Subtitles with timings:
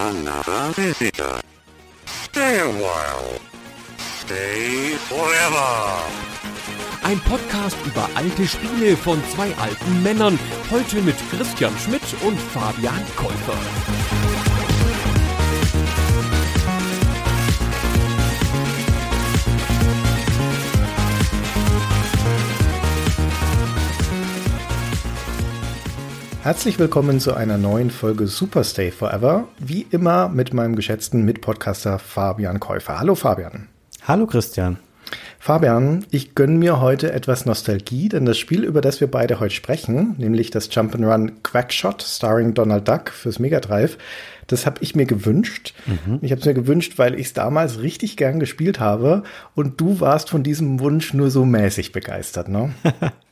[0.00, 1.42] Another visitor.
[2.06, 3.38] Stay a while.
[3.98, 5.98] Stay forever.
[7.02, 10.38] Ein Podcast über alte Spiele von zwei alten Männern.
[10.70, 14.49] Heute mit Christian Schmidt und Fabian Käufer.
[26.42, 29.46] Herzlich willkommen zu einer neuen Folge Superstay Forever.
[29.58, 32.98] Wie immer mit meinem geschätzten Mitpodcaster Fabian Käufer.
[32.98, 33.68] Hallo Fabian.
[34.08, 34.78] Hallo Christian.
[35.38, 39.54] Fabian, ich gönne mir heute etwas Nostalgie, denn das Spiel, über das wir beide heute
[39.54, 43.98] sprechen, nämlich das Jump'n'Run Quackshot starring Donald Duck fürs Mega Drive,
[44.46, 45.74] das habe ich mir gewünscht.
[45.86, 46.20] Mhm.
[46.22, 50.00] Ich habe es mir gewünscht, weil ich es damals richtig gern gespielt habe und du
[50.00, 52.72] warst von diesem Wunsch nur so mäßig begeistert, ne?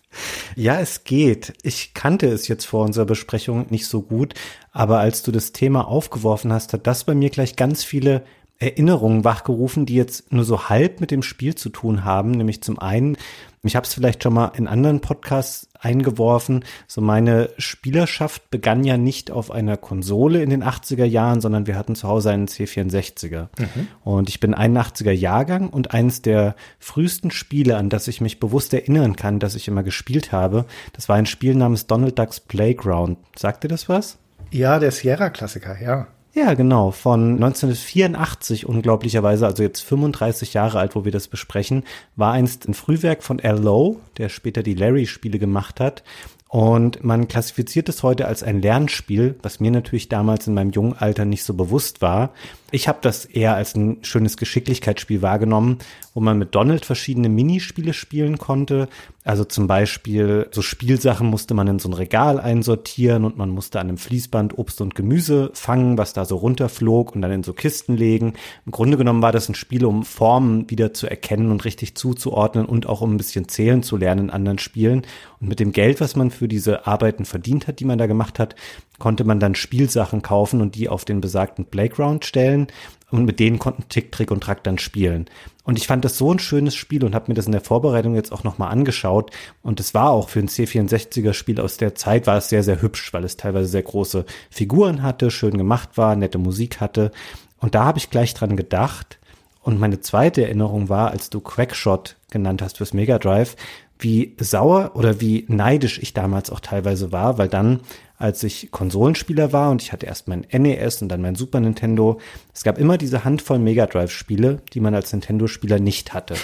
[0.57, 1.53] Ja, es geht.
[1.63, 4.35] Ich kannte es jetzt vor unserer Besprechung nicht so gut,
[4.73, 8.25] aber als du das Thema aufgeworfen hast, hat das bei mir gleich ganz viele
[8.59, 12.33] Erinnerungen wachgerufen, die jetzt nur so halb mit dem Spiel zu tun haben.
[12.33, 13.17] Nämlich zum einen,
[13.63, 18.97] ich habe es vielleicht schon mal in anderen Podcasts eingeworfen, so meine Spielerschaft begann ja
[18.97, 23.49] nicht auf einer Konsole in den 80er Jahren, sondern wir hatten zu Hause einen C64er.
[23.59, 23.89] Mhm.
[24.03, 28.75] Und ich bin 81er Jahrgang und eines der frühesten Spiele, an das ich mich bewusst
[28.75, 33.19] erinnern kann, dass ich immer gespielt habe, das war ein Spiel namens Donald Ducks Playground.
[33.37, 34.19] Sagt dir das was?
[34.51, 36.09] Ja, der Sierra-Klassiker, ja.
[36.39, 41.83] Ja, genau, von 1984 unglaublicherweise, also jetzt 35 Jahre alt, wo wir das besprechen,
[42.15, 46.05] war einst ein Frühwerk von Al Lowe, der später die Larry-Spiele gemacht hat.
[46.47, 50.93] Und man klassifiziert es heute als ein Lernspiel, was mir natürlich damals in meinem jungen
[50.93, 52.31] Alter nicht so bewusst war.
[52.71, 55.79] Ich habe das eher als ein schönes Geschicklichkeitsspiel wahrgenommen,
[56.13, 58.89] wo man mit Donald verschiedene Minispiele spielen konnte.
[59.25, 63.81] Also zum Beispiel so Spielsachen musste man in so ein Regal einsortieren und man musste
[63.81, 67.55] an einem Fließband Obst und Gemüse fangen, was da so runterflog und dann in so
[67.55, 68.35] Kisten legen.
[68.67, 72.67] Im Grunde genommen war das ein Spiel, um Formen wieder zu erkennen und richtig zuzuordnen
[72.67, 75.07] und auch um ein bisschen zählen zu lernen in anderen Spielen.
[75.41, 78.39] Und mit dem Geld, was man für diese Arbeiten verdient hat, die man da gemacht
[78.39, 78.57] hat,
[78.99, 82.67] konnte man dann Spielsachen kaufen und die auf den besagten Playground stellen
[83.11, 85.27] und mit denen konnten Tick, Trick und Track dann spielen.
[85.65, 88.15] Und ich fand das so ein schönes Spiel und habe mir das in der Vorbereitung
[88.15, 89.31] jetzt auch nochmal angeschaut.
[89.63, 92.83] Und es war auch für ein C64er Spiel aus der Zeit, war es sehr, sehr
[92.83, 97.13] hübsch, weil es teilweise sehr große Figuren hatte, schön gemacht war, nette Musik hatte.
[97.59, 99.19] Und da habe ich gleich dran gedacht.
[99.63, 103.57] Und meine zweite Erinnerung war, als du Quackshot genannt hast fürs Mega Drive,
[103.99, 107.81] wie sauer oder wie neidisch ich damals auch teilweise war, weil dann
[108.19, 112.19] als ich Konsolenspieler war und ich hatte erst mein NES und dann mein Super Nintendo.
[112.53, 116.35] Es gab immer diese Handvoll Mega Drive Spiele, die man als Nintendo-Spieler nicht hatte.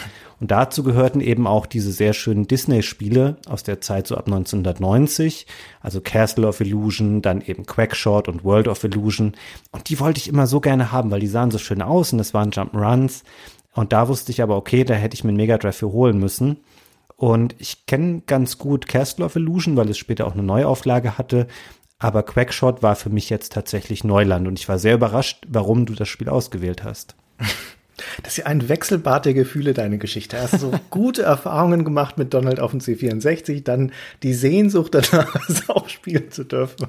[0.40, 5.46] Und dazu gehörten eben auch diese sehr schönen Disney-Spiele aus der Zeit so ab 1990,
[5.80, 9.32] also Castle of Illusion, dann eben Quackshot und World of Illusion.
[9.72, 12.20] Und die wollte ich immer so gerne haben, weil die sahen so schön aus und
[12.20, 13.22] es waren Jump'n'Runs.
[13.74, 16.18] Und da wusste ich aber, okay, da hätte ich mir einen Mega Drive für holen
[16.18, 16.58] müssen.
[17.16, 21.46] Und ich kenne ganz gut Castle of Illusion, weil es später auch eine Neuauflage hatte.
[21.98, 25.94] Aber Quackshot war für mich jetzt tatsächlich Neuland und ich war sehr überrascht, warum du
[25.94, 27.14] das Spiel ausgewählt hast.
[28.22, 30.40] Das ist ja ein Wechselbad der Gefühle, deine Geschichte.
[30.40, 33.92] Hast so gute Erfahrungen gemacht mit Donald auf dem C64, dann
[34.22, 36.88] die Sehnsucht danach, es auch spielen zu dürfen.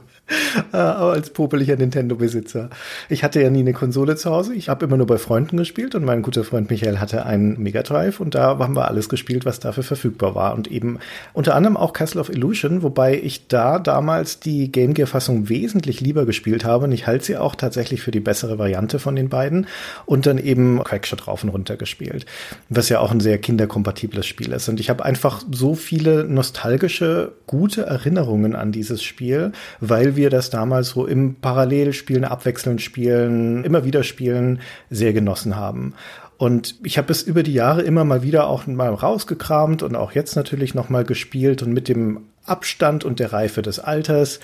[0.74, 2.70] Äh, aber als popeliger Nintendo-Besitzer.
[3.10, 4.54] Ich hatte ja nie eine Konsole zu Hause.
[4.54, 7.84] Ich habe immer nur bei Freunden gespielt und mein guter Freund Michael hatte einen Mega
[7.84, 10.56] Drive und da haben wir alles gespielt, was dafür verfügbar war.
[10.56, 11.00] Und eben
[11.34, 16.26] unter anderem auch Castle of Illusion, wobei ich da damals die Game Gear-Fassung wesentlich lieber
[16.26, 19.68] gespielt habe und ich halte sie auch tatsächlich für die bessere Variante von den beiden.
[20.06, 22.26] Und dann eben Quackshot rauf und runter gespielt,
[22.70, 24.68] was ja auch ein sehr kinderkompatibles Spiel ist.
[24.68, 30.50] Und ich habe einfach so viele nostalgische, gute Erinnerungen an dieses Spiel, weil wir das
[30.50, 35.94] damals so im Parallelspielen, abwechselnd spielen, immer wieder spielen, sehr genossen haben.
[36.38, 40.12] Und ich habe es über die Jahre immer mal wieder auch mal rausgekramt und auch
[40.12, 44.40] jetzt natürlich noch mal gespielt und mit dem Abstand und der Reife des Alters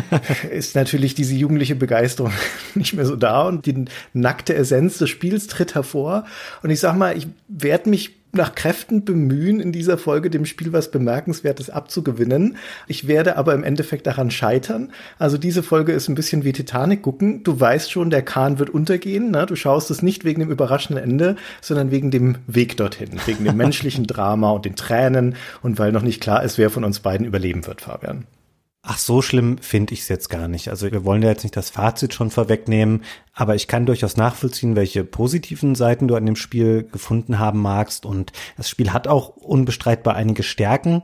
[0.50, 2.32] ist natürlich diese jugendliche Begeisterung
[2.74, 6.24] nicht mehr so da und die nackte Essenz des Spiels tritt hervor.
[6.62, 10.72] Und ich sag mal, ich werde mich nach Kräften bemühen, in dieser Folge dem Spiel
[10.72, 12.56] was Bemerkenswertes abzugewinnen.
[12.86, 14.92] Ich werde aber im Endeffekt daran scheitern.
[15.18, 17.42] Also diese Folge ist ein bisschen wie Titanic gucken.
[17.42, 19.30] Du weißt schon, der Kahn wird untergehen.
[19.30, 19.46] Ne?
[19.46, 23.56] Du schaust es nicht wegen dem überraschenden Ende, sondern wegen dem Weg dorthin, wegen dem
[23.56, 27.26] menschlichen Drama und den Tränen und weil noch nicht klar ist, wer von uns beiden
[27.26, 28.24] überleben wird, Fabian.
[28.88, 30.68] Ach, so schlimm finde ich es jetzt gar nicht.
[30.68, 33.02] Also wir wollen ja jetzt nicht das Fazit schon vorwegnehmen,
[33.32, 38.06] aber ich kann durchaus nachvollziehen, welche positiven Seiten du an dem Spiel gefunden haben magst.
[38.06, 41.02] Und das Spiel hat auch unbestreitbar einige Stärken.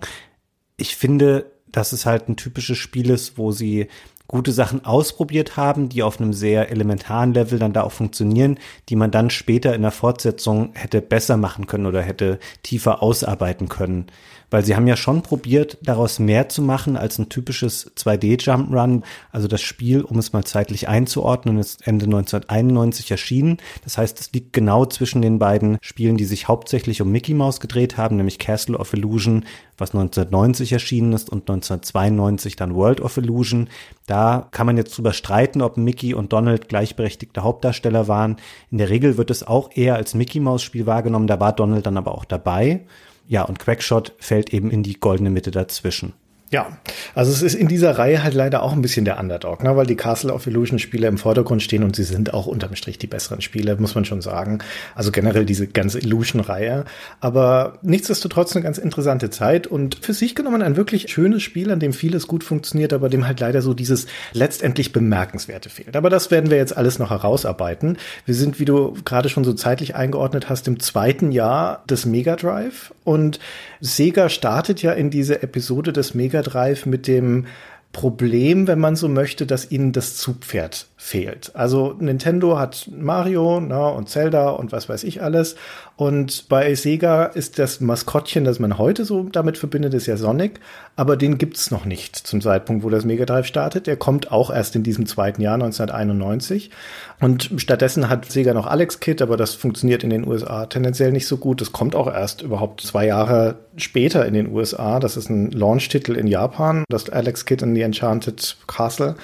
[0.77, 3.89] Ich finde, dass es halt ein typisches Spiel ist, wo sie
[4.29, 8.97] gute Sachen ausprobiert haben, die auf einem sehr elementaren Level dann da auch funktionieren, die
[8.97, 14.07] man dann später in der Fortsetzung hätte besser machen können oder hätte tiefer ausarbeiten können.
[14.53, 19.03] Weil sie haben ja schon probiert, daraus mehr zu machen als ein typisches 2D-Jump-Run.
[19.31, 23.57] Also das Spiel, um es mal zeitlich einzuordnen, ist Ende 1991 erschienen.
[23.83, 27.61] Das heißt, es liegt genau zwischen den beiden Spielen, die sich hauptsächlich um Mickey Mouse
[27.61, 29.47] gedreht haben, nämlich Castle of Illusion,
[29.79, 33.71] was 1990 erschienen ist und 1992 dann World of Illusion.
[34.07, 38.37] Da kann man jetzt drüber streiten, ob Mickey und Donald gleichberechtigte Hauptdarsteller waren.
[38.71, 41.87] In der Regel wird es auch eher als Mickey Mouse Spiel wahrgenommen, da war Donald
[41.87, 42.85] dann aber auch dabei.
[43.27, 46.15] Ja, und Quackshot fällt eben in die goldene Mitte dazwischen.
[46.53, 46.67] Ja,
[47.15, 49.87] also es ist in dieser Reihe halt leider auch ein bisschen der Underdog, ne, weil
[49.87, 53.07] die Castle of Illusion Spiele im Vordergrund stehen und sie sind auch unterm Strich die
[53.07, 54.59] besseren Spiele, muss man schon sagen.
[54.95, 56.85] Also generell diese ganze Illusion-Reihe.
[57.21, 61.81] Aber nichtsdestotrotz eine ganz interessante Zeit und für sich genommen ein wirklich schönes Spiel, an
[61.81, 65.97] dem vieles gut funktioniert, aber dem halt leider so dieses letztendlich Bemerkenswerte fehlt.
[65.97, 67.97] Aber das werden wir jetzt alles noch herausarbeiten.
[68.27, 72.37] Wir sind, wie du gerade schon so zeitlich eingeordnet hast, im zweiten Jahr des Mega
[72.37, 73.41] Drive und
[73.81, 77.47] Sega startet ja in diese Episode des Mega Drive mit dem
[77.93, 81.51] Problem, wenn man so möchte, dass ihnen das Zugpferd fehlt.
[81.55, 85.57] Also Nintendo hat Mario na, und Zelda und was weiß ich alles.
[86.03, 90.59] Und bei Sega ist das Maskottchen, das man heute so damit verbindet, ist ja Sonic.
[90.97, 93.87] Aber den gibt's noch nicht zum Zeitpunkt, wo das Mega Drive startet.
[93.87, 96.73] Der kommt auch erst in diesem zweiten Jahr 1991.
[97.21, 101.29] Und stattdessen hat Sega noch Alex Kid, aber das funktioniert in den USA tendenziell nicht
[101.29, 101.61] so gut.
[101.61, 104.99] Das kommt auch erst überhaupt zwei Jahre später in den USA.
[104.99, 109.15] Das ist ein Launch-Titel in Japan, das Alex Kid in the Enchanted Castle.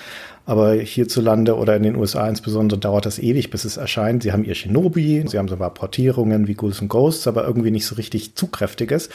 [0.49, 4.23] Aber hierzulande oder in den USA insbesondere dauert das ewig, bis es erscheint.
[4.23, 7.45] Sie haben ihr Shinobi, sie haben so ein paar Portierungen wie Ghouls and Ghosts, aber
[7.45, 9.11] irgendwie nicht so richtig zugkräftiges.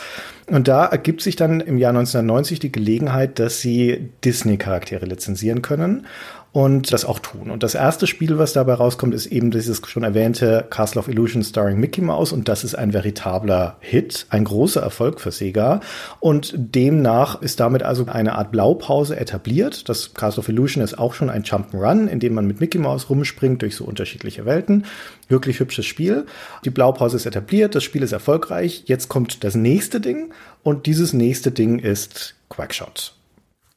[0.46, 6.06] Und da ergibt sich dann im Jahr 1990 die Gelegenheit, dass sie Disney-Charaktere lizenzieren können
[6.54, 7.50] und das auch tun.
[7.50, 11.44] Und das erste Spiel, was dabei rauskommt, ist eben dieses schon erwähnte Castle of Illusion
[11.44, 15.82] starring Mickey Mouse und das ist ein veritabler Hit, ein großer Erfolg für Sega
[16.20, 19.90] und demnach ist damit also eine Art Blaupause etabliert.
[19.90, 23.10] Das Castle of Illusion ist auch schon ein Jump'n'Run, in dem man mit Mickey Mouse
[23.10, 24.86] rumspringt durch so unterschiedliche Welten.
[25.30, 26.28] Wirklich hübsches Spiel.
[26.66, 28.84] Die Blaupause ist etabliert, das Spiel ist erfolgreich.
[28.86, 33.16] Jetzt kommt das nächste Ding und dieses nächste Ding ist Quackshot.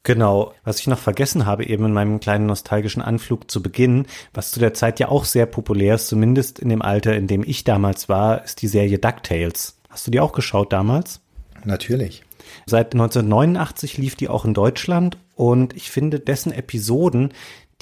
[0.06, 4.52] Genau, was ich noch vergessen habe, eben in meinem kleinen nostalgischen Anflug zu Beginn, was
[4.52, 7.64] zu der Zeit ja auch sehr populär ist, zumindest in dem Alter, in dem ich
[7.64, 9.80] damals war, ist die Serie DuckTales.
[9.88, 11.22] Hast du die auch geschaut damals?
[11.64, 12.22] Natürlich.
[12.66, 17.32] Seit 1989 lief die auch in Deutschland und ich finde dessen Episoden,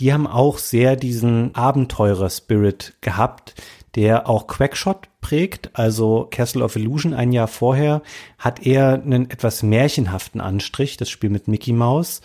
[0.01, 3.55] die haben auch sehr diesen Abenteurer-Spirit gehabt,
[3.95, 5.71] der auch Quackshot prägt.
[5.75, 8.03] Also Castle of Illusion ein Jahr vorher
[8.39, 12.21] hat eher einen etwas märchenhaften Anstrich, das Spiel mit Mickey Mouse,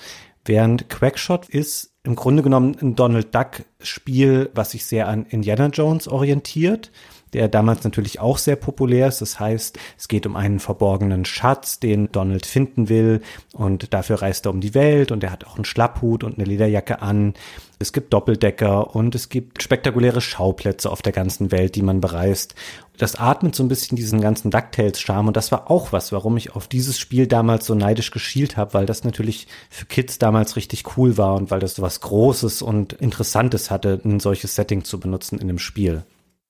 [0.45, 5.67] während Quackshot ist im Grunde genommen ein Donald Duck Spiel, was sich sehr an Indiana
[5.67, 6.91] Jones orientiert
[7.33, 9.21] der damals natürlich auch sehr populär ist.
[9.21, 13.21] Das heißt, es geht um einen verborgenen Schatz, den Donald finden will
[13.53, 16.45] und dafür reist er um die Welt und er hat auch einen Schlapphut und eine
[16.45, 17.33] Lederjacke an.
[17.81, 22.53] Es gibt Doppeldecker und es gibt spektakuläre Schauplätze auf der ganzen Welt, die man bereist.
[22.97, 26.57] Das atmet so ein bisschen diesen ganzen DuckTales-Charme und das war auch was, warum ich
[26.57, 30.97] auf dieses Spiel damals so neidisch geschielt habe, weil das natürlich für Kids damals richtig
[30.97, 34.99] cool war und weil das so was Großes und Interessantes hatte, ein solches Setting zu
[34.99, 36.03] benutzen in dem Spiel.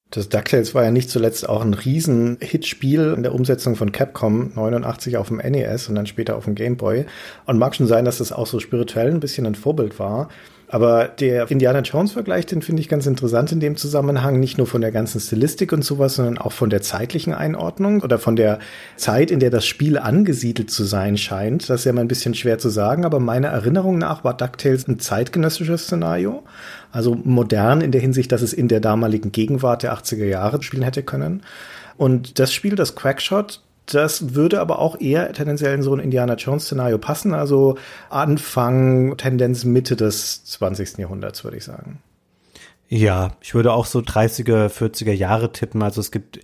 [0.09, 4.53] Das DuckTales war ja nicht zuletzt auch ein riesen Hitspiel in der Umsetzung von Capcom
[4.55, 7.05] 89 auf dem NES und dann später auf dem Game Boy.
[7.45, 10.29] Und mag schon sein, dass das auch so spirituell ein bisschen ein Vorbild war.
[10.71, 14.81] Aber der Indiana Jones-Vergleich, den finde ich ganz interessant in dem Zusammenhang, nicht nur von
[14.81, 18.59] der ganzen Stilistik und sowas, sondern auch von der zeitlichen Einordnung oder von der
[18.95, 21.69] Zeit, in der das Spiel angesiedelt zu sein scheint.
[21.69, 24.87] Das ist ja mal ein bisschen schwer zu sagen, aber meiner Erinnerung nach war DuckTales
[24.87, 26.43] ein zeitgenössisches Szenario.
[26.91, 30.83] Also modern in der Hinsicht, dass es in der damaligen Gegenwart der 80er Jahre spielen
[30.83, 31.41] hätte können.
[31.97, 33.61] Und das Spiel, das Quackshot,
[33.93, 37.77] das würde aber auch eher tendenziell in so ein Indiana Jones Szenario passen, also
[38.09, 40.97] Anfang, Tendenz Mitte des 20.
[40.97, 41.99] Jahrhunderts, würde ich sagen.
[42.87, 45.83] Ja, ich würde auch so 30er, 40er Jahre tippen.
[45.83, 46.39] Also es gibt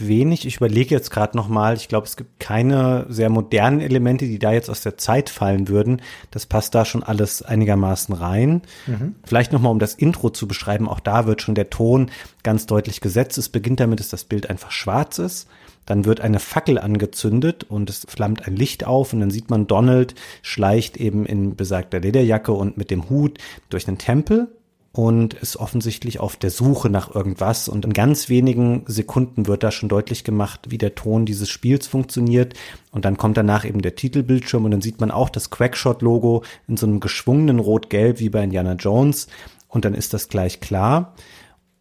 [0.00, 0.44] wenig.
[0.44, 1.76] Ich überlege jetzt gerade noch mal.
[1.76, 5.68] Ich glaube, es gibt keine sehr modernen Elemente, die da jetzt aus der Zeit fallen
[5.68, 6.02] würden.
[6.32, 8.62] Das passt da schon alles einigermaßen rein.
[8.86, 9.14] Mhm.
[9.24, 10.88] Vielleicht noch mal, um das Intro zu beschreiben.
[10.88, 12.10] Auch da wird schon der Ton
[12.42, 13.38] ganz deutlich gesetzt.
[13.38, 15.48] Es beginnt damit, dass das Bild einfach schwarz ist.
[15.86, 19.66] Dann wird eine Fackel angezündet und es flammt ein Licht auf und dann sieht man
[19.66, 23.38] Donald schleicht eben in besagter Lederjacke und mit dem Hut
[23.68, 24.48] durch einen Tempel
[24.94, 27.68] und ist offensichtlich auf der Suche nach irgendwas.
[27.68, 31.88] Und in ganz wenigen Sekunden wird da schon deutlich gemacht, wie der Ton dieses Spiels
[31.88, 32.54] funktioniert.
[32.92, 36.76] Und dann kommt danach eben der Titelbildschirm und dann sieht man auch das Quackshot-Logo in
[36.76, 39.26] so einem geschwungenen Rot-Gelb wie bei Indiana Jones.
[39.66, 41.16] Und dann ist das gleich klar.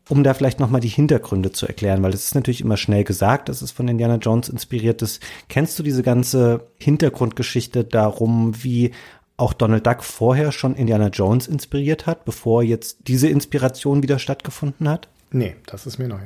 [0.10, 3.48] Um da vielleicht nochmal die Hintergründe zu erklären, weil es ist natürlich immer schnell gesagt,
[3.48, 5.24] dass es von Indiana Jones inspiriert ist.
[5.48, 8.92] Kennst du diese ganze Hintergrundgeschichte darum, wie
[9.38, 14.90] auch Donald Duck vorher schon Indiana Jones inspiriert hat, bevor jetzt diese Inspiration wieder stattgefunden
[14.90, 15.08] hat?
[15.32, 16.22] Nee, das ist mir neu.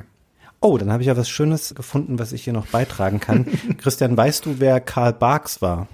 [0.60, 3.46] Oh, dann habe ich ja was Schönes gefunden, was ich hier noch beitragen kann.
[3.78, 5.86] Christian, weißt du, wer Karl Barks war?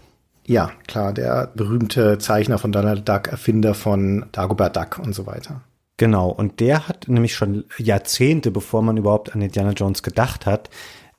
[0.46, 5.62] Ja, klar, der berühmte Zeichner von Donald Duck, Erfinder von Dagobert Duck und so weiter.
[5.96, 10.68] Genau, und der hat nämlich schon Jahrzehnte, bevor man überhaupt an Indiana Jones gedacht hat,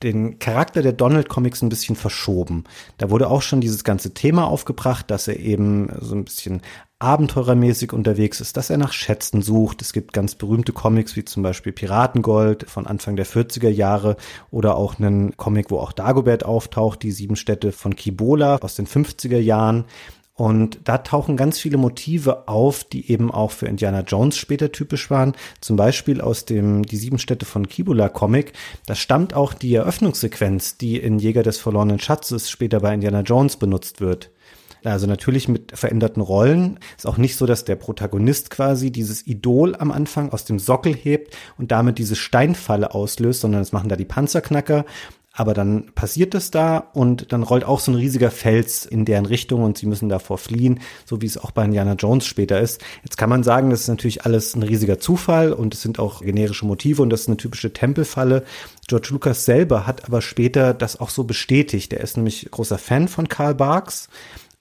[0.03, 2.65] den Charakter der Donald Comics ein bisschen verschoben.
[2.98, 6.62] Da wurde auch schon dieses ganze Thema aufgebracht, dass er eben so ein bisschen
[7.00, 9.82] abenteurermäßig unterwegs ist, dass er nach Schätzen sucht.
[9.82, 14.17] Es gibt ganz berühmte Comics wie zum Beispiel Piratengold von Anfang der 40er Jahre
[14.51, 18.88] oder auch einen Comic, wo auch Dagobert auftaucht, die sieben Städte von Kibola aus den
[18.88, 19.86] 50er Jahren.
[20.38, 25.10] Und da tauchen ganz viele Motive auf, die eben auch für Indiana Jones später typisch
[25.10, 25.34] waren.
[25.62, 28.51] Zum Beispiel aus dem Die sieben Städte von Kibula Comic.
[28.86, 33.56] Da stammt auch die Eröffnungssequenz, die in Jäger des verlorenen Schatzes später bei Indiana Jones
[33.56, 34.30] benutzt wird.
[34.84, 36.80] Also natürlich mit veränderten Rollen.
[36.98, 40.94] Ist auch nicht so, dass der Protagonist quasi dieses Idol am Anfang aus dem Sockel
[40.94, 44.86] hebt und damit diese Steinfalle auslöst, sondern das machen da die Panzerknacker
[45.36, 49.25] aber dann passiert es da und dann rollt auch so ein riesiger Fels in deren
[49.25, 52.82] Richtung und sie müssen davor fliehen, so wie es auch bei Indiana Jones später ist.
[53.04, 56.22] Jetzt kann man sagen, das ist natürlich alles ein riesiger Zufall und es sind auch
[56.22, 58.44] generische Motive und das ist eine typische Tempelfalle.
[58.88, 61.92] George Lucas selber hat aber später das auch so bestätigt.
[61.92, 64.08] Er ist nämlich großer Fan von Karl Barks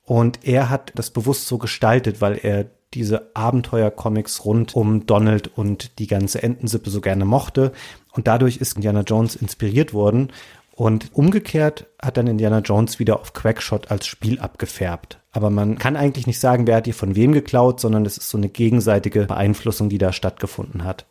[0.05, 5.99] und er hat das bewusst so gestaltet, weil er diese Abenteuer-Comics rund um Donald und
[5.99, 7.73] die ganze Entensippe so gerne mochte.
[8.13, 10.31] Und dadurch ist Indiana Jones inspiriert worden.
[10.77, 15.21] Und umgekehrt hat dann Indiana Jones wieder auf Quackshot als Spiel abgefärbt.
[15.31, 18.29] Aber man kann eigentlich nicht sagen, wer hat hier von wem geklaut, sondern es ist
[18.29, 21.07] so eine gegenseitige Beeinflussung, die da stattgefunden hat.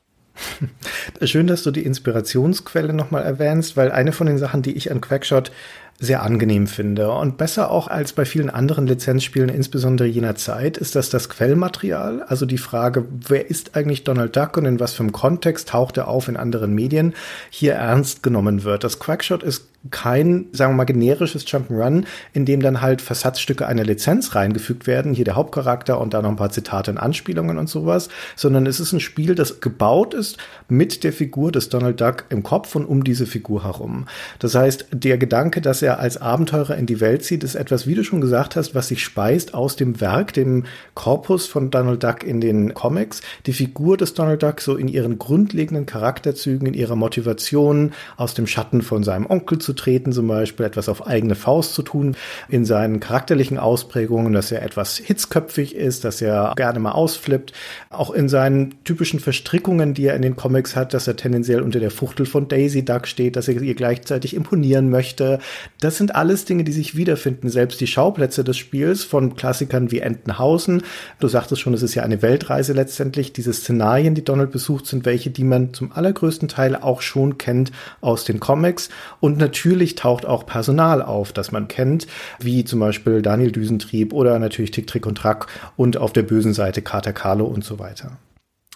[1.22, 5.00] Schön, dass du die Inspirationsquelle nochmal erwähnst, weil eine von den Sachen, die ich an
[5.00, 5.51] Quackshot
[6.00, 7.12] sehr angenehm finde.
[7.12, 12.24] Und besser auch als bei vielen anderen Lizenzspielen, insbesondere jener Zeit, ist das das Quellmaterial.
[12.24, 15.98] Also die Frage, wer ist eigentlich Donald Duck und in was für einem Kontext taucht
[15.98, 17.14] er auf in anderen Medien,
[17.50, 18.84] hier ernst genommen wird.
[18.84, 23.84] Das Quackshot ist kein, sagen wir mal, generisches Jump'n'Run, in dem dann halt Versatzstücke einer
[23.84, 27.68] Lizenz reingefügt werden, hier der Hauptcharakter und da noch ein paar Zitate und Anspielungen und
[27.68, 30.38] sowas, sondern es ist ein Spiel, das gebaut ist
[30.70, 34.06] mit der Figur des Donald Duck im Kopf und um diese Figur herum.
[34.40, 37.96] Das heißt, der Gedanke, dass er als Abenteurer in die Welt zieht, ist etwas, wie
[37.96, 40.63] du schon gesagt hast, was sich speist aus dem Werk, dem
[40.94, 43.22] Korpus von Donald Duck in den Comics.
[43.46, 48.48] Die Figur des Donald Duck so in ihren grundlegenden Charakterzügen, in ihrer Motivation, aus dem
[48.48, 52.15] Schatten von seinem Onkel zu treten, zum Beispiel etwas auf eigene Faust zu tun,
[52.50, 57.53] in seinen charakterlichen Ausprägungen, dass er etwas hitzköpfig ist, dass er gerne mal ausflippt,
[57.89, 61.80] auch in seinen typischen Verstrickungen, die er in den Comics hat, dass er tendenziell unter
[61.80, 65.39] der Fuchtel von Daisy Duck steht, dass er ihr gleichzeitig imponieren möchte.
[65.80, 67.50] Das sind alles Dinge, die sich wiederfinden.
[67.50, 70.84] Selbst die Schauplätze des Spiels von Klassikern wie Entenhausen.
[71.20, 73.34] Du sagtest schon, es ist ja eine Weltreise letztendlich.
[73.34, 77.72] Diese Szenarien, die Donald besucht, sind welche, die man zum allergrößten Teil auch schon kennt
[78.01, 78.89] aus den Comics.
[79.20, 82.05] Und natürlich natürlich taucht auch Personal auf, das man kennt,
[82.39, 86.53] wie zum Beispiel Daniel Düsentrieb oder natürlich Tick, Trick und Track und auf der bösen
[86.53, 88.17] Seite Kater Carlo und so weiter.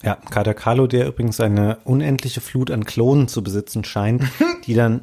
[0.01, 4.23] Ja, Kader Carlo, der übrigens eine unendliche Flut an Klonen zu besitzen scheint,
[4.65, 5.01] die dann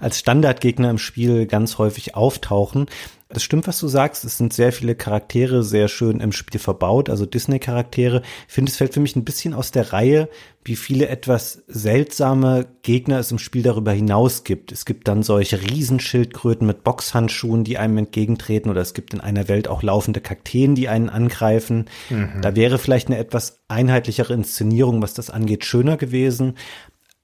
[0.00, 2.86] als Standardgegner im Spiel ganz häufig auftauchen.
[3.32, 4.24] Das stimmt, was du sagst.
[4.24, 8.22] Es sind sehr viele Charaktere sehr schön im Spiel verbaut, also Disney-Charaktere.
[8.46, 10.28] Ich finde, es fällt für mich ein bisschen aus der Reihe,
[10.64, 14.70] wie viele etwas seltsame Gegner es im Spiel darüber hinaus gibt.
[14.70, 19.48] Es gibt dann solche Riesenschildkröten mit Boxhandschuhen, die einem entgegentreten, oder es gibt in einer
[19.48, 21.86] Welt auch laufende Kakteen, die einen angreifen.
[22.10, 22.42] Mhm.
[22.42, 26.54] Da wäre vielleicht eine etwas einheitlichere Inszenierung, was das angeht, schöner gewesen.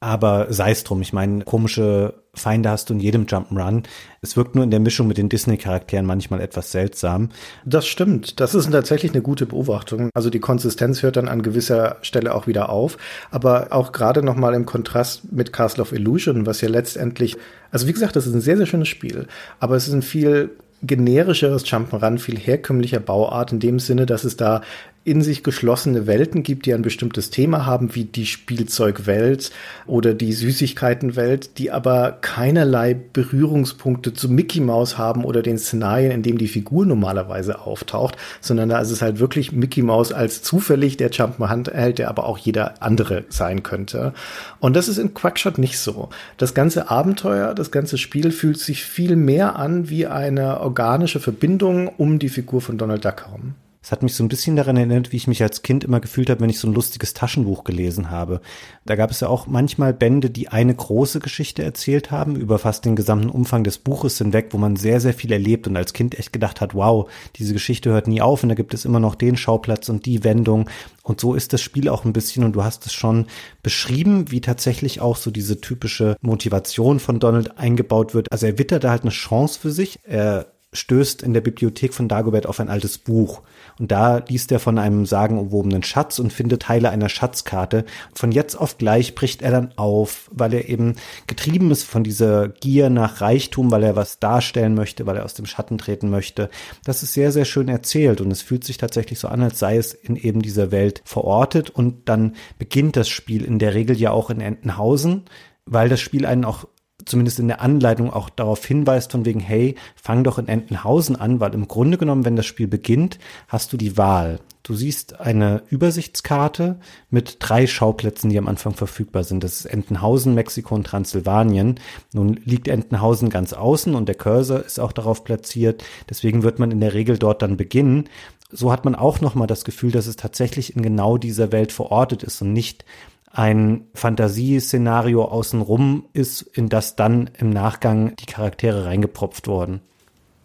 [0.00, 3.85] Aber sei es drum, ich meine, komische Feinde hast du in jedem Jump'n'Run.
[4.23, 7.28] Es wirkt nur in der Mischung mit den Disney-Charakteren manchmal etwas seltsam.
[7.64, 8.40] Das stimmt.
[8.40, 10.11] Das ist tatsächlich eine gute Beobachtung.
[10.14, 12.97] Also die Konsistenz hört dann an gewisser Stelle auch wieder auf.
[13.30, 17.37] Aber auch gerade nochmal im Kontrast mit Castle of Illusion, was ja letztendlich,
[17.71, 19.26] also wie gesagt, das ist ein sehr, sehr schönes Spiel.
[19.61, 20.50] Aber es ist ein viel
[20.83, 24.62] generischeres Jump'n'Run, viel herkömmlicher Bauart in dem Sinne, dass es da
[25.05, 29.50] in sich geschlossene Welten gibt, die ein bestimmtes Thema haben, wie die Spielzeugwelt
[29.87, 36.23] oder die Süßigkeitenwelt, die aber keinerlei Berührungspunkte zu Mickey Mouse haben oder den Szenarien, in
[36.23, 40.99] dem die Figur normalerweise auftaucht, sondern da ist es halt wirklich Mickey Mouse als zufällig
[40.99, 44.12] der Jump'n'Hunt hält, der aber auch jeder andere sein könnte.
[44.61, 46.11] Und das ist in Quackshot nicht so.
[46.37, 51.88] Das ganze Abenteuer, das ganze Spiel fühlt sich viel mehr an wie eine organische Verbindung
[51.88, 53.55] um die Figur von Donald Duck herum.
[53.88, 56.28] Es hat mich so ein bisschen daran erinnert, wie ich mich als Kind immer gefühlt
[56.28, 58.42] habe, wenn ich so ein lustiges Taschenbuch gelesen habe.
[58.85, 62.85] Da gab es ja auch manchmal Bände, die eine große Geschichte erzählt haben, über fast
[62.85, 66.18] den gesamten Umfang des Buches hinweg, wo man sehr, sehr viel erlebt und als Kind
[66.18, 69.14] echt gedacht hat, wow, diese Geschichte hört nie auf und da gibt es immer noch
[69.14, 70.68] den Schauplatz und die Wendung.
[71.02, 73.25] Und so ist das Spiel auch ein bisschen und du hast es schon
[73.62, 78.30] beschrieben, wie tatsächlich auch so diese typische Motivation von Donald eingebaut wird.
[78.30, 79.99] Also er wittert da halt eine Chance für sich.
[80.02, 83.40] Er stößt in der Bibliothek von Dagobert auf ein altes Buch.
[83.78, 87.85] Und da liest er von einem sagenumwobenen Schatz und findet Teile einer Schatzkarte.
[88.14, 90.94] Von jetzt auf gleich bricht er dann auf, weil er eben
[91.26, 95.35] getrieben ist von dieser Gier nach Reichtum, weil er was darstellen möchte, weil er aus
[95.35, 96.50] dem Schatten treten möchte.
[96.85, 99.76] Das ist sehr, sehr schön erzählt und es fühlt sich tatsächlich so an, als sei
[99.76, 104.11] es in eben dieser Welt verortet und dann beginnt das Spiel in der Regel ja
[104.11, 105.25] auch in Entenhausen,
[105.66, 106.66] weil das Spiel einen auch
[107.09, 111.41] zumindest in der Anleitung auch darauf hinweist von wegen, hey, fang doch in Entenhausen an,
[111.41, 114.41] weil im Grunde genommen, wenn das Spiel beginnt, hast du die Wahl.
[114.62, 119.43] Du siehst eine Übersichtskarte mit drei Schauplätzen, die am Anfang verfügbar sind.
[119.43, 121.81] Das ist Entenhausen, Mexiko und Transsilvanien.
[122.12, 125.85] Nun liegt Entenhausen ganz außen und der Cursor ist auch darauf platziert.
[126.11, 128.11] Deswegen wird man in der Regel dort dann beginnen.
[128.50, 132.23] So hat man auch nochmal das Gefühl, dass es tatsächlich in genau dieser Welt verortet
[132.23, 132.85] ist und nicht
[133.32, 139.80] ein Fantasieszenario außenrum ist, in das dann im Nachgang die Charaktere reingepropft wurden.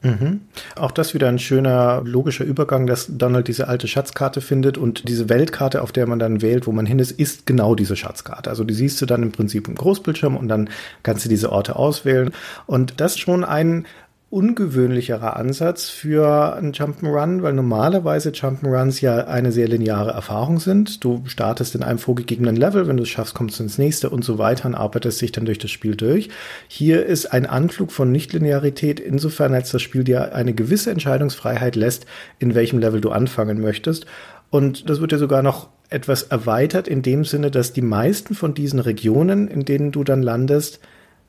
[0.03, 0.41] Mhm.
[0.75, 5.29] Auch das wieder ein schöner logischer Übergang, dass Donald diese alte Schatzkarte findet und diese
[5.29, 8.49] Weltkarte, auf der man dann wählt, wo man hin ist, ist genau diese Schatzkarte.
[8.49, 10.69] Also die siehst du dann im Prinzip im Großbildschirm und dann
[11.03, 12.31] kannst du diese Orte auswählen.
[12.65, 13.85] Und das ist schon ein
[14.33, 21.03] ungewöhnlicherer Ansatz für ein Jump'n'Run, weil normalerweise Jump'n'Runs ja eine sehr lineare Erfahrung sind.
[21.03, 24.25] Du startest in einem vorgegebenen Level, wenn du es schaffst, kommst du ins nächste und
[24.25, 26.29] so weiter und arbeitest dich dann durch das Spiel durch.
[26.67, 32.07] Hier ist ein Anflug von Nichtlinearität insofern, als das Spiel dir eine gewisse Entscheidungsfreiheit lässt,
[32.39, 34.07] in welchem Level du anfangen möchtest.
[34.49, 38.55] Und das wird ja sogar noch etwas erweitert in dem Sinne, dass die meisten von
[38.55, 40.79] diesen Regionen, in denen du dann landest,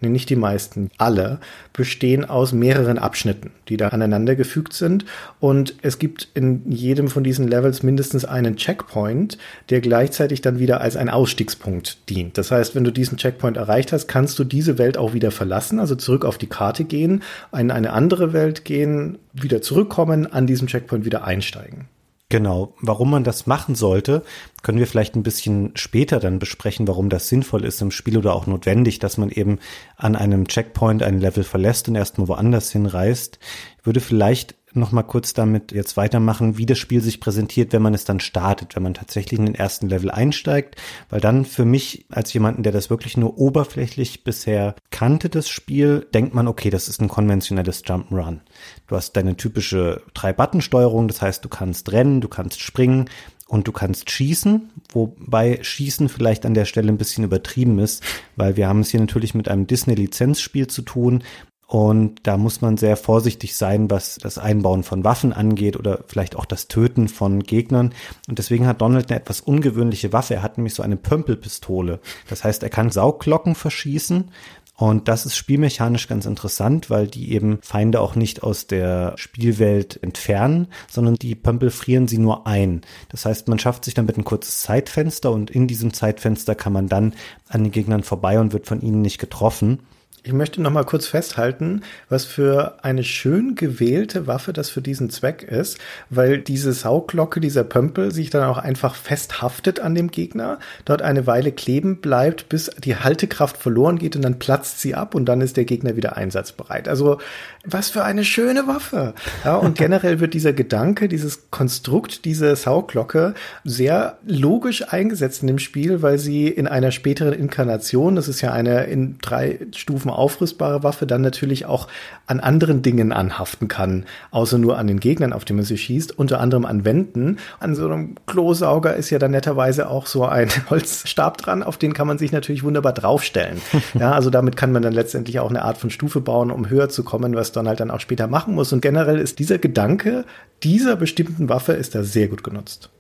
[0.05, 1.39] nee, nicht die meisten, alle,
[1.73, 5.05] bestehen aus mehreren Abschnitten, die da aneinander gefügt sind.
[5.41, 9.39] Und es gibt in jedem von diesen Levels mindestens einen Checkpoint,
[9.71, 12.39] der gleichzeitig dann wieder als ein Ausstiegspunkt dient.
[12.39, 15.81] Das heißt, wenn du diesen Checkpoint erreicht hast, kannst du diese Welt auch wieder verlassen,
[15.81, 17.23] also zurück auf die Karte gehen,
[17.57, 21.89] in eine andere Welt gehen, wieder zurückkommen, an diesem Checkpoint wieder einsteigen.
[22.35, 22.75] Genau.
[22.81, 24.25] Warum man das machen sollte,
[24.65, 28.35] können wir vielleicht ein bisschen später dann besprechen, warum das sinnvoll ist im Spiel oder
[28.35, 29.61] auch notwendig, dass man eben
[29.97, 33.39] an einem Checkpoint ein Level verlässt und erstmal woanders hinreist.
[33.79, 37.83] Ich würde vielleicht noch mal kurz damit jetzt weitermachen, wie das Spiel sich präsentiert, wenn
[37.83, 40.75] man es dann startet, wenn man tatsächlich in den ersten Level einsteigt,
[41.11, 46.07] weil dann für mich als jemanden, der das wirklich nur oberflächlich bisher kannte, das Spiel,
[46.13, 48.41] denkt man, okay, das ist ein konventionelles Jump'n'Run.
[48.87, 53.09] Du hast deine typische Drei-Button-Steuerung, das heißt, du kannst rennen, du kannst springen,
[53.47, 58.03] und du kannst schießen, wobei Schießen vielleicht an der Stelle ein bisschen übertrieben ist,
[58.37, 61.23] weil wir haben es hier natürlich mit einem Disney-Lizenzspiel zu tun,
[61.67, 66.37] und da muss man sehr vorsichtig sein, was das Einbauen von Waffen angeht oder vielleicht
[66.37, 67.95] auch das Töten von Gegnern.
[68.29, 70.35] Und deswegen hat Donald eine etwas ungewöhnliche Waffe.
[70.35, 72.01] Er hat nämlich so eine Pömpelpistole.
[72.29, 74.31] Das heißt, er kann Sauglocken verschießen.
[74.77, 80.03] Und das ist spielmechanisch ganz interessant, weil die eben Feinde auch nicht aus der Spielwelt
[80.03, 82.81] entfernen, sondern die Pömpel frieren sie nur ein.
[83.09, 86.89] Das heißt, man schafft sich damit ein kurzes Zeitfenster und in diesem Zeitfenster kann man
[86.89, 87.15] dann
[87.49, 89.81] an den Gegnern vorbei und wird von ihnen nicht getroffen.
[90.27, 95.11] Ich möchte noch mal kurz festhalten, was für eine schön gewählte Waffe das für diesen
[95.11, 95.77] Zweck ist,
[96.09, 101.27] weil diese Sauglocke, dieser Pömpel sich dann auch einfach festhaftet an dem Gegner, dort eine
[101.27, 105.43] Weile kleben bleibt, bis die Haltekraft verloren geht und dann platzt sie ab und dann
[105.43, 106.89] ist der Gegner wieder einsatzbereit.
[106.89, 107.19] Also
[107.65, 109.15] was für eine schöne Waffe.
[109.45, 115.59] Ja, und generell wird dieser Gedanke, dieses Konstrukt, diese Sauglocke sehr logisch eingesetzt in dem
[115.59, 120.83] Spiel, weil sie in einer späteren Inkarnation, das ist ja eine in drei Stufen aufrüstbare
[120.83, 121.89] Waffe dann natürlich auch
[122.27, 126.19] an anderen Dingen anhaften kann, außer nur an den Gegnern, auf die man sie schießt,
[126.19, 127.39] unter anderem an Wänden.
[127.61, 131.95] An so einem Klosauger ist ja dann netterweise auch so ein Holzstab dran, auf den
[131.95, 133.61] kann man sich natürlich wunderbar draufstellen.
[133.95, 136.89] ja, also damit kann man dann letztendlich auch eine Art von Stufe bauen, um höher
[136.89, 138.73] zu kommen, was Donald dann auch später machen muss.
[138.73, 140.25] Und generell ist dieser Gedanke
[140.63, 142.91] dieser bestimmten Waffe ist da sehr gut genutzt.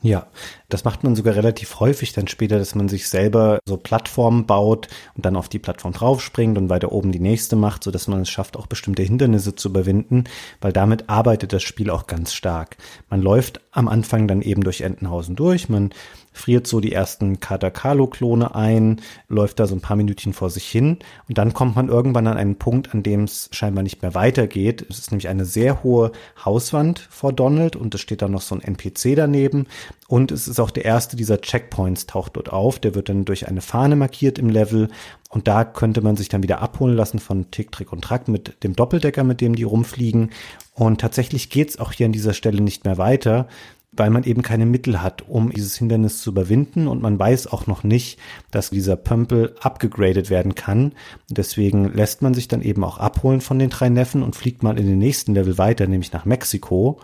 [0.00, 0.28] Ja,
[0.68, 4.86] das macht man sogar relativ häufig dann später, dass man sich selber so Plattformen baut
[5.16, 8.20] und dann auf die Plattform draufspringt und weiter oben die nächste macht, so dass man
[8.20, 10.24] es schafft, auch bestimmte Hindernisse zu überwinden,
[10.60, 12.76] weil damit arbeitet das Spiel auch ganz stark.
[13.10, 15.90] Man läuft am Anfang dann eben durch Entenhausen durch, man
[16.38, 20.98] friert so die ersten Katakalo-Klone ein, läuft da so ein paar Minütchen vor sich hin
[21.28, 24.86] und dann kommt man irgendwann an einen Punkt, an dem es scheinbar nicht mehr weitergeht.
[24.88, 26.12] Es ist nämlich eine sehr hohe
[26.44, 29.66] Hauswand vor Donald und es steht da noch so ein NPC daneben
[30.06, 32.78] und es ist auch der erste dieser Checkpoints taucht dort auf.
[32.78, 34.88] Der wird dann durch eine Fahne markiert im Level
[35.28, 38.62] und da könnte man sich dann wieder abholen lassen von Tick, Trick und Track mit
[38.64, 40.30] dem Doppeldecker, mit dem die rumfliegen.
[40.72, 43.48] Und tatsächlich geht's auch hier an dieser Stelle nicht mehr weiter,
[43.92, 47.66] weil man eben keine Mittel hat, um dieses Hindernis zu überwinden und man weiß auch
[47.66, 48.18] noch nicht,
[48.50, 50.92] dass dieser Pömpel abgegradet werden kann.
[51.30, 54.78] Deswegen lässt man sich dann eben auch abholen von den drei Neffen und fliegt mal
[54.78, 57.00] in den nächsten Level weiter, nämlich nach Mexiko.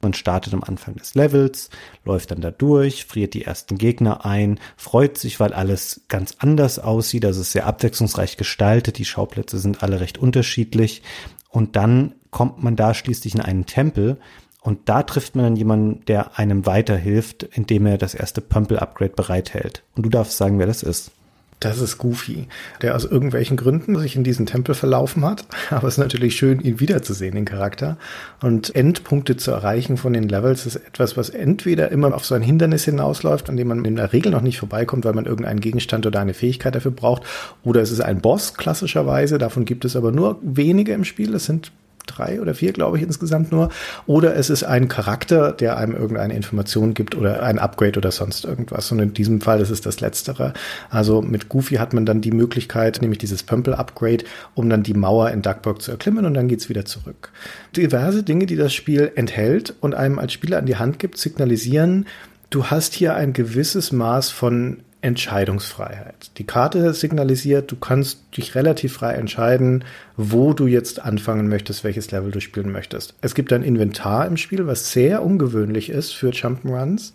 [0.00, 1.70] Man startet am Anfang des Levels,
[2.04, 6.78] läuft dann da durch, friert die ersten Gegner ein, freut sich, weil alles ganz anders
[6.78, 11.02] aussieht, also ist sehr abwechslungsreich gestaltet, die Schauplätze sind alle recht unterschiedlich
[11.50, 14.18] und dann kommt man da schließlich in einen Tempel,
[14.60, 19.82] und da trifft man dann jemanden, der einem weiterhilft, indem er das erste Pumple-Upgrade bereithält.
[19.96, 21.12] Und du darfst sagen, wer das ist.
[21.60, 22.46] Das ist Goofy,
[22.82, 25.44] der aus irgendwelchen Gründen sich in diesen Tempel verlaufen hat.
[25.70, 27.98] Aber es ist natürlich schön, ihn wiederzusehen, den Charakter.
[28.40, 32.42] Und Endpunkte zu erreichen von den Levels ist etwas, was entweder immer auf so ein
[32.42, 36.06] Hindernis hinausläuft, an dem man in der Regel noch nicht vorbeikommt, weil man irgendeinen Gegenstand
[36.06, 37.24] oder eine Fähigkeit dafür braucht.
[37.64, 39.38] Oder es ist ein Boss, klassischerweise.
[39.38, 41.34] Davon gibt es aber nur wenige im Spiel.
[41.34, 41.72] Es sind
[42.08, 43.68] drei oder vier, glaube ich, insgesamt nur.
[44.06, 48.44] Oder es ist ein Charakter, der einem irgendeine Information gibt oder ein Upgrade oder sonst
[48.44, 48.90] irgendwas.
[48.90, 50.52] Und in diesem Fall ist es das Letztere.
[50.90, 55.30] Also mit Goofy hat man dann die Möglichkeit, nämlich dieses Pömpel-Upgrade, um dann die Mauer
[55.30, 57.30] in Duckburg zu erklimmen und dann geht's wieder zurück.
[57.76, 62.06] Diverse Dinge, die das Spiel enthält und einem als Spieler an die Hand gibt, signalisieren,
[62.50, 66.32] du hast hier ein gewisses Maß von Entscheidungsfreiheit.
[66.38, 69.84] Die Karte signalisiert, du kannst dich relativ frei entscheiden,
[70.16, 73.14] wo du jetzt anfangen möchtest, welches Level du spielen möchtest.
[73.20, 77.12] Es gibt ein Inventar im Spiel, was sehr ungewöhnlich ist für Jump'n'Runs.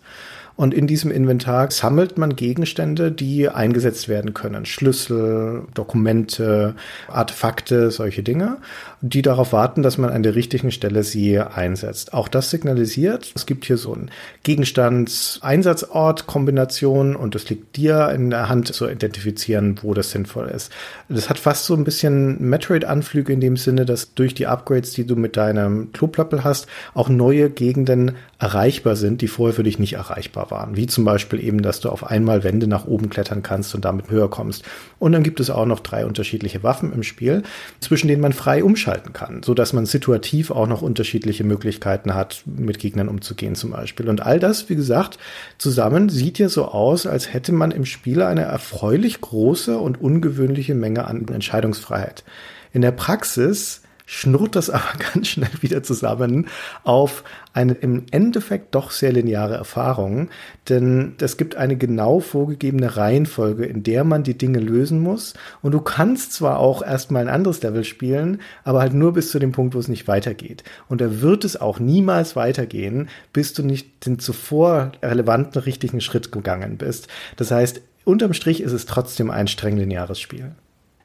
[0.56, 4.66] Und in diesem Inventar sammelt man Gegenstände, die eingesetzt werden können.
[4.66, 6.76] Schlüssel, Dokumente,
[7.08, 8.58] Artefakte, solche Dinge,
[9.00, 12.14] die darauf warten, dass man an der richtigen Stelle sie einsetzt.
[12.14, 14.12] Auch das signalisiert, es gibt hier so ein
[14.44, 20.70] Gegenstands-Einsatzort-Kombination und es liegt dir in der Hand zu identifizieren, wo das sinnvoll ist.
[21.08, 25.04] Das hat fast so ein bisschen Metroid-Anflüge in dem Sinne, dass durch die Upgrades, die
[25.04, 29.94] du mit deinem Kloplöppel hast, auch neue Gegenden erreichbar sind, die vorher für dich nicht
[29.94, 30.76] erreichbar waren.
[30.76, 34.10] Wie zum Beispiel eben, dass du auf einmal Wände nach oben klettern kannst und damit
[34.10, 34.64] höher kommst.
[34.98, 37.42] Und dann gibt es auch noch drei unterschiedliche Waffen im Spiel,
[37.80, 42.42] zwischen denen man frei umschalten kann, so dass man situativ auch noch unterschiedliche Möglichkeiten hat,
[42.46, 44.08] mit Gegnern umzugehen zum Beispiel.
[44.08, 45.18] Und all das, wie gesagt,
[45.58, 50.74] zusammen sieht ja so aus, als hätte man im Spiel eine erfreulich große und ungewöhnliche
[50.74, 52.24] Menge an Entscheidungsfreiheit.
[52.72, 56.48] In der Praxis schnurrt das aber ganz schnell wieder zusammen
[56.82, 60.28] auf eine im Endeffekt doch sehr lineare Erfahrung,
[60.68, 65.72] denn es gibt eine genau vorgegebene Reihenfolge, in der man die Dinge lösen muss und
[65.72, 69.52] du kannst zwar auch erstmal ein anderes Level spielen, aber halt nur bis zu dem
[69.52, 70.64] Punkt, wo es nicht weitergeht.
[70.88, 76.32] Und da wird es auch niemals weitergehen, bis du nicht den zuvor relevanten richtigen Schritt
[76.32, 77.08] gegangen bist.
[77.36, 80.52] Das heißt, unterm Strich ist es trotzdem ein streng lineares Spiel.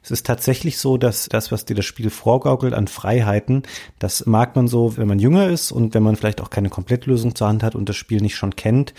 [0.02, 3.64] Es ist tatsächlich so, dass das, was dir das Spiel vorgaukelt an Freiheiten,
[3.98, 7.34] das mag man so, wenn man jünger ist und wenn man vielleicht auch keine Komplettlösung
[7.34, 8.94] zur Hand hat und das Spiel nicht schon kennt,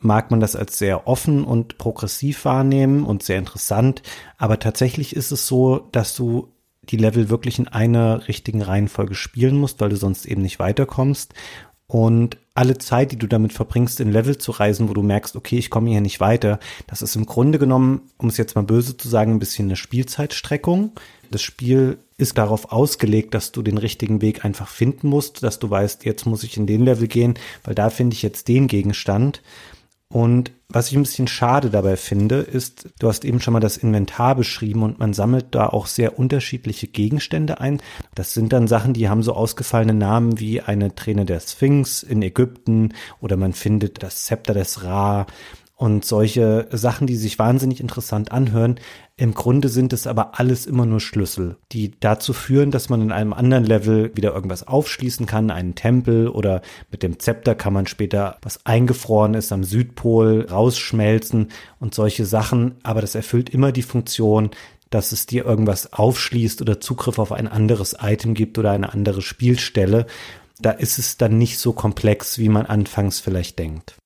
[0.00, 4.02] mag man das als sehr offen und progressiv wahrnehmen und sehr interessant.
[4.38, 6.48] Aber tatsächlich ist es so, dass du
[6.88, 11.34] die Level wirklich in einer richtigen Reihenfolge spielen musst, weil du sonst eben nicht weiterkommst.
[11.90, 15.58] Und alle Zeit, die du damit verbringst, in Level zu reisen, wo du merkst, okay,
[15.58, 18.96] ich komme hier nicht weiter, das ist im Grunde genommen, um es jetzt mal böse
[18.96, 20.92] zu sagen, ein bisschen eine Spielzeitstreckung.
[21.32, 25.68] Das Spiel ist darauf ausgelegt, dass du den richtigen Weg einfach finden musst, dass du
[25.68, 29.42] weißt, jetzt muss ich in den Level gehen, weil da finde ich jetzt den Gegenstand.
[30.12, 33.76] Und was ich ein bisschen schade dabei finde, ist, du hast eben schon mal das
[33.76, 37.80] Inventar beschrieben und man sammelt da auch sehr unterschiedliche Gegenstände ein.
[38.16, 42.22] Das sind dann Sachen, die haben so ausgefallene Namen wie eine Träne der Sphinx in
[42.22, 45.26] Ägypten oder man findet das Zepter des Ra
[45.80, 48.78] und solche Sachen, die sich wahnsinnig interessant anhören.
[49.16, 53.12] Im Grunde sind es aber alles immer nur Schlüssel, die dazu führen, dass man in
[53.12, 57.86] einem anderen Level wieder irgendwas aufschließen kann, einen Tempel oder mit dem Zepter kann man
[57.86, 62.74] später, was eingefroren ist, am Südpol rausschmelzen und solche Sachen.
[62.82, 64.50] Aber das erfüllt immer die Funktion,
[64.90, 69.22] dass es dir irgendwas aufschließt oder Zugriff auf ein anderes Item gibt oder eine andere
[69.22, 70.04] Spielstelle.
[70.60, 73.96] Da ist es dann nicht so komplex, wie man anfangs vielleicht denkt.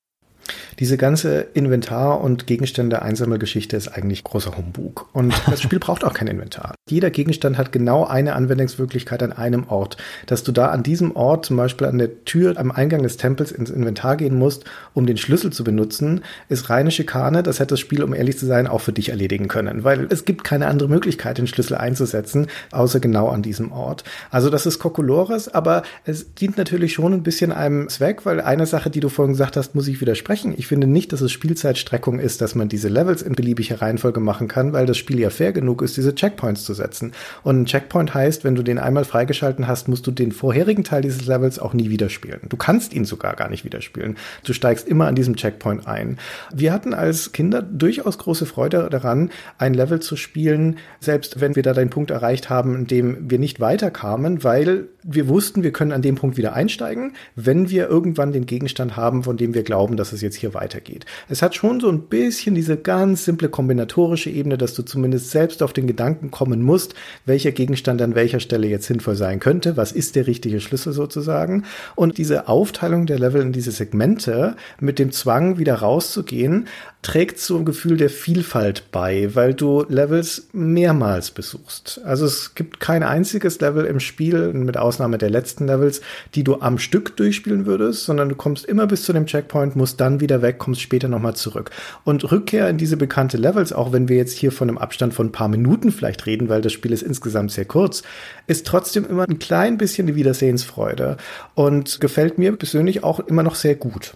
[0.79, 5.07] Diese ganze Inventar- und Gegenstände-Einsammelgeschichte ist eigentlich großer Humbug.
[5.13, 6.75] Und das Spiel braucht auch kein Inventar.
[6.89, 9.97] Jeder Gegenstand hat genau eine Anwendungsmöglichkeit an einem Ort.
[10.27, 13.51] Dass du da an diesem Ort zum Beispiel an der Tür am Eingang des Tempels
[13.51, 17.41] ins Inventar gehen musst, um den Schlüssel zu benutzen, ist reine Schikane.
[17.41, 19.83] Das hätte das Spiel, um ehrlich zu sein, auch für dich erledigen können.
[19.83, 24.03] Weil es gibt keine andere Möglichkeit, den Schlüssel einzusetzen, außer genau an diesem Ort.
[24.29, 28.65] Also das ist Kokolores, aber es dient natürlich schon ein bisschen einem Zweck, weil eine
[28.65, 30.34] Sache, die du vorhin gesagt hast, muss ich widersprechen.
[30.57, 34.47] Ich finde nicht, dass es Spielzeitstreckung ist, dass man diese Levels in beliebiger Reihenfolge machen
[34.47, 37.13] kann, weil das Spiel ja fair genug ist, diese Checkpoints zu setzen.
[37.43, 41.01] Und ein Checkpoint heißt, wenn du den einmal freigeschalten hast, musst du den vorherigen Teil
[41.01, 42.41] dieses Levels auch nie wieder spielen.
[42.49, 44.17] Du kannst ihn sogar gar nicht wieder spielen.
[44.43, 46.17] Du steigst immer an diesem Checkpoint ein.
[46.53, 51.63] Wir hatten als Kinder durchaus große Freude daran, ein Level zu spielen, selbst wenn wir
[51.63, 55.91] da den Punkt erreicht haben, in dem wir nicht weiterkamen, weil wir wussten, wir können
[55.91, 59.97] an dem Punkt wieder einsteigen, wenn wir irgendwann den Gegenstand haben, von dem wir glauben,
[59.97, 61.05] dass es jetzt hier weitergeht.
[61.29, 65.63] Es hat schon so ein bisschen diese ganz simple kombinatorische Ebene, dass du zumindest selbst
[65.63, 69.91] auf den Gedanken kommen musst, welcher Gegenstand an welcher Stelle jetzt sinnvoll sein könnte, was
[69.91, 71.63] ist der richtige Schlüssel sozusagen.
[71.95, 76.67] Und diese Aufteilung der Level in diese Segmente mit dem Zwang, wieder rauszugehen,
[77.05, 82.01] trägt zum Gefühl der Vielfalt bei, weil du Levels mehrmals besuchst.
[82.03, 86.01] Also es gibt kein einziges Level im Spiel, mit Ausnahme der letzten Levels,
[86.33, 90.01] die du am Stück durchspielen würdest, sondern du kommst immer bis zu dem Checkpoint, musst
[90.01, 91.71] dann wieder weg, kommst später nochmal zurück.
[92.03, 95.27] Und Rückkehr in diese bekannte Levels, auch wenn wir jetzt hier von einem Abstand von
[95.27, 98.03] ein paar Minuten vielleicht reden, weil das Spiel ist insgesamt sehr kurz,
[98.47, 101.17] ist trotzdem immer ein klein bisschen die Wiedersehensfreude
[101.53, 104.15] und gefällt mir persönlich auch immer noch sehr gut.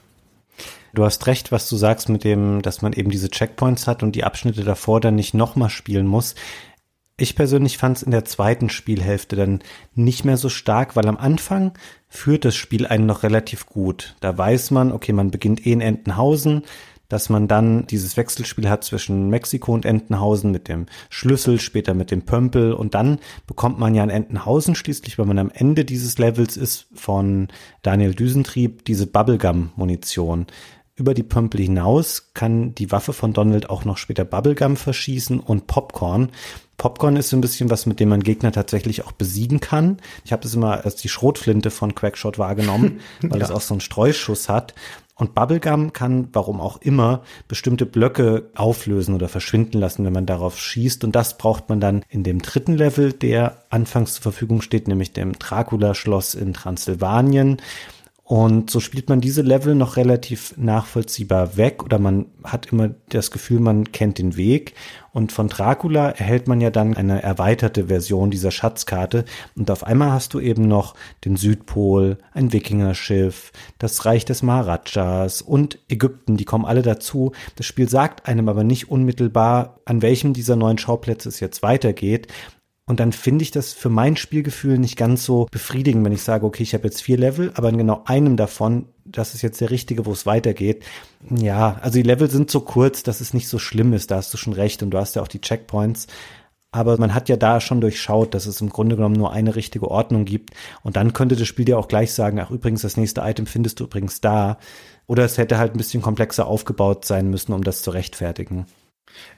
[0.93, 4.15] Du hast recht, was du sagst mit dem, dass man eben diese Checkpoints hat und
[4.15, 6.35] die Abschnitte davor dann nicht nochmal spielen muss.
[7.17, 9.59] Ich persönlich fand es in der zweiten Spielhälfte dann
[9.93, 11.73] nicht mehr so stark, weil am Anfang
[12.09, 14.15] führt das Spiel einen noch relativ gut.
[14.19, 16.63] Da weiß man, okay, man beginnt eh in Entenhausen,
[17.07, 22.11] dass man dann dieses Wechselspiel hat zwischen Mexiko und Entenhausen mit dem Schlüssel, später mit
[22.11, 26.17] dem Pömpel und dann bekommt man ja in Entenhausen schließlich, wenn man am Ende dieses
[26.19, 27.47] Levels ist, von
[27.81, 30.45] Daniel Düsentrieb diese Bubblegum-Munition
[30.99, 35.67] über die Pömpel hinaus kann die Waffe von Donald auch noch später Bubblegum verschießen und
[35.67, 36.29] Popcorn.
[36.77, 39.97] Popcorn ist so ein bisschen was, mit dem man Gegner tatsächlich auch besiegen kann.
[40.23, 43.45] Ich habe das immer als die Schrotflinte von Quackshot wahrgenommen, weil ja.
[43.45, 44.73] es auch so einen Streuschuss hat.
[45.15, 50.57] Und Bubblegum kann, warum auch immer, bestimmte Blöcke auflösen oder verschwinden lassen, wenn man darauf
[50.57, 51.03] schießt.
[51.03, 55.11] Und das braucht man dann in dem dritten Level, der anfangs zur Verfügung steht, nämlich
[55.11, 57.57] dem Dracula-Schloss in Transsilvanien.
[58.31, 63.31] Und so spielt man diese Level noch relativ nachvollziehbar weg oder man hat immer das
[63.31, 64.75] Gefühl, man kennt den Weg.
[65.11, 69.25] Und von Dracula erhält man ja dann eine erweiterte Version dieser Schatzkarte.
[69.55, 70.93] Und auf einmal hast du eben noch
[71.25, 76.37] den Südpol, ein Wikingerschiff, das Reich des Maharajas und Ägypten.
[76.37, 77.31] Die kommen alle dazu.
[77.55, 82.27] Das Spiel sagt einem aber nicht unmittelbar, an welchem dieser neuen Schauplätze es jetzt weitergeht.
[82.89, 86.43] Und dann finde ich das für mein Spielgefühl nicht ganz so befriedigend, wenn ich sage,
[86.43, 89.69] okay, ich habe jetzt vier Level, aber in genau einem davon, das ist jetzt der
[89.69, 90.83] richtige, wo es weitergeht.
[91.29, 94.33] Ja, also die Level sind so kurz, dass es nicht so schlimm ist, da hast
[94.33, 96.07] du schon recht und du hast ja auch die Checkpoints.
[96.71, 99.91] Aber man hat ja da schon durchschaut, dass es im Grunde genommen nur eine richtige
[99.91, 100.55] Ordnung gibt.
[100.81, 103.79] Und dann könnte das Spiel dir auch gleich sagen, ach übrigens, das nächste Item findest
[103.79, 104.57] du übrigens da.
[105.05, 108.65] Oder es hätte halt ein bisschen komplexer aufgebaut sein müssen, um das zu rechtfertigen.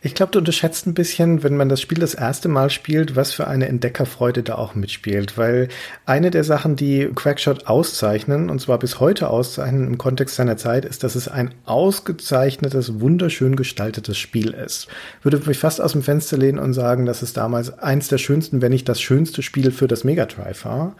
[0.03, 3.33] Ich glaube, du unterschätzt ein bisschen, wenn man das Spiel das erste Mal spielt, was
[3.33, 5.37] für eine Entdeckerfreude da auch mitspielt.
[5.37, 5.67] Weil
[6.07, 10.85] eine der Sachen, die Quackshot auszeichnen, und zwar bis heute auszeichnen im Kontext seiner Zeit,
[10.85, 14.87] ist, dass es ein ausgezeichnetes, wunderschön gestaltetes Spiel ist.
[15.21, 18.63] Würde mich fast aus dem Fenster lehnen und sagen, dass es damals eins der schönsten,
[18.63, 20.95] wenn nicht das schönste Spiel für das Mega Drive war.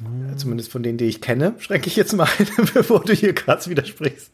[0.00, 0.38] Mhm.
[0.38, 3.66] Zumindest von denen, die ich kenne, schränke ich jetzt mal ein, bevor du hier gerade
[3.66, 4.30] widersprichst.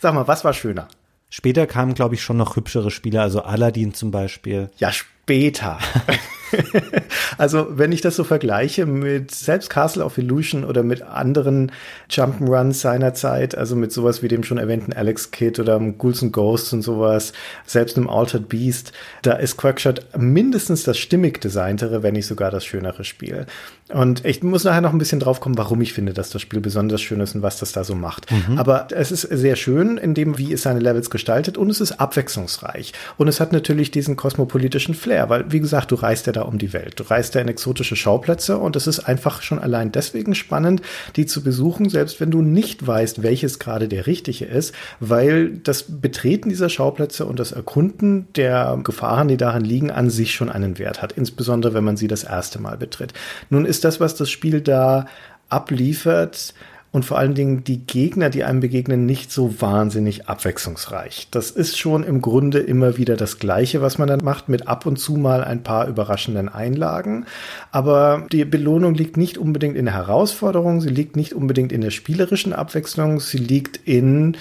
[0.00, 0.88] Sag mal, was war schöner?
[1.30, 4.70] Später kamen, glaube ich, schon noch hübschere Spiele, also Aladdin zum Beispiel.
[4.78, 5.78] Ja, später.
[7.38, 11.72] also, wenn ich das so vergleiche mit selbst Castle of Illusion oder mit anderen
[12.10, 16.32] Jump'n'Runs seiner Zeit, also mit sowas wie dem schon erwähnten Alex Kid oder Ghouls and
[16.32, 17.32] Ghosts und sowas,
[17.66, 22.64] selbst im Altered Beast, da ist Quackshot mindestens das stimmig designtere, wenn nicht sogar das
[22.64, 23.46] schönere Spiel.
[23.92, 26.60] Und ich muss nachher noch ein bisschen drauf kommen, warum ich finde, dass das Spiel
[26.60, 28.30] besonders schön ist und was das da so macht.
[28.30, 28.58] Mhm.
[28.58, 31.92] Aber es ist sehr schön in dem, wie es seine Levels gestaltet und es ist
[31.92, 32.92] abwechslungsreich.
[33.16, 36.58] Und es hat natürlich diesen kosmopolitischen Flair, weil, wie gesagt, du reist ja da um
[36.58, 36.98] die Welt.
[36.98, 40.82] Du reist ja in exotische Schauplätze und es ist einfach schon allein deswegen spannend,
[41.16, 45.84] die zu besuchen, selbst wenn du nicht weißt, welches gerade der richtige ist, weil das
[46.00, 50.78] Betreten dieser Schauplätze und das Erkunden der Gefahren, die darin liegen, an sich schon einen
[50.78, 51.12] Wert hat.
[51.12, 53.12] Insbesondere, wenn man sie das erste Mal betritt.
[53.50, 55.06] Nun ist das, was das Spiel da
[55.48, 56.54] abliefert,
[56.90, 61.28] und vor allen Dingen die Gegner, die einem begegnen, nicht so wahnsinnig abwechslungsreich.
[61.30, 64.86] Das ist schon im Grunde immer wieder das Gleiche, was man dann macht, mit ab
[64.86, 67.26] und zu mal ein paar überraschenden Einlagen.
[67.72, 71.90] Aber die Belohnung liegt nicht unbedingt in der Herausforderung, sie liegt nicht unbedingt in der
[71.90, 74.36] spielerischen Abwechslung, sie liegt in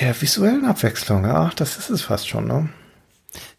[0.00, 1.24] der visuellen Abwechslung.
[1.24, 2.68] Ach, das ist es fast schon, ne?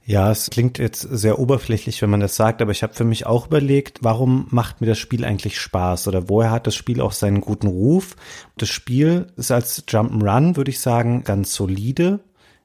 [0.09, 3.27] Ja, es klingt jetzt sehr oberflächlich, wenn man das sagt, aber ich habe für mich
[3.27, 7.11] auch überlegt, warum macht mir das Spiel eigentlich Spaß oder woher hat das Spiel auch
[7.11, 8.15] seinen guten Ruf?
[8.57, 12.21] Das Spiel ist als Jump'n'Run, würde ich sagen, ganz solide.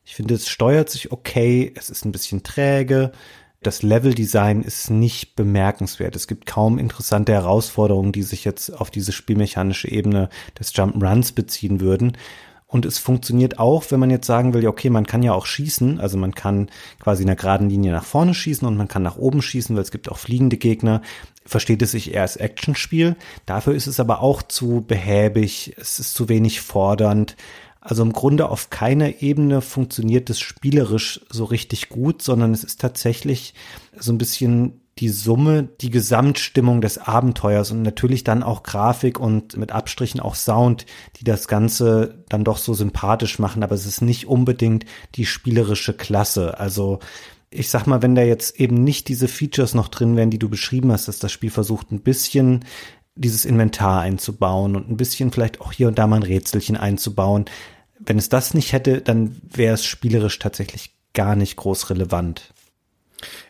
[0.06, 3.12] Ich finde, es steuert sich okay, es ist ein bisschen träge.
[3.62, 6.16] Das Leveldesign ist nicht bemerkenswert.
[6.16, 11.80] Es gibt kaum interessante Herausforderungen, die sich jetzt auf diese spielmechanische Ebene des Jump'n'Runs beziehen
[11.82, 12.16] würden.
[12.74, 15.46] Und es funktioniert auch, wenn man jetzt sagen will, ja, okay, man kann ja auch
[15.46, 16.00] schießen.
[16.00, 19.16] Also man kann quasi in einer geraden Linie nach vorne schießen und man kann nach
[19.16, 21.00] oben schießen, weil es gibt auch fliegende Gegner.
[21.46, 23.14] Versteht es sich eher als Actionspiel.
[23.46, 25.76] Dafür ist es aber auch zu behäbig.
[25.76, 27.36] Es ist zu wenig fordernd.
[27.80, 32.80] Also im Grunde auf keiner Ebene funktioniert es spielerisch so richtig gut, sondern es ist
[32.80, 33.54] tatsächlich
[33.96, 39.56] so ein bisschen die Summe, die Gesamtstimmung des Abenteuers und natürlich dann auch Grafik und
[39.56, 44.02] mit Abstrichen auch Sound, die das Ganze dann doch so sympathisch machen, aber es ist
[44.02, 44.84] nicht unbedingt
[45.16, 46.58] die spielerische Klasse.
[46.60, 47.00] Also
[47.50, 50.48] ich sag mal, wenn da jetzt eben nicht diese Features noch drin wären, die du
[50.48, 52.64] beschrieben hast, dass das Spiel versucht, ein bisschen
[53.16, 57.44] dieses Inventar einzubauen und ein bisschen vielleicht auch hier und da mal ein Rätselchen einzubauen.
[57.98, 62.53] Wenn es das nicht hätte, dann wäre es spielerisch tatsächlich gar nicht groß relevant.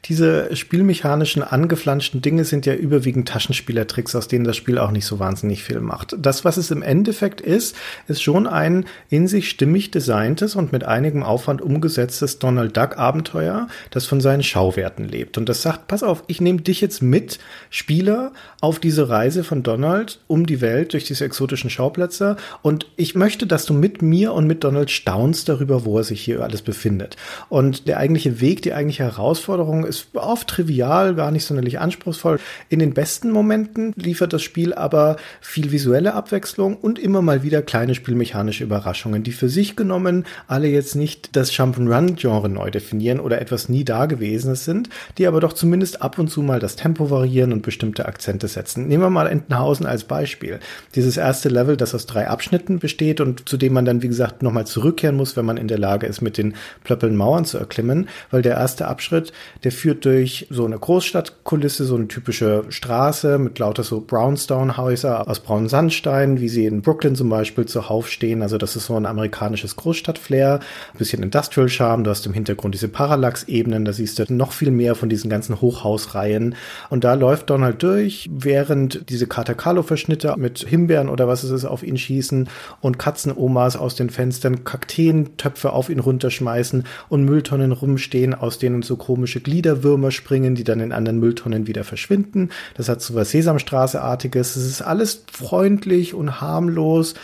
[0.07, 5.19] Diese spielmechanischen, angeflanschten Dinge sind ja überwiegend Taschenspielertricks, aus denen das Spiel auch nicht so
[5.19, 6.17] wahnsinnig viel macht.
[6.19, 7.77] Das, was es im Endeffekt ist,
[8.09, 13.69] ist schon ein in sich stimmig designtes und mit einigem Aufwand umgesetztes Donald Duck Abenteuer,
[13.91, 15.39] das von seinen Schauwerten lebt.
[15.39, 17.39] Und das sagt, pass auf, ich nehme dich jetzt mit,
[17.71, 23.15] Spieler, auf diese Reise von Donald um die Welt durch diese exotischen Schauplätze und ich
[23.15, 26.63] möchte, dass du mit mir und mit Donald staunst darüber, wo er sich hier alles
[26.63, 27.17] befindet.
[27.49, 32.39] Und der eigentliche Weg, die eigentliche Herausforderung ist oft trivial, gar nicht sonderlich anspruchsvoll.
[32.69, 37.63] In den besten Momenten liefert das Spiel aber viel visuelle Abwechslung und immer mal wieder
[37.63, 43.41] kleine spielmechanische Überraschungen, die für sich genommen alle jetzt nicht das Jump'n'Run-Genre neu definieren oder
[43.41, 47.53] etwas nie Dagewesenes sind, die aber doch zumindest ab und zu mal das Tempo variieren
[47.53, 48.87] und bestimmte Akzente setzen.
[48.89, 50.61] Nehmen wir mal Entenhausen als Beispiel.
[50.95, 54.43] Dieses erste Level, das aus drei Abschnitten besteht und zu dem man dann, wie gesagt,
[54.43, 58.09] nochmal zurückkehren muss, wenn man in der Lage ist, mit den Plöppeln Mauern zu erklimmen,
[58.31, 63.59] weil der erste Abschnitt, der führt durch so eine Großstadtkulisse, so eine typische Straße mit
[63.59, 68.43] lauter so Brownstone-Häuser aus braunen Sandstein, wie sie in Brooklyn zum Beispiel zuhauf stehen.
[68.43, 70.61] Also das ist so ein amerikanisches Großstadtflair,
[70.93, 72.05] ein bisschen Industrial-Charme.
[72.05, 75.61] Du hast im Hintergrund diese Parallax-Ebenen, da siehst du noch viel mehr von diesen ganzen
[75.61, 76.55] Hochhausreihen.
[76.91, 81.83] Und da läuft Donald durch, während diese Katakalo-Verschnitte mit Himbeeren oder was es ist auf
[81.83, 82.49] ihn schießen
[82.81, 88.97] und Katzenomas aus den Fenstern Kakteentöpfe auf ihn runterschmeißen und Mülltonnen rumstehen, aus denen so
[88.97, 92.51] komische Gliederwürmer springen, die dann in anderen Mülltonnen wieder verschwinden.
[92.75, 94.57] Das hat so was Sesamstraße-artiges.
[94.57, 97.15] Es ist alles freundlich und harmlos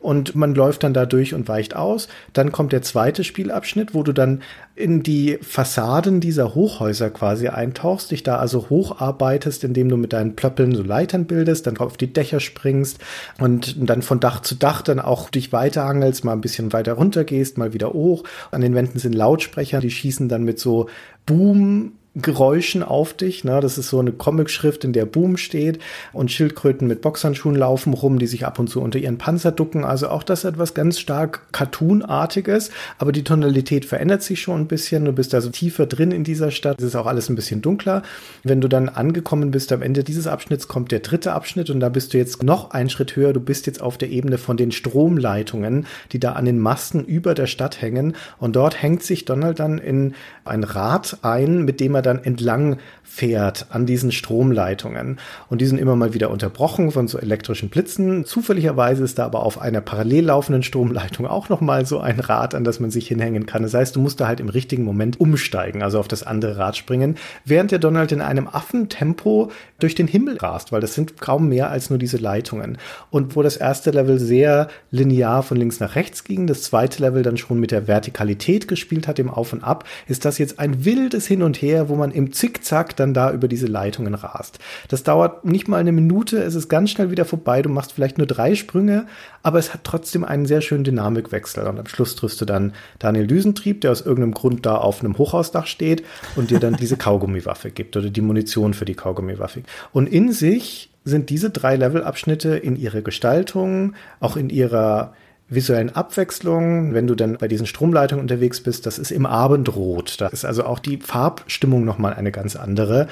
[0.00, 2.08] und man läuft dann da durch und weicht aus.
[2.32, 4.42] Dann kommt der zweite Spielabschnitt, wo du dann
[4.76, 10.36] in die Fassaden dieser Hochhäuser quasi eintauchst, dich da also hocharbeitest, indem du mit deinen
[10.36, 12.98] Plöppeln so Leitern bildest, dann auf die Dächer springst
[13.40, 17.24] und dann von Dach zu Dach dann auch dich weiterhangelst, mal ein bisschen weiter runter
[17.24, 18.22] gehst, mal wieder hoch.
[18.52, 20.88] An den Wänden sind Lautsprecher, die schießen dann mit so
[21.26, 23.44] Boom Geräuschen auf dich.
[23.44, 23.60] Ne?
[23.60, 25.78] Das ist so eine Comicschrift, in der Boom steht
[26.12, 29.84] und Schildkröten mit Boxhandschuhen laufen rum, die sich ab und zu unter ihren Panzer ducken.
[29.84, 35.04] Also auch das etwas ganz stark Cartoonartiges, aber die Tonalität verändert sich schon ein bisschen.
[35.04, 36.78] Du bist also tiefer drin in dieser Stadt.
[36.78, 38.02] Es ist auch alles ein bisschen dunkler.
[38.42, 41.88] Wenn du dann angekommen bist am Ende dieses Abschnitts, kommt der dritte Abschnitt und da
[41.88, 43.32] bist du jetzt noch einen Schritt höher.
[43.32, 47.34] Du bist jetzt auf der Ebene von den Stromleitungen, die da an den Masten über
[47.34, 48.16] der Stadt hängen.
[48.38, 52.78] Und dort hängt sich Donald dann in ein Rad ein, mit dem er dann entlang
[53.04, 55.18] fährt an diesen Stromleitungen.
[55.48, 58.24] Und die sind immer mal wieder unterbrochen von so elektrischen Blitzen.
[58.24, 62.54] Zufälligerweise ist da aber auf einer parallel laufenden Stromleitung auch noch mal so ein Rad,
[62.54, 63.62] an das man sich hinhängen kann.
[63.62, 66.76] Das heißt, du musst da halt im richtigen Moment umsteigen, also auf das andere Rad
[66.76, 71.48] springen, während der Donald in einem Affentempo durch den Himmel rast, weil das sind kaum
[71.48, 72.78] mehr als nur diese Leitungen.
[73.10, 77.22] Und wo das erste Level sehr linear von links nach rechts ging, das zweite Level
[77.22, 80.84] dann schon mit der Vertikalität gespielt hat, im Auf und Ab, ist das jetzt ein
[80.84, 84.58] wildes Hin und Her, wo man im Zickzack dann da über diese Leitungen rast.
[84.88, 87.62] Das dauert nicht mal eine Minute, es ist ganz schnell wieder vorbei.
[87.62, 89.06] Du machst vielleicht nur drei Sprünge,
[89.42, 91.66] aber es hat trotzdem einen sehr schönen Dynamikwechsel.
[91.66, 95.18] Und am Schluss triffst du dann Daniel Düsentrieb, der aus irgendeinem Grund da auf einem
[95.18, 96.04] Hochhausdach steht
[96.36, 99.62] und dir dann diese Kaugummiwaffe gibt oder die Munition für die Kaugummiwaffe.
[99.92, 105.14] Und in sich sind diese drei Levelabschnitte in ihrer Gestaltung, auch in ihrer
[105.48, 110.20] visuellen Abwechslung, wenn du dann bei diesen Stromleitungen unterwegs bist, das ist im Abendrot.
[110.20, 113.08] Da ist also auch die Farbstimmung nochmal eine ganz andere.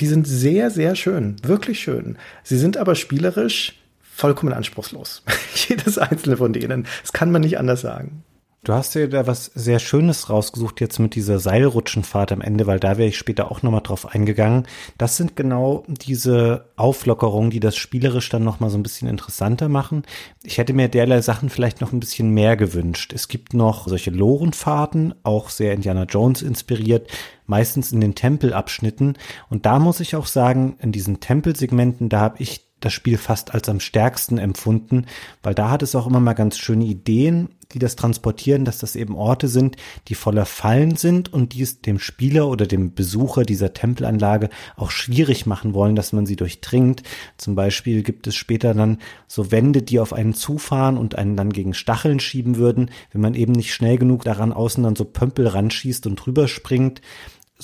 [0.00, 2.16] Die sind sehr, sehr schön, wirklich schön.
[2.42, 5.22] Sie sind aber spielerisch vollkommen anspruchslos.
[5.68, 6.86] Jedes einzelne von denen.
[7.02, 8.22] Das kann man nicht anders sagen.
[8.64, 12.80] Du hast dir da was sehr Schönes rausgesucht jetzt mit dieser Seilrutschenfahrt am Ende, weil
[12.80, 14.66] da wäre ich später auch nochmal drauf eingegangen.
[14.96, 20.04] Das sind genau diese Auflockerungen, die das spielerisch dann nochmal so ein bisschen interessanter machen.
[20.42, 23.12] Ich hätte mir derlei Sachen vielleicht noch ein bisschen mehr gewünscht.
[23.12, 27.10] Es gibt noch solche Lorenfahrten, auch sehr Indiana Jones inspiriert,
[27.46, 29.18] meistens in den Tempelabschnitten.
[29.50, 33.54] Und da muss ich auch sagen, in diesen Tempelsegmenten, da habe ich das Spiel fast
[33.54, 35.06] als am stärksten empfunden,
[35.42, 38.96] weil da hat es auch immer mal ganz schöne Ideen, die das transportieren, dass das
[38.96, 39.76] eben Orte sind,
[40.08, 44.90] die voller Fallen sind und die es dem Spieler oder dem Besucher dieser Tempelanlage auch
[44.90, 47.02] schwierig machen wollen, dass man sie durchdringt.
[47.36, 51.52] Zum Beispiel gibt es später dann so Wände, die auf einen zufahren und einen dann
[51.52, 55.48] gegen Stacheln schieben würden, wenn man eben nicht schnell genug daran außen dann so Pömpel
[55.48, 57.00] ranschießt und drüber springt.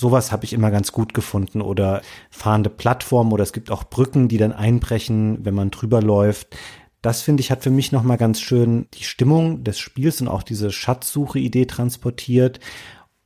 [0.01, 4.28] Sowas habe ich immer ganz gut gefunden oder fahrende Plattformen oder es gibt auch Brücken,
[4.28, 6.57] die dann einbrechen, wenn man drüber läuft.
[7.03, 10.42] Das finde ich hat für mich nochmal ganz schön die Stimmung des Spiels und auch
[10.42, 12.61] diese Schatzsuche-Idee transportiert.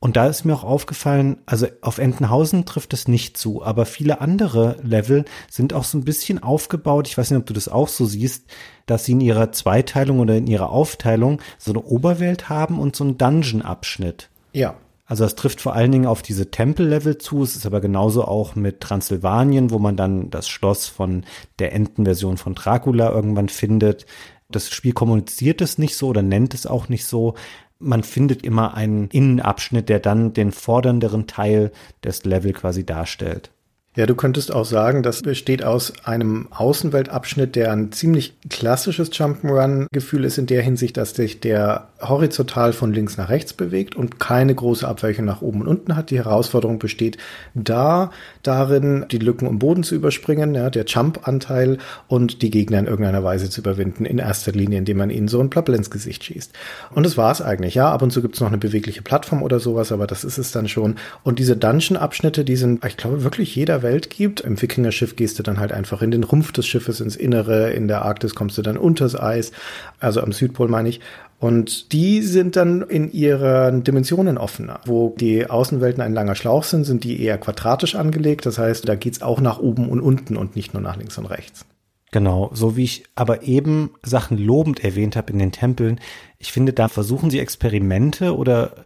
[0.01, 4.19] Und da ist mir auch aufgefallen, also auf Entenhausen trifft es nicht zu, aber viele
[4.19, 7.07] andere Level sind auch so ein bisschen aufgebaut.
[7.07, 8.47] Ich weiß nicht, ob du das auch so siehst,
[8.85, 13.05] dass sie in ihrer Zweiteilung oder in ihrer Aufteilung so eine Oberwelt haben und so
[13.05, 14.29] einen Dungeon-Abschnitt.
[14.51, 14.75] Ja,
[15.05, 17.43] also es trifft vor allen Dingen auf diese Tempellevel zu.
[17.43, 21.23] Es ist aber genauso auch mit Transsilvanien, wo man dann das Schloss von
[21.59, 24.05] der Entenversion von Dracula irgendwann findet.
[24.49, 27.35] Das Spiel kommuniziert es nicht so oder nennt es auch nicht so.
[27.77, 31.71] Man findet immer einen Innenabschnitt, der dann den fordernderen Teil
[32.03, 33.51] des Level quasi darstellt.
[33.95, 40.25] Ja, du könntest auch sagen, das besteht aus einem Außenweltabschnitt, der ein ziemlich klassisches Jump'n'Run-Gefühl
[40.25, 44.53] ist in der Hinsicht, dass sich der horizontal von links nach rechts bewegt und keine
[44.53, 46.11] große Abweichung nach oben und unten hat.
[46.11, 47.17] Die Herausforderung besteht
[47.53, 48.11] da
[48.43, 51.77] darin, die Lücken im Boden zu überspringen, ja, der Jump-Anteil
[52.07, 55.39] und die Gegner in irgendeiner Weise zu überwinden, in erster Linie, indem man ihnen so
[55.39, 56.53] ein Plappel ins Gesicht schießt.
[56.93, 57.91] Und das war's eigentlich, ja.
[57.91, 60.67] Ab und zu gibt's noch eine bewegliche Plattform oder sowas, aber das ist es dann
[60.67, 60.95] schon.
[61.23, 64.41] Und diese Dungeon-Abschnitte, die sind, ich glaube, wirklich jeder Welt gibt.
[64.41, 67.87] Im Wikinger-Schiff gehst du dann halt einfach in den Rumpf des Schiffes ins Innere, in
[67.87, 69.51] der Arktis kommst du dann unters Eis,
[69.99, 70.99] also am Südpol meine ich.
[71.45, 74.79] Und die sind dann in ihren Dimensionen offener.
[74.85, 78.47] Wo die Außenwelten ein langer Schlauch sind, sind die eher quadratisch angelegt.
[78.47, 81.27] Das heißt, da geht's auch nach oben und unten und nicht nur nach links und
[81.27, 81.63] rechts.
[82.11, 85.99] Genau, so wie ich aber eben Sachen lobend erwähnt habe in den Tempeln.
[86.39, 88.83] Ich finde, da versuchen sie Experimente oder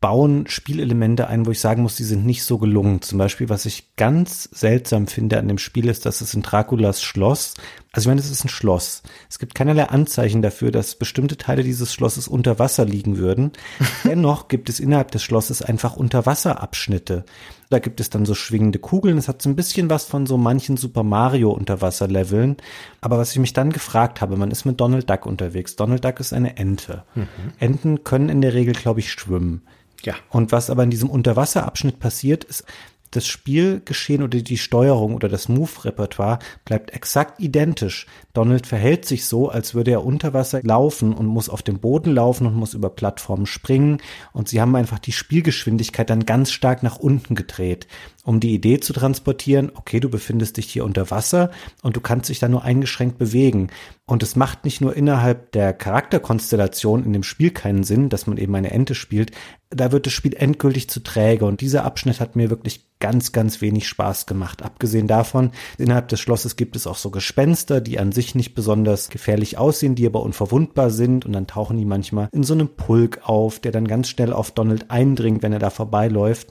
[0.00, 3.02] bauen Spielelemente ein, wo ich sagen muss, die sind nicht so gelungen.
[3.02, 7.02] Zum Beispiel, was ich ganz seltsam finde an dem Spiel ist, dass es in Draculas
[7.02, 7.54] Schloss,
[7.92, 9.02] also ich meine, es ist ein Schloss.
[9.28, 13.52] Es gibt keinerlei Anzeichen dafür, dass bestimmte Teile dieses Schlosses unter Wasser liegen würden.
[14.04, 17.24] Dennoch gibt es innerhalb des Schlosses einfach Unterwasserabschnitte.
[17.70, 19.18] Da gibt es dann so schwingende Kugeln.
[19.18, 22.58] Es hat so ein bisschen was von so manchen Super Mario Unterwasserleveln.
[23.00, 25.74] Aber was ich mich dann gefragt habe, man ist mit Donald Duck unterwegs.
[25.74, 27.02] Donald Duck ist eine Ente.
[27.16, 27.28] Mhm.
[27.58, 29.62] Enten können in der Regel, glaube ich, schwimmen.
[30.02, 30.14] Ja.
[30.30, 32.64] Und was aber in diesem Unterwasserabschnitt passiert, ist,
[33.10, 38.06] das Spielgeschehen oder die Steuerung oder das Move-Repertoire bleibt exakt identisch.
[38.34, 42.12] Donald verhält sich so, als würde er unter Wasser laufen und muss auf dem Boden
[42.12, 44.02] laufen und muss über Plattformen springen.
[44.32, 47.86] Und sie haben einfach die Spielgeschwindigkeit dann ganz stark nach unten gedreht,
[48.28, 51.50] um die Idee zu transportieren, okay, du befindest dich hier unter Wasser
[51.82, 53.68] und du kannst dich da nur eingeschränkt bewegen.
[54.04, 58.36] Und es macht nicht nur innerhalb der Charakterkonstellation in dem Spiel keinen Sinn, dass man
[58.36, 59.32] eben eine Ente spielt,
[59.70, 63.60] da wird das Spiel endgültig zu träge und dieser Abschnitt hat mir wirklich ganz, ganz
[63.60, 64.62] wenig Spaß gemacht.
[64.62, 69.10] Abgesehen davon, innerhalb des Schlosses gibt es auch so Gespenster, die an sich nicht besonders
[69.10, 73.20] gefährlich aussehen, die aber unverwundbar sind und dann tauchen die manchmal in so einem Pulk
[73.24, 76.48] auf, der dann ganz schnell auf Donald eindringt, wenn er da vorbeiläuft.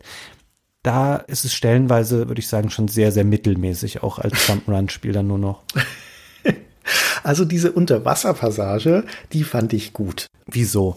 [0.87, 5.27] Da ist es stellenweise, würde ich sagen, schon sehr, sehr mittelmäßig, auch als Jump'n'Run-Spiel dann
[5.27, 5.63] nur noch.
[7.21, 10.27] Also diese Unterwasserpassage, die fand ich gut.
[10.45, 10.95] Wieso?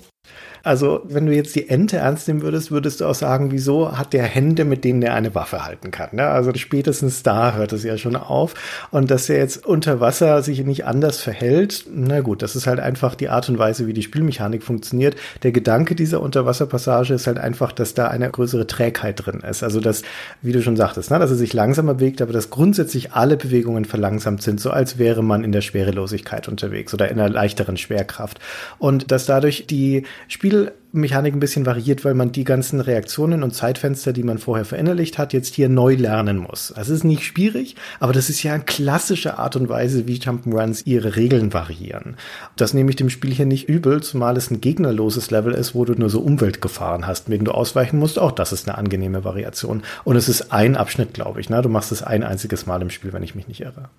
[0.63, 4.13] Also, wenn du jetzt die Ente ernst nehmen würdest, würdest du auch sagen, wieso hat
[4.13, 6.11] der Hände, mit denen der eine Waffe halten kann?
[6.13, 6.27] Ne?
[6.27, 8.55] Also spätestens da hört es ja schon auf.
[8.91, 12.81] Und dass er jetzt unter Wasser sich nicht anders verhält, na gut, das ist halt
[12.81, 15.17] einfach die Art und Weise, wie die Spielmechanik funktioniert.
[15.43, 19.63] Der Gedanke dieser Unterwasserpassage ist halt einfach, dass da eine größere Trägheit drin ist.
[19.63, 20.03] Also, dass,
[20.43, 23.85] wie du schon sagtest, ne, dass er sich langsamer bewegt, aber dass grundsätzlich alle Bewegungen
[23.85, 28.41] verlangsamt sind, so als wäre man in der Schwerelosigkeit unterwegs oder in einer leichteren Schwerkraft.
[28.79, 30.05] Und dass dadurch die
[30.51, 35.19] Spielmechanik ein bisschen variiert, weil man die ganzen Reaktionen und Zeitfenster, die man vorher verinnerlicht
[35.19, 36.75] hat, jetzt hier neu lernen muss.
[36.77, 40.83] Es ist nicht schwierig, aber das ist ja eine klassische Art und Weise, wie Jump'n'Runs
[40.87, 42.17] ihre Regeln variieren.
[42.57, 45.85] Das nehme ich dem Spiel hier nicht übel, zumal es ein gegnerloses Level ist, wo
[45.85, 48.19] du nur so Umweltgefahren hast, wegen du ausweichen musst.
[48.19, 49.83] Auch das ist eine angenehme Variation.
[50.03, 51.49] Und es ist ein Abschnitt, glaube ich.
[51.49, 51.63] Ne?
[51.63, 53.91] Du machst es ein einziges Mal im Spiel, wenn ich mich nicht irre.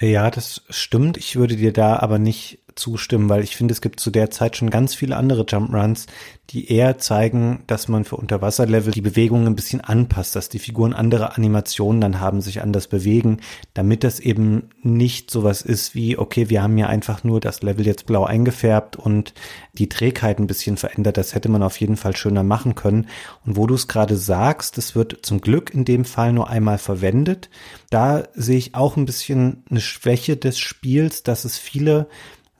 [0.00, 1.18] Ja, das stimmt.
[1.18, 4.56] Ich würde dir da aber nicht zustimmen, weil ich finde, es gibt zu der Zeit
[4.56, 6.06] schon ganz viele andere Jump-Runs,
[6.50, 10.92] die eher zeigen, dass man für Unterwasserlevel die Bewegungen ein bisschen anpasst, dass die Figuren
[10.92, 13.40] andere Animationen dann haben, sich anders bewegen,
[13.72, 17.86] damit das eben nicht sowas ist wie, okay, wir haben ja einfach nur das Level
[17.86, 19.32] jetzt blau eingefärbt und
[19.74, 21.16] die Trägheit ein bisschen verändert.
[21.16, 23.06] Das hätte man auf jeden Fall schöner machen können.
[23.46, 26.78] Und wo du es gerade sagst, das wird zum Glück in dem Fall nur einmal
[26.78, 27.48] verwendet.
[27.90, 32.08] Da sehe ich auch ein bisschen eine Schwäche des Spiels, dass es viele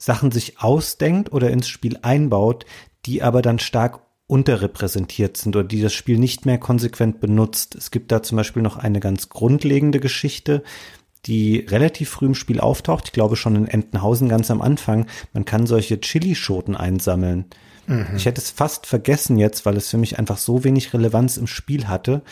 [0.00, 2.64] Sachen sich ausdenkt oder ins Spiel einbaut,
[3.06, 7.74] die aber dann stark unterrepräsentiert sind oder die das Spiel nicht mehr konsequent benutzt.
[7.74, 10.62] Es gibt da zum Beispiel noch eine ganz grundlegende Geschichte,
[11.26, 13.06] die relativ früh im Spiel auftaucht.
[13.06, 15.06] Ich glaube schon in Entenhausen ganz am Anfang.
[15.34, 17.46] Man kann solche Chilischoten einsammeln.
[17.86, 18.06] Mhm.
[18.16, 21.46] Ich hätte es fast vergessen jetzt, weil es für mich einfach so wenig Relevanz im
[21.46, 22.22] Spiel hatte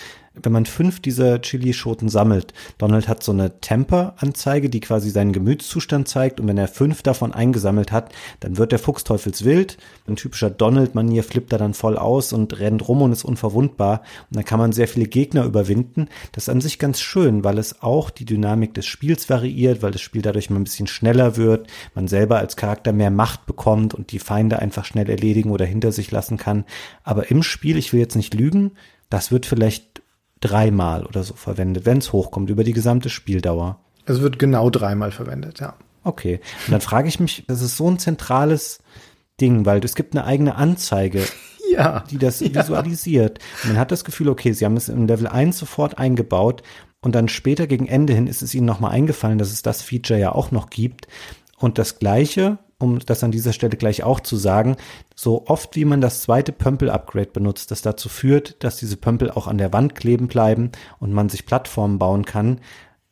[0.42, 6.08] wenn man fünf dieser Chilischoten sammelt, Donald hat so eine Temper-Anzeige, die quasi seinen Gemütszustand
[6.08, 6.40] zeigt.
[6.40, 9.78] Und wenn er fünf davon eingesammelt hat, dann wird der Fuchsteufelswild.
[10.06, 14.02] Ein typischer Donald-Manier flippt er dann voll aus und rennt rum und ist unverwundbar.
[14.30, 16.08] Und dann kann man sehr viele Gegner überwinden.
[16.32, 19.92] Das ist an sich ganz schön, weil es auch die Dynamik des Spiels variiert, weil
[19.92, 23.94] das Spiel dadurch mal ein bisschen schneller wird, man selber als Charakter mehr Macht bekommt
[23.94, 26.64] und die Feinde einfach schnell erledigen oder hinter sich lassen kann.
[27.02, 28.72] Aber im Spiel, ich will jetzt nicht lügen,
[29.10, 30.02] das wird vielleicht
[30.40, 33.80] dreimal oder so verwendet, wenn es hochkommt, über die gesamte Spieldauer.
[34.06, 35.74] Es wird genau dreimal verwendet, ja.
[36.04, 36.40] Okay.
[36.66, 38.80] Und dann frage ich mich, das ist so ein zentrales
[39.40, 41.24] Ding, weil es gibt eine eigene Anzeige,
[41.72, 42.54] ja, die das ja.
[42.54, 43.38] visualisiert.
[43.62, 46.62] Und man hat das Gefühl, okay, sie haben es in Level 1 sofort eingebaut
[47.00, 50.18] und dann später gegen Ende hin ist es ihnen nochmal eingefallen, dass es das Feature
[50.18, 51.06] ja auch noch gibt.
[51.58, 54.76] Und das gleiche um das an dieser Stelle gleich auch zu sagen,
[55.14, 59.48] so oft wie man das zweite Pömpel-Upgrade benutzt, das dazu führt, dass diese Pömpel auch
[59.48, 60.70] an der Wand kleben bleiben
[61.00, 62.60] und man sich Plattformen bauen kann,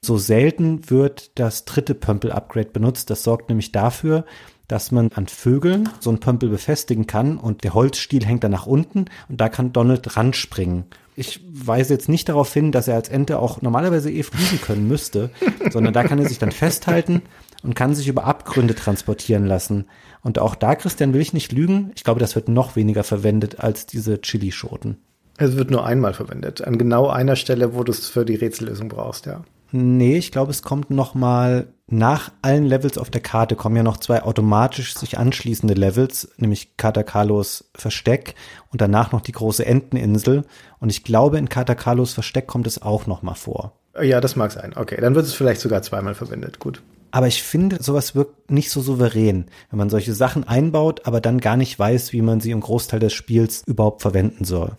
[0.01, 3.11] so selten wird das dritte Pömpel-Upgrade benutzt.
[3.11, 4.25] Das sorgt nämlich dafür,
[4.69, 8.67] dass man an Vögeln so einen Pömpel befestigen kann und der Holzstiel hängt dann nach
[8.67, 10.85] unten und da kann Donald ranspringen.
[11.19, 14.87] Ich weise jetzt nicht darauf hin, dass er als Ente auch normalerweise eh fliegen können
[14.87, 15.31] müsste,
[15.71, 17.23] sondern da kann er sich dann festhalten
[17.63, 19.87] und kann sich über Abgründe transportieren lassen.
[20.23, 21.93] Und auch da, Christian, will ich nicht lügen.
[21.95, 24.99] Ich glaube, das wird noch weniger verwendet als diese Chilischoten.
[25.39, 26.63] Es wird nur einmal verwendet.
[26.63, 29.45] An genau einer Stelle, wo du es für die Rätsellösung brauchst, ja.
[29.73, 33.83] Nee, ich glaube, es kommt noch mal nach allen Levels auf der Karte kommen ja
[33.83, 38.35] noch zwei automatisch sich anschließende Levels, nämlich Katakalos Versteck
[38.73, 40.45] und danach noch die große Enteninsel.
[40.81, 43.79] Und ich glaube, in Katakalos Versteck kommt es auch noch mal vor.
[44.01, 44.73] Ja, das mag sein.
[44.75, 46.59] Okay, dann wird es vielleicht sogar zweimal verwendet.
[46.59, 46.83] Gut.
[47.17, 51.41] Aber ich finde, sowas wirkt nicht so souverän, wenn man solche Sachen einbaut, aber dann
[51.41, 54.73] gar nicht weiß, wie man sie im Großteil des Spiels überhaupt verwenden soll.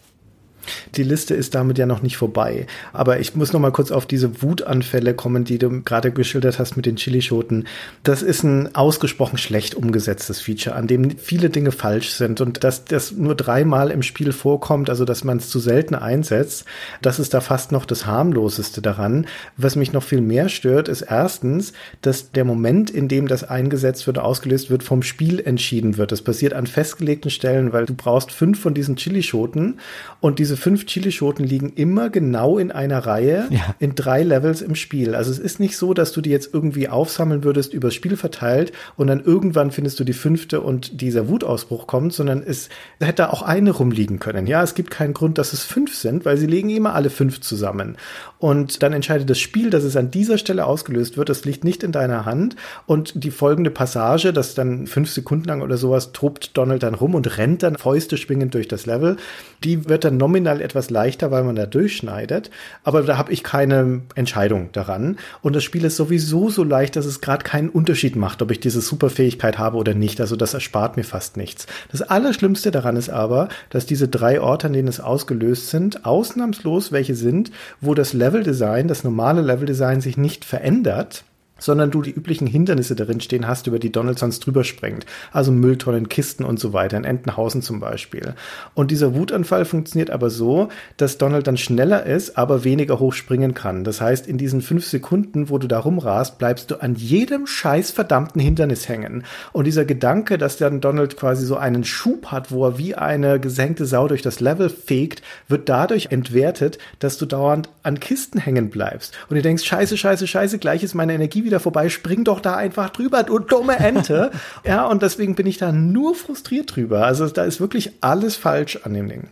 [0.96, 2.68] Die Liste ist damit ja noch nicht vorbei.
[2.94, 6.76] Aber ich muss noch mal kurz auf diese Wutanfälle kommen, die du gerade geschildert hast
[6.76, 7.68] mit den Chilischoten.
[8.04, 12.86] Das ist ein ausgesprochen schlecht umgesetztes Feature, an dem viele Dinge falsch sind und dass
[12.86, 16.66] das nur dreimal im Spiel vorkommt, also dass man es zu selten einsetzt,
[17.02, 19.28] das ist da fast noch das harmloseste daran.
[19.56, 24.08] Was mich noch viel mehr stört, ist erstens, dass der Moment, in dem das eingesetzt
[24.08, 26.12] wird, ausgelöst wird, vom Spiel entschieden wird.
[26.12, 29.80] Das passiert an festgelegten Stellen, weil du brauchst fünf von diesen Chilischoten
[30.20, 33.76] und diese fünf Chilischoten liegen immer genau in einer Reihe ja.
[33.80, 35.16] in drei Levels im Spiel.
[35.16, 38.72] Also es ist nicht so, dass du die jetzt irgendwie aufsammeln würdest, übers Spiel verteilt
[38.96, 43.42] und dann irgendwann findest du die fünfte und dieser Wutausbruch kommt, sondern es hätte auch
[43.42, 44.48] eine rumliegen können.
[44.48, 47.42] Ja, es gibt keinen Grund, dass es fünf sind, weil sie legen immer alle fünf
[47.42, 47.98] zusammen.
[48.40, 51.30] Und dann entscheidet das Spiel, dass es an dieser Stelle ausgelöst wird.
[51.30, 52.56] Das liegt nicht in deiner Hand.
[52.86, 57.16] Und die folgende Passage, das dann fünf Sekunden lang oder sowas, tobt Donald dann rum
[57.16, 59.18] und rennt dann Fäuste schwingend durch das Level.
[59.64, 62.50] Die wird dann nominal nominal etwas leichter, weil man da durchschneidet,
[62.84, 65.18] aber da habe ich keine Entscheidung daran.
[65.42, 68.60] Und das Spiel ist sowieso so leicht, dass es gerade keinen Unterschied macht, ob ich
[68.60, 70.22] diese Superfähigkeit habe oder nicht.
[70.22, 71.68] Also das erspart mir fast nichts.
[71.92, 76.92] Das Allerschlimmste daran ist aber, dass diese drei Orte, an denen es ausgelöst sind, ausnahmslos
[76.92, 81.24] welche sind, wo das Leveldesign, das normale Leveldesign sich nicht verändert
[81.58, 85.06] sondern du die üblichen Hindernisse darin stehen hast, über die Donald sonst drüber springt.
[85.32, 88.34] Also Mülltonnen, Kisten und so weiter, in Entenhausen zum Beispiel.
[88.74, 93.54] Und dieser Wutanfall funktioniert aber so, dass Donald dann schneller ist, aber weniger hoch springen
[93.54, 93.84] kann.
[93.84, 97.92] Das heißt, in diesen fünf Sekunden, wo du da rumrast, bleibst du an jedem scheiß
[97.92, 99.24] verdammten Hindernis hängen.
[99.54, 103.40] Und dieser Gedanke, dass dann Donald quasi so einen Schub hat, wo er wie eine
[103.40, 108.70] gesenkte Sau durch das Level fegt, wird dadurch entwertet, dass du dauernd an Kisten hängen
[108.70, 109.18] bleibst.
[109.30, 112.56] Und du denkst, scheiße, scheiße, scheiße, gleich ist meine Energie wieder vorbei, spring doch da
[112.56, 114.32] einfach drüber, du dumme Ente.
[114.64, 117.06] ja, und deswegen bin ich da nur frustriert drüber.
[117.06, 119.30] Also da ist wirklich alles falsch an dem Ding.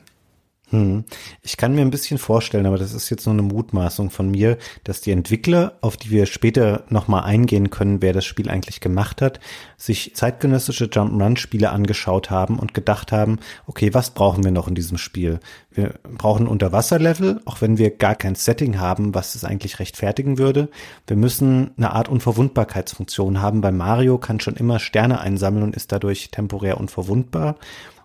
[0.76, 1.06] Hm.
[1.42, 4.58] Ich kann mir ein bisschen vorstellen, aber das ist jetzt nur eine Mutmaßung von mir,
[4.84, 9.22] dass die Entwickler, auf die wir später nochmal eingehen können, wer das Spiel eigentlich gemacht
[9.22, 9.40] hat,
[9.78, 14.98] sich zeitgenössische Jump'n'Run-Spiele angeschaut haben und gedacht haben, okay, was brauchen wir noch in diesem
[14.98, 15.40] Spiel?
[15.72, 20.70] Wir brauchen Unterwasserlevel, auch wenn wir gar kein Setting haben, was es eigentlich rechtfertigen würde.
[21.08, 23.62] Wir müssen eine Art Unverwundbarkeitsfunktion haben.
[23.62, 27.56] Bei Mario kann schon immer Sterne einsammeln und ist dadurch temporär unverwundbar.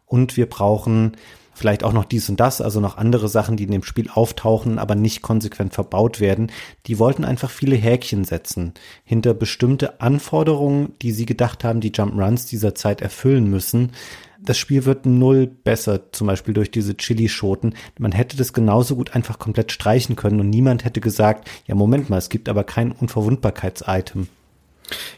[0.07, 1.17] Und wir brauchen
[1.61, 4.79] vielleicht auch noch dies und das, also noch andere Sachen, die in dem Spiel auftauchen,
[4.79, 6.51] aber nicht konsequent verbaut werden.
[6.87, 8.73] Die wollten einfach viele Häkchen setzen
[9.05, 13.93] hinter bestimmte Anforderungen, die sie gedacht haben, die Jump-Runs dieser Zeit erfüllen müssen.
[14.41, 17.75] Das Spiel wird null besser, zum Beispiel durch diese Chili-Schoten.
[17.99, 22.09] Man hätte das genauso gut einfach komplett streichen können und niemand hätte gesagt, ja, Moment
[22.09, 24.29] mal, es gibt aber kein Unverwundbarkeits-Item.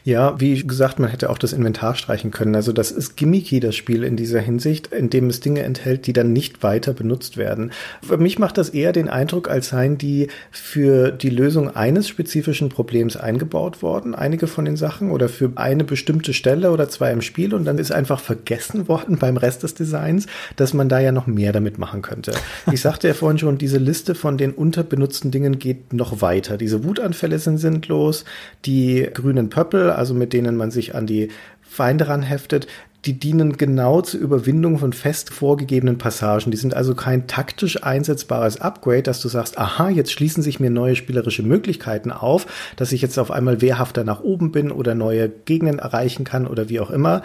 [0.03, 2.55] Ja, wie gesagt, man hätte auch das Inventar streichen können.
[2.55, 6.33] Also das ist gimmicky, das Spiel in dieser Hinsicht, indem es Dinge enthält, die dann
[6.33, 7.71] nicht weiter benutzt werden.
[8.05, 12.69] Für mich macht das eher den Eindruck, als seien die für die Lösung eines spezifischen
[12.69, 17.21] Problems eingebaut worden, einige von den Sachen, oder für eine bestimmte Stelle oder zwei im
[17.21, 21.11] Spiel und dann ist einfach vergessen worden beim Rest des Designs, dass man da ja
[21.11, 22.33] noch mehr damit machen könnte.
[22.71, 26.57] Ich sagte ja vorhin schon, diese Liste von den unterbenutzten Dingen geht noch weiter.
[26.57, 28.25] Diese Wutanfälle sind sinnlos,
[28.65, 31.29] die grünen Pöppel Purple, also mit denen man sich an die
[31.61, 32.67] Feinde ranheftet,
[33.05, 36.51] die dienen genau zur Überwindung von fest vorgegebenen Passagen.
[36.51, 40.69] Die sind also kein taktisch einsetzbares Upgrade, dass du sagst, aha, jetzt schließen sich mir
[40.69, 42.45] neue spielerische Möglichkeiten auf,
[42.77, 46.69] dass ich jetzt auf einmal wehrhafter nach oben bin oder neue Gegenden erreichen kann oder
[46.69, 47.23] wie auch immer.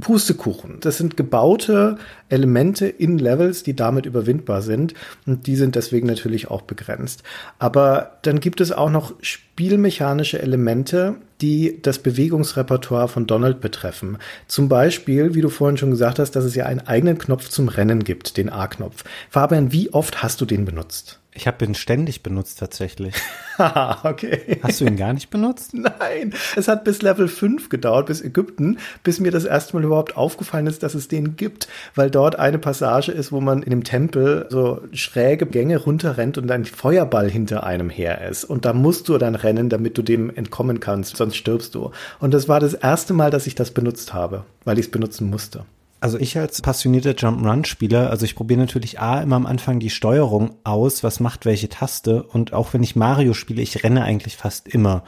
[0.00, 0.78] Pustekuchen.
[0.80, 4.94] Das sind gebaute Elemente in Levels, die damit überwindbar sind.
[5.26, 7.22] Und die sind deswegen natürlich auch begrenzt.
[7.58, 14.18] Aber dann gibt es auch noch spielmechanische Elemente, die das Bewegungsrepertoire von Donald betreffen.
[14.46, 17.68] Zum Beispiel, wie du vorhin schon gesagt hast, dass es ja einen eigenen Knopf zum
[17.68, 19.04] Rennen gibt, den A-Knopf.
[19.30, 21.20] Fabian, wie oft hast du den benutzt?
[21.36, 23.12] Ich habe ihn ständig benutzt tatsächlich.
[24.04, 24.60] okay.
[24.62, 25.74] Hast du ihn gar nicht benutzt?
[25.74, 30.16] Nein, es hat bis Level 5 gedauert, bis Ägypten, bis mir das erste Mal überhaupt
[30.16, 31.66] aufgefallen ist, dass es den gibt,
[31.96, 36.48] weil dort eine Passage ist, wo man in dem Tempel so schräge Gänge runterrennt und
[36.52, 38.44] ein Feuerball hinter einem her ist.
[38.44, 41.90] Und da musst du dann rennen, damit du dem entkommen kannst, sonst stirbst du.
[42.20, 45.30] Und das war das erste Mal, dass ich das benutzt habe, weil ich es benutzen
[45.30, 45.64] musste.
[46.04, 50.50] Also ich als passionierter Jump-Run-Spieler, also ich probiere natürlich A immer am Anfang die Steuerung
[50.62, 52.24] aus, was macht welche Taste.
[52.24, 55.02] Und auch wenn ich Mario spiele, ich renne eigentlich fast immer.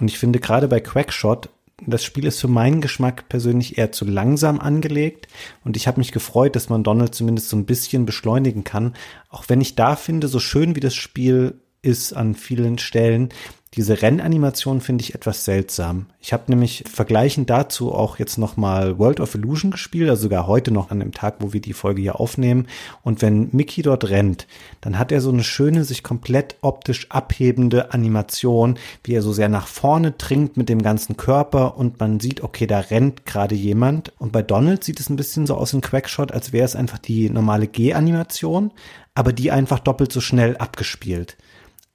[0.00, 1.50] Und ich finde gerade bei Quackshot,
[1.86, 5.28] das Spiel ist für meinen Geschmack persönlich eher zu langsam angelegt.
[5.62, 8.94] Und ich habe mich gefreut, dass man Donald zumindest so ein bisschen beschleunigen kann,
[9.28, 13.28] auch wenn ich da finde, so schön wie das Spiel ist an vielen Stellen,
[13.74, 16.06] diese Rennanimation finde ich etwas seltsam.
[16.18, 20.48] Ich habe nämlich vergleichend dazu auch jetzt noch mal World of Illusion gespielt, also sogar
[20.48, 22.66] heute noch an dem Tag, wo wir die Folge hier aufnehmen.
[23.04, 24.48] Und wenn Mickey dort rennt,
[24.80, 29.48] dann hat er so eine schöne, sich komplett optisch abhebende Animation, wie er so sehr
[29.48, 34.12] nach vorne dringt mit dem ganzen Körper und man sieht, okay, da rennt gerade jemand.
[34.18, 36.98] Und bei Donald sieht es ein bisschen so aus in Quackshot, als wäre es einfach
[36.98, 38.72] die normale G-Animation,
[39.14, 41.36] aber die einfach doppelt so schnell abgespielt.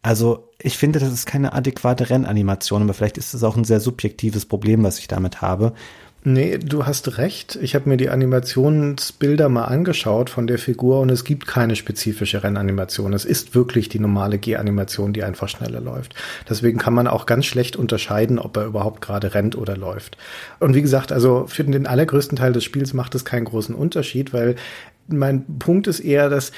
[0.06, 3.80] Also ich finde, das ist keine adäquate Rennanimation, aber vielleicht ist es auch ein sehr
[3.80, 5.74] subjektives Problem, was ich damit habe.
[6.24, 7.58] Nee, du hast recht.
[7.60, 12.44] Ich habe mir die Animationsbilder mal angeschaut von der Figur und es gibt keine spezifische
[12.44, 13.14] Rennanimation.
[13.14, 16.14] Es ist wirklich die normale G-Animation, die einfach schneller läuft.
[16.48, 20.18] Deswegen kann man auch ganz schlecht unterscheiden, ob er überhaupt gerade rennt oder läuft.
[20.60, 24.34] Und wie gesagt, also für den allergrößten Teil des Spiels macht es keinen großen Unterschied,
[24.34, 24.56] weil
[25.08, 26.52] mein Punkt ist eher, dass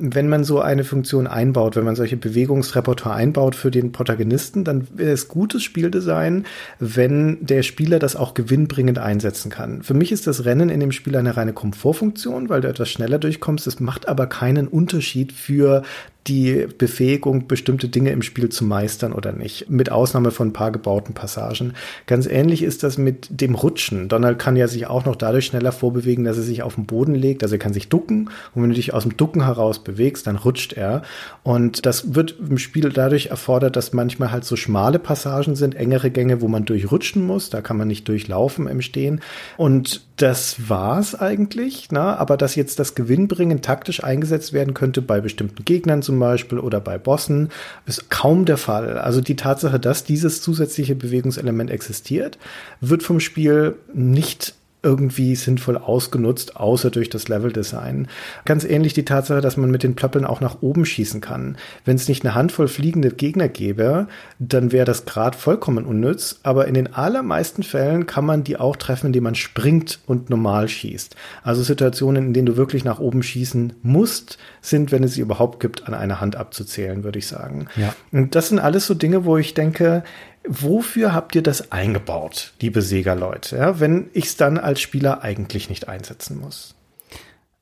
[0.00, 4.86] wenn man so eine Funktion einbaut, wenn man solche Bewegungsrepertoire einbaut für den Protagonisten, dann
[4.96, 6.46] es gutes Spieldesign,
[6.78, 9.82] wenn der Spieler das auch gewinnbringend einsetzen kann.
[9.82, 13.18] Für mich ist das Rennen in dem Spiel eine reine Komfortfunktion, weil du etwas schneller
[13.18, 13.66] durchkommst.
[13.66, 15.82] Es macht aber keinen Unterschied für
[16.26, 19.70] die Befähigung, bestimmte Dinge im Spiel zu meistern oder nicht.
[19.70, 21.74] Mit Ausnahme von ein paar gebauten Passagen.
[22.06, 24.08] Ganz ähnlich ist das mit dem Rutschen.
[24.08, 27.14] Donald kann ja sich auch noch dadurch schneller vorbewegen, dass er sich auf den Boden
[27.14, 27.42] legt.
[27.42, 28.30] Also er kann sich ducken.
[28.54, 31.02] Und wenn du dich aus dem Ducken heraus bewegst, dann rutscht er.
[31.42, 36.10] Und das wird im Spiel dadurch erfordert, dass manchmal halt so schmale Passagen sind, engere
[36.10, 37.48] Gänge, wo man durchrutschen muss.
[37.48, 39.20] Da kann man nicht durchlaufen im Stehen.
[39.56, 41.88] Und das war's eigentlich.
[41.90, 42.16] Na?
[42.16, 46.80] Aber dass jetzt das Gewinnbringen taktisch eingesetzt werden könnte bei bestimmten Gegnern zum Beispiel oder
[46.80, 47.50] bei Bossen,
[47.86, 48.98] ist kaum der Fall.
[48.98, 52.38] Also die Tatsache, dass dieses zusätzliche Bewegungselement existiert,
[52.80, 58.08] wird vom Spiel nicht irgendwie sinnvoll ausgenutzt, außer durch das Leveldesign.
[58.44, 61.56] Ganz ähnlich die Tatsache, dass man mit den Plöppeln auch nach oben schießen kann.
[61.84, 64.06] Wenn es nicht eine Handvoll fliegende Gegner gäbe,
[64.38, 68.76] dann wäre das Grad vollkommen unnütz, aber in den allermeisten Fällen kann man die auch
[68.76, 71.16] treffen, indem man springt und normal schießt.
[71.42, 75.60] Also Situationen, in denen du wirklich nach oben schießen musst, sind, wenn es sie überhaupt
[75.60, 77.66] gibt, an einer Hand abzuzählen, würde ich sagen.
[77.76, 77.94] Ja.
[78.12, 80.04] Und das sind alles so Dinge, wo ich denke,
[80.48, 85.68] wofür habt ihr das eingebaut, liebe Sega-Leute, ja, wenn ich es dann als Spieler eigentlich
[85.68, 86.74] nicht einsetzen muss?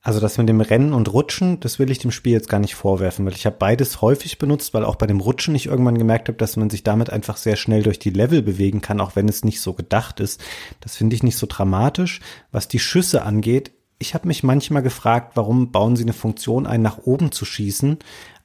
[0.07, 2.75] Also das mit dem Rennen und Rutschen, das will ich dem Spiel jetzt gar nicht
[2.75, 6.29] vorwerfen, weil ich habe beides häufig benutzt, weil auch bei dem Rutschen ich irgendwann gemerkt
[6.29, 9.27] habe, dass man sich damit einfach sehr schnell durch die Level bewegen kann, auch wenn
[9.27, 10.41] es nicht so gedacht ist.
[10.79, 12.21] Das finde ich nicht so dramatisch.
[12.53, 16.81] Was die Schüsse angeht, ich habe mich manchmal gefragt, warum bauen sie eine Funktion ein,
[16.81, 17.97] nach oben zu schießen,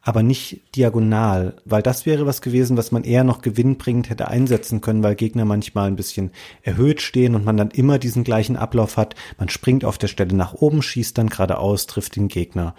[0.03, 4.81] aber nicht diagonal, weil das wäre was gewesen, was man eher noch gewinnbringend hätte einsetzen
[4.81, 6.33] können, weil Gegner manchmal ein bisschen
[6.63, 9.15] erhöht stehen und man dann immer diesen gleichen Ablauf hat.
[9.39, 12.75] Man springt auf der Stelle nach oben, schießt dann geradeaus, trifft den Gegner.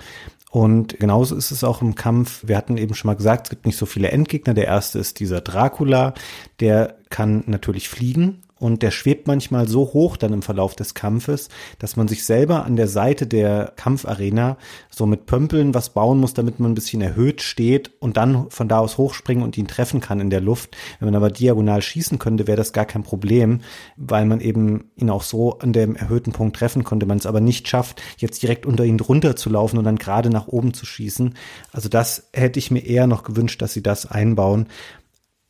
[0.52, 2.44] Und genauso ist es auch im Kampf.
[2.46, 4.54] Wir hatten eben schon mal gesagt, es gibt nicht so viele Endgegner.
[4.54, 6.14] Der erste ist dieser Dracula.
[6.60, 11.49] Der kann natürlich fliegen und der schwebt manchmal so hoch dann im Verlauf des Kampfes,
[11.80, 14.57] dass man sich selber an der Seite der Kampfarena
[14.89, 18.70] so mit Pömpeln was bauen muss, damit man ein bisschen erhöht steht und dann von
[18.70, 20.78] da aus hochspringen und ihn treffen kann in der Luft.
[20.99, 23.59] Wenn man aber diagonal schießen könnte, wäre das gar kein Problem,
[23.97, 27.05] weil man eben ihn auch so an dem erhöhten Punkt treffen konnte.
[27.05, 30.30] Man es aber nicht schafft, jetzt direkt unter ihn drunter zu laufen und dann gerade
[30.30, 31.34] nach oben zu schießen.
[31.74, 34.68] Also das hätte ich mir eher noch gewünscht, dass sie das einbauen.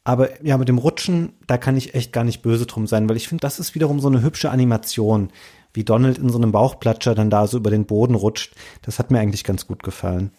[0.04, 3.16] Aber ja, mit dem Rutschen, da kann ich echt gar nicht böse drum sein, weil
[3.16, 5.30] ich finde, das ist wiederum so eine hübsche Animation,
[5.74, 8.54] wie Donald in so einem Bauchplatscher dann da so über den Boden rutscht.
[8.82, 10.32] Das hat mir eigentlich ganz gut gefallen.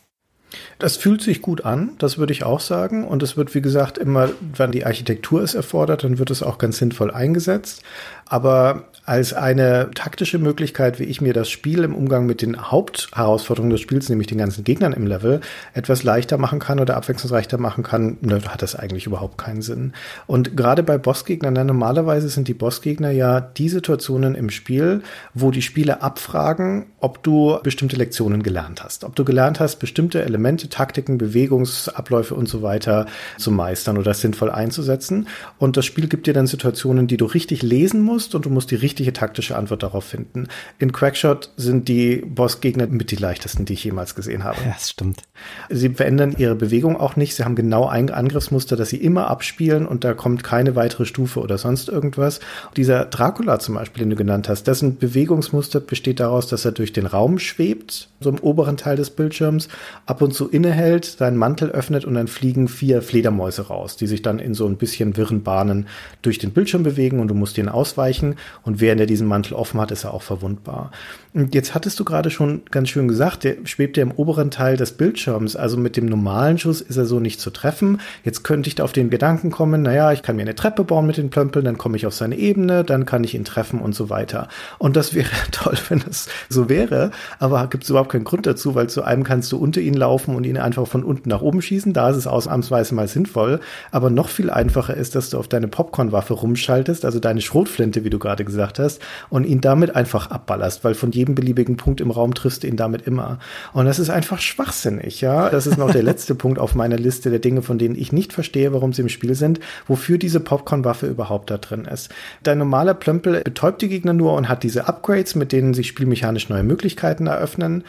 [0.78, 3.06] Das fühlt sich gut an, das würde ich auch sagen.
[3.06, 6.58] Und es wird, wie gesagt, immer, wenn die Architektur es erfordert, dann wird es auch
[6.58, 7.82] ganz sinnvoll eingesetzt.
[8.26, 13.70] Aber als eine taktische Möglichkeit, wie ich mir das Spiel im Umgang mit den Hauptherausforderungen
[13.70, 15.40] des Spiels, nämlich den ganzen Gegnern im Level,
[15.74, 19.92] etwas leichter machen kann oder abwechslungsreicher machen kann, ne, hat das eigentlich überhaupt keinen Sinn.
[20.26, 25.02] Und gerade bei Bossgegnern, normalerweise sind die Bossgegner ja die Situationen im Spiel,
[25.34, 29.04] wo die Spieler abfragen, ob du bestimmte Lektionen gelernt hast.
[29.04, 34.50] Ob du gelernt hast, bestimmte Elemente, Taktiken, Bewegungsabläufe und so weiter zu meistern oder sinnvoll
[34.50, 35.28] einzusetzen.
[35.58, 38.70] Und das Spiel gibt dir dann Situationen, die du richtig lesen musst und du musst
[38.70, 40.46] die richtige taktische Antwort darauf finden.
[40.78, 44.58] In Crackshot sind die Bossgegner mit die leichtesten, die ich jemals gesehen habe.
[44.64, 45.22] Ja, das stimmt.
[45.68, 47.34] Sie verändern ihre Bewegung auch nicht.
[47.34, 51.40] Sie haben genau ein Angriffsmuster, das sie immer abspielen und da kommt keine weitere Stufe
[51.40, 52.38] oder sonst irgendwas.
[52.76, 56.92] Dieser Dracula zum Beispiel, den du genannt hast, dessen Bewegungsmuster besteht daraus, dass er durch
[56.92, 59.66] den Raum schwebt, so im oberen Teil des Bildschirms,
[60.06, 64.22] ab und zu innehält, seinen Mantel öffnet und dann fliegen vier Fledermäuse raus, die sich
[64.22, 65.88] dann in so ein bisschen wirren Bahnen
[66.22, 69.80] durch den Bildschirm bewegen und du musst ausweichen ausweichen und während er diesen Mantel offen
[69.80, 70.90] hat, ist er auch verwundbar.
[71.32, 74.76] Und jetzt hattest du gerade schon ganz schön gesagt, der schwebt ja im oberen Teil
[74.76, 78.00] des Bildschirms, also mit dem normalen Schuss ist er so nicht zu treffen.
[78.24, 81.06] Jetzt könnte ich da auf den Gedanken kommen, naja, ich kann mir eine Treppe bauen
[81.06, 83.94] mit den Plömpeln, dann komme ich auf seine Ebene, dann kann ich ihn treffen und
[83.94, 84.48] so weiter.
[84.78, 88.74] Und das wäre toll, wenn es so wäre, aber gibt es überhaupt keinen Grund dazu,
[88.74, 91.62] weil zu einem kannst du unter ihn laufen und ihn einfach von unten nach oben
[91.62, 93.60] schießen, da ist es ausnahmsweise mal sinnvoll,
[93.90, 98.04] aber noch viel einfacher ist, dass du auf deine Popcornwaffe rumschaltest, also deine Schrotflinte Flinte,
[98.04, 99.00] wie du gerade gesagt hast,
[99.30, 102.76] und ihn damit einfach abballerst, weil von jedem beliebigen Punkt im Raum triffst du ihn
[102.76, 103.38] damit immer.
[103.72, 105.50] Und das ist einfach schwachsinnig, ja.
[105.50, 108.32] Das ist noch der letzte Punkt auf meiner Liste der Dinge, von denen ich nicht
[108.32, 112.10] verstehe, warum sie im Spiel sind, wofür diese Popcorn-Waffe überhaupt da drin ist.
[112.42, 116.48] Dein normaler Plömpel betäubt die Gegner nur und hat diese Upgrades, mit denen sich spielmechanisch
[116.48, 117.84] neue Möglichkeiten eröffnen.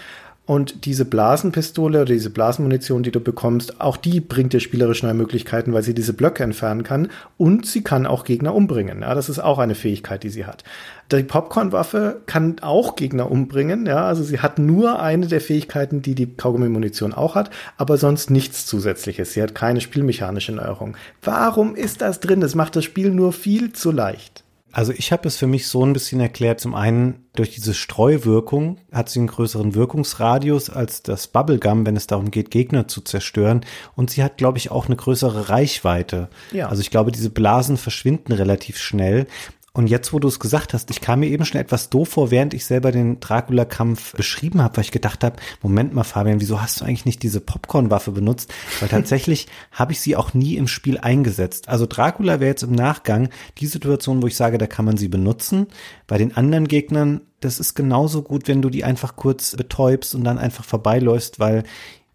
[0.45, 5.15] Und diese Blasenpistole oder diese Blasenmunition, die du bekommst, auch die bringt dir spielerisch neue
[5.15, 9.01] Möglichkeiten, weil sie diese Blöcke entfernen kann und sie kann auch Gegner umbringen.
[9.01, 10.63] Ja, das ist auch eine Fähigkeit, die sie hat.
[11.11, 13.87] Die Popcornwaffe kann auch Gegner umbringen.
[13.87, 18.29] Ja, also sie hat nur eine der Fähigkeiten, die die Kaugummi-Munition auch hat, aber sonst
[18.29, 19.33] nichts zusätzliches.
[19.33, 20.95] Sie hat keine spielmechanische Neuerung.
[21.23, 22.39] Warum ist das drin?
[22.39, 24.44] Das macht das Spiel nur viel zu leicht.
[24.75, 26.59] Also ich habe es für mich so ein bisschen erklärt.
[26.59, 32.07] Zum einen durch diese Streuwirkung hat sie einen größeren Wirkungsradius als das Bubblegum, wenn es
[32.07, 33.61] darum geht, Gegner zu zerstören.
[33.95, 36.27] Und sie hat, glaube ich, auch eine größere Reichweite.
[36.51, 36.67] Ja.
[36.67, 39.27] Also ich glaube, diese Blasen verschwinden relativ schnell.
[39.75, 42.31] Und jetzt, wo du es gesagt hast, ich kam mir eben schon etwas doof vor,
[42.31, 46.61] während ich selber den Dracula-Kampf beschrieben habe, weil ich gedacht habe, Moment mal, Fabian, wieso
[46.61, 48.53] hast du eigentlich nicht diese Popcorn-Waffe benutzt?
[48.79, 51.67] Weil tatsächlich habe ich sie auch nie im Spiel eingesetzt.
[51.67, 55.09] Also Dracula wäre jetzt im Nachgang die Situation, wo ich sage, da kann man sie
[55.09, 55.67] benutzen.
[56.07, 60.23] Bei den anderen Gegnern, das ist genauso gut, wenn du die einfach kurz betäubst und
[60.23, 61.63] dann einfach vorbeiläufst, weil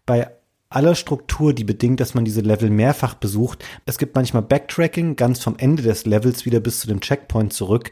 [0.07, 0.31] bei
[0.71, 3.63] aller Struktur, die bedingt, dass man diese Level mehrfach besucht.
[3.85, 7.91] Es gibt manchmal Backtracking, ganz vom Ende des Levels wieder bis zu dem Checkpoint zurück.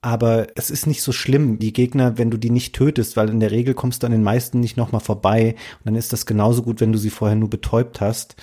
[0.00, 3.40] Aber es ist nicht so schlimm, die Gegner, wenn du die nicht tötest, weil in
[3.40, 5.56] der Regel kommst du an den meisten nicht nochmal vorbei.
[5.78, 8.36] Und dann ist das genauso gut, wenn du sie vorher nur betäubt hast.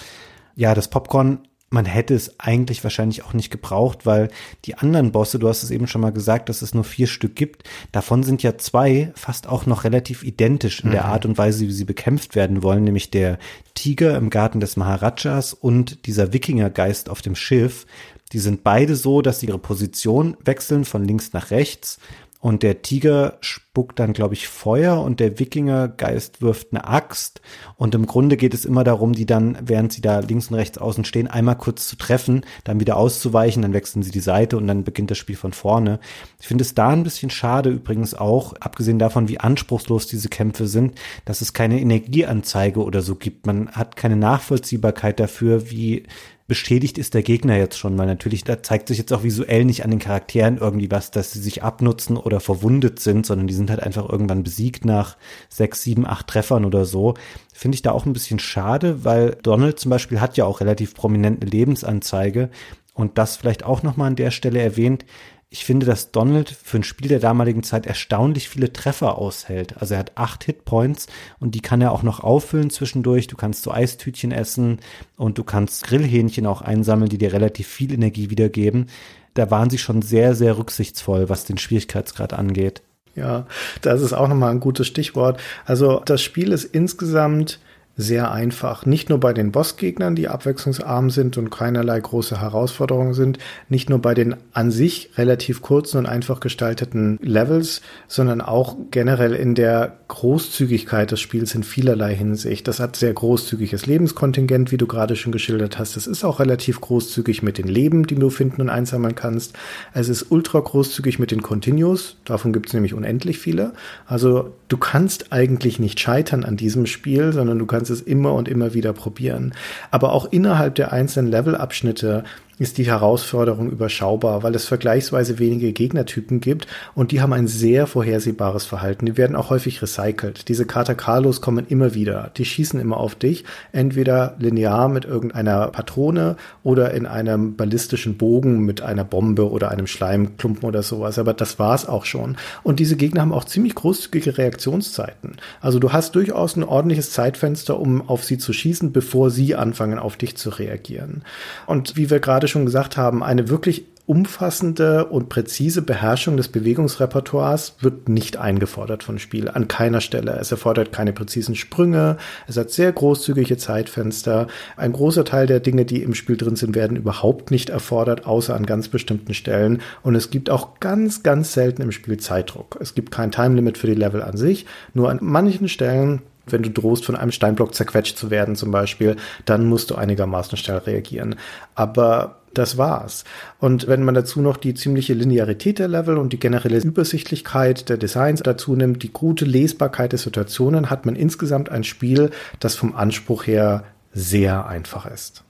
[0.56, 1.40] Ja, das Popcorn
[1.74, 4.30] man hätte es eigentlich wahrscheinlich auch nicht gebraucht, weil
[4.66, 7.36] die anderen Bosse, du hast es eben schon mal gesagt, dass es nur vier Stück
[7.36, 10.94] gibt, davon sind ja zwei fast auch noch relativ identisch in mhm.
[10.94, 13.40] der Art und Weise, wie sie bekämpft werden wollen, nämlich der
[13.74, 17.88] Tiger im Garten des Maharajas und dieser Wikingergeist auf dem Schiff.
[18.32, 22.00] Die sind beide so, dass sie ihre Position wechseln von links nach rechts
[22.44, 27.40] und der Tiger spuckt dann, glaube ich, Feuer und der Wikingergeist wirft eine Axt.
[27.78, 30.78] Und im Grunde geht es immer darum, die dann, während sie da links und rechts
[30.78, 34.68] außen stehen, einmal kurz zu treffen, dann wieder auszuweichen, dann wechseln sie die Seite und
[34.68, 36.02] dann beginnt das Spiel von vorne.
[36.38, 40.68] Ich finde es da ein bisschen schade übrigens auch, abgesehen davon, wie anspruchslos diese Kämpfe
[40.68, 43.48] sind, dass es keine Energieanzeige oder so gibt.
[43.48, 46.04] Man hat keine Nachvollziehbarkeit dafür, wie
[46.48, 49.86] beschädigt ist der Gegner jetzt schon, weil natürlich da zeigt sich jetzt auch visuell nicht
[49.86, 53.70] an den Charakteren irgendwie was, dass sie sich abnutzen oder verwundet sind, sondern die sind
[53.70, 55.18] halt einfach irgendwann besiegt nach
[55.50, 57.14] sechs, sieben, acht Treffern oder so.
[57.54, 60.96] Finde ich da auch ein bisschen schade, weil Donald zum Beispiel hat ja auch relativ
[60.96, 62.50] prominente Lebensanzeige
[62.94, 65.06] und das vielleicht auch nochmal an der Stelle erwähnt
[65.54, 69.78] ich finde, dass Donald für ein Spiel der damaligen Zeit erstaunlich viele Treffer aushält.
[69.78, 71.06] Also er hat acht Hitpoints
[71.40, 73.28] und die kann er auch noch auffüllen zwischendurch.
[73.28, 74.80] Du kannst so Eistütchen essen
[75.16, 78.88] und du kannst Grillhähnchen auch einsammeln, die dir relativ viel Energie wiedergeben.
[79.36, 82.82] Da waren sie schon sehr, sehr rücksichtsvoll, was den Schwierigkeitsgrad angeht.
[83.14, 83.46] Ja,
[83.84, 85.40] das ist auch nochmal ein gutes Stichwort.
[85.66, 87.60] Also das Spiel ist insgesamt
[87.96, 88.88] sehr einfach.
[88.88, 93.38] Nicht nur bei den Bossgegnern, die abwechslungsarm sind und keinerlei große Herausforderungen sind,
[93.70, 99.34] nicht nur bei den an sich relativ kurzen und einfach gestalteten Levels, sondern auch generell
[99.34, 102.68] in der Großzügigkeit des Spiels in vielerlei Hinsicht.
[102.68, 105.96] Das hat sehr großzügiges Lebenskontingent, wie du gerade schon geschildert hast.
[105.96, 109.54] Es ist auch relativ großzügig mit den Leben, die du finden und einsammeln kannst.
[109.94, 112.16] Es ist ultra großzügig mit den Continues.
[112.26, 113.74] Davon gibt es nämlich unendlich viele.
[114.08, 118.34] Also du kannst eigentlich nicht scheitern an diesem Spiel, sondern du kannst kannst es immer
[118.34, 119.54] und immer wieder probieren.
[119.92, 122.24] Aber auch innerhalb der einzelnen Levelabschnitte
[122.60, 127.88] ist die Herausforderung überschaubar, weil es vergleichsweise wenige Gegnertypen gibt und die haben ein sehr
[127.88, 129.06] vorhersehbares Verhalten.
[129.06, 130.48] Die werden auch häufig recycelt.
[130.50, 132.32] Diese Katakalos kommen immer wieder.
[132.38, 138.60] Die schießen immer auf dich, entweder linear mit irgendeiner Patrone oder in einem ballistischen Bogen
[138.60, 141.18] mit einer Bombe oder einem Schleimklumpen oder sowas.
[141.18, 142.38] Aber das war's auch schon.
[142.64, 145.38] Und diese Gegner haben auch ziemlich großzügige Reaktionszeiten.
[145.62, 150.00] Also du hast durchaus ein ordentliches Zeitfenster, um auf sie zu schießen, bevor sie anfangen,
[150.00, 151.24] auf dich zu reagieren.
[151.66, 156.50] Und wie wir gerade gerade schon gesagt haben, eine wirklich umfassende und präzise Beherrschung des
[156.50, 160.38] Bewegungsrepertoires wird nicht eingefordert von Spiel, an keiner Stelle.
[160.42, 164.48] Es erfordert keine präzisen Sprünge, es hat sehr großzügige Zeitfenster.
[164.76, 168.54] Ein großer Teil der Dinge, die im Spiel drin sind, werden überhaupt nicht erfordert, außer
[168.54, 169.82] an ganz bestimmten Stellen.
[170.02, 172.78] Und es gibt auch ganz, ganz selten im Spiel Zeitdruck.
[172.82, 176.64] Es gibt kein Time Limit für die Level an sich, nur an manchen Stellen wenn
[176.64, 179.16] du drohst, von einem Steinblock zerquetscht zu werden zum Beispiel,
[179.46, 181.36] dann musst du einigermaßen schnell reagieren.
[181.76, 183.24] Aber das war's.
[183.60, 187.98] Und wenn man dazu noch die ziemliche Linearität der Level und die generelle Übersichtlichkeit der
[187.98, 192.30] Designs dazu nimmt, die gute Lesbarkeit der Situationen, hat man insgesamt ein Spiel,
[192.60, 195.44] das vom Anspruch her sehr einfach ist.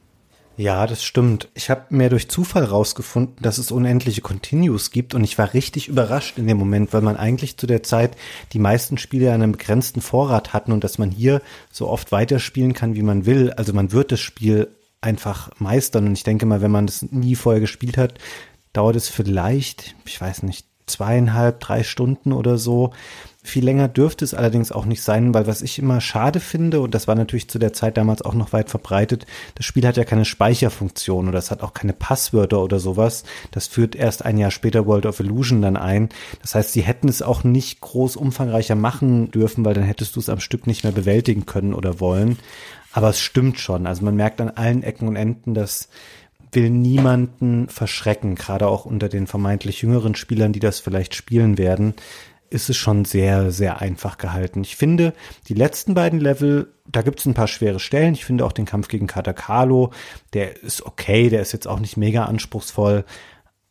[0.55, 1.49] Ja, das stimmt.
[1.55, 5.87] Ich habe mir durch Zufall rausgefunden, dass es unendliche Continues gibt und ich war richtig
[5.87, 8.15] überrascht in dem Moment, weil man eigentlich zu der Zeit
[8.51, 11.41] die meisten Spiele einen begrenzten Vorrat hatten und dass man hier
[11.71, 13.51] so oft weiterspielen kann, wie man will.
[13.51, 14.67] Also man wird das Spiel
[15.01, 18.13] einfach meistern und ich denke mal, wenn man das nie vorher gespielt hat,
[18.73, 22.93] dauert es vielleicht, ich weiß nicht, zweieinhalb, drei Stunden oder so.
[23.45, 26.95] Viel länger dürfte es allerdings auch nicht sein, weil was ich immer schade finde, und
[26.95, 29.25] das war natürlich zu der Zeit damals auch noch weit verbreitet,
[29.55, 33.25] das Spiel hat ja keine Speicherfunktion oder es hat auch keine Passwörter oder sowas.
[33.51, 36.07] Das führt erst ein Jahr später World of Illusion dann ein.
[36.41, 40.21] Das heißt, sie hätten es auch nicht groß umfangreicher machen dürfen, weil dann hättest du
[40.21, 42.39] es am Stück nicht mehr bewältigen können oder wollen.
[42.93, 43.87] Aber es stimmt schon.
[43.87, 45.89] Also man merkt an allen Ecken und Enden, dass
[46.53, 51.95] will niemanden verschrecken, gerade auch unter den vermeintlich jüngeren Spielern, die das vielleicht spielen werden
[52.53, 54.61] ist es schon sehr, sehr einfach gehalten.
[54.61, 55.13] Ich finde,
[55.47, 58.13] die letzten beiden Level, da gibt es ein paar schwere Stellen.
[58.13, 59.91] Ich finde auch den Kampf gegen Katakalo,
[60.33, 63.05] der ist okay, der ist jetzt auch nicht mega anspruchsvoll,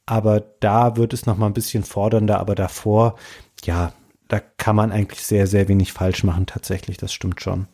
[0.04, 3.16] aber da wird es noch mal ein bisschen fordernder, aber davor,
[3.64, 3.92] ja,
[4.28, 7.66] da kann man eigentlich sehr, sehr wenig falsch machen tatsächlich, das stimmt schon.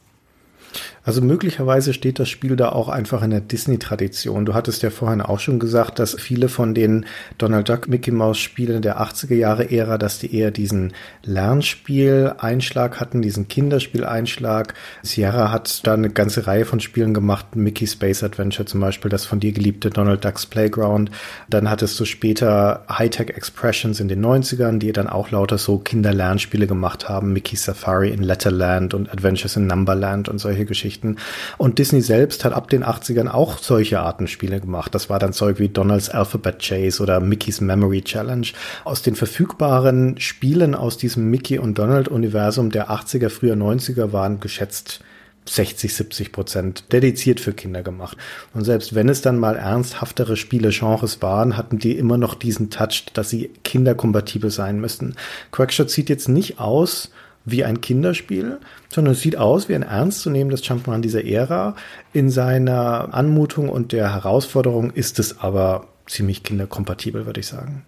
[1.08, 4.44] Also möglicherweise steht das Spiel da auch einfach in der Disney-Tradition.
[4.44, 7.06] Du hattest ja vorhin auch schon gesagt, dass viele von den
[7.38, 10.92] Donald Duck Mickey Mouse Spielen der 80er Jahre Ära, dass die eher diesen
[11.24, 14.74] Lernspiel-Einschlag hatten, diesen Kinderspiel-Einschlag.
[15.02, 19.24] Sierra hat da eine ganze Reihe von Spielen gemacht, Mickey Space Adventure zum Beispiel, das
[19.24, 21.10] von dir geliebte Donald Ducks Playground.
[21.48, 26.66] Dann hattest du später Hightech Expressions in den 90ern, die dann auch lauter so Kinderlernspiele
[26.66, 30.88] gemacht haben, Mickey Safari in Letterland und Adventures in Numberland und solche Geschichten.
[30.88, 31.16] Geschichten.
[31.56, 34.94] Und Disney selbst hat ab den 80ern auch solche Arten Spiele gemacht.
[34.94, 38.46] Das war dann Zeug wie Donald's Alphabet Chase oder Mickey's Memory Challenge.
[38.84, 44.40] Aus den verfügbaren Spielen aus diesem Mickey und Donald Universum der 80er, früher 90er waren
[44.40, 45.00] geschätzt
[45.46, 48.18] 60, 70 Prozent dediziert für Kinder gemacht.
[48.52, 53.06] Und selbst wenn es dann mal ernsthaftere Spiele-Genres waren, hatten die immer noch diesen Touch,
[53.14, 55.14] dass sie kinderkompatibel sein müssten.
[55.50, 57.10] Quackshot sieht jetzt nicht aus
[57.50, 61.76] wie ein Kinderspiel, sondern es sieht aus wie ein ernstzunehmendes Jump'n'Run dieser Ära.
[62.12, 67.84] In seiner Anmutung und der Herausforderung ist es aber ziemlich kinderkompatibel, würde ich sagen.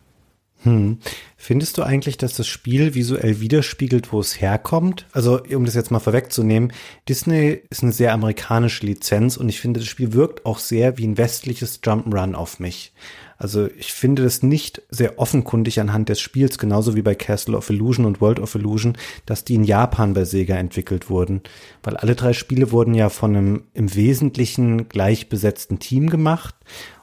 [0.63, 0.99] Hm.
[1.39, 5.07] Findest du eigentlich, dass das Spiel visuell widerspiegelt, wo es herkommt?
[5.13, 6.73] Also, um das jetzt mal vorwegzunehmen,
[7.09, 11.07] Disney ist eine sehr amerikanische Lizenz und ich finde, das Spiel wirkt auch sehr wie
[11.07, 12.93] ein westliches Jump'n'Run auf mich.
[13.41, 17.71] Also ich finde das nicht sehr offenkundig anhand des Spiels, genauso wie bei Castle of
[17.71, 21.41] Illusion und World of Illusion, dass die in Japan bei Sega entwickelt wurden.
[21.83, 26.55] Weil alle drei Spiele wurden ja von einem im Wesentlichen gleich besetzten Team gemacht.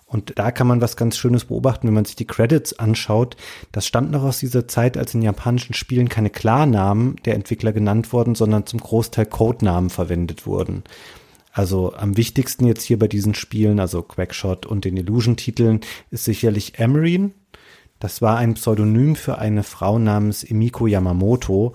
[0.06, 3.36] Und da kann man was ganz Schönes beobachten, wenn man sich die Credits anschaut.
[3.72, 8.14] Das stammt noch aus dieser Zeit, als in japanischen Spielen keine Klarnamen der Entwickler genannt
[8.14, 10.84] wurden, sondern zum Großteil Codenamen verwendet wurden.
[11.58, 15.82] Also am wichtigsten jetzt hier bei diesen Spielen, also Quackshot und den Illusion-Titeln,
[16.12, 17.32] ist sicherlich Emerine.
[18.00, 21.74] Das war ein Pseudonym für eine Frau namens Emiko Yamamoto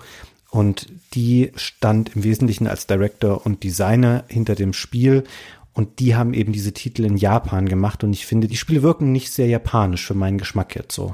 [0.51, 5.25] und die stand im Wesentlichen als Director und Designer hinter dem Spiel
[5.73, 9.11] und die haben eben diese Titel in Japan gemacht und ich finde, die Spiele wirken
[9.11, 11.13] nicht sehr japanisch für meinen Geschmack jetzt so.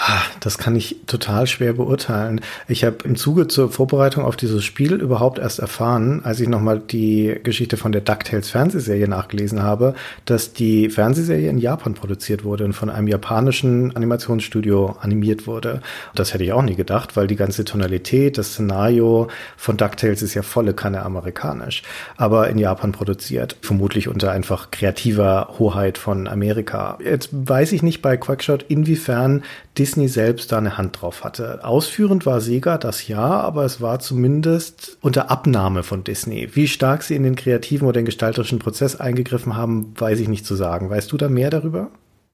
[0.00, 2.40] Ah, das kann ich total schwer beurteilen.
[2.68, 6.78] Ich habe im Zuge zur Vorbereitung auf dieses Spiel überhaupt erst erfahren, als ich nochmal
[6.78, 9.94] die Geschichte von der DuckTales Fernsehserie nachgelesen habe,
[10.24, 15.80] dass die Fernsehserie in Japan produziert wurde und von einem japanischen Animationsstudio animiert wurde.
[16.14, 19.26] Das hätte ich auch nie gedacht, weil die ganze Tonalität, das Szenario
[19.56, 21.82] von DuckTales ist ja volle Kanne amerikanisch,
[22.16, 26.98] aber in Japan produziert, vermutlich unter einfach kreativer Hoheit von Amerika.
[27.04, 29.42] Jetzt weiß ich nicht bei Quackshot, inwiefern
[29.78, 31.64] Disney selbst da eine Hand drauf hatte.
[31.64, 36.48] Ausführend war Sega das ja, aber es war zumindest unter Abnahme von Disney.
[36.54, 40.46] Wie stark sie in den kreativen oder den gestalterischen Prozess eingegriffen haben, weiß ich nicht
[40.46, 40.90] zu sagen.
[40.90, 41.90] Weißt du da mehr darüber?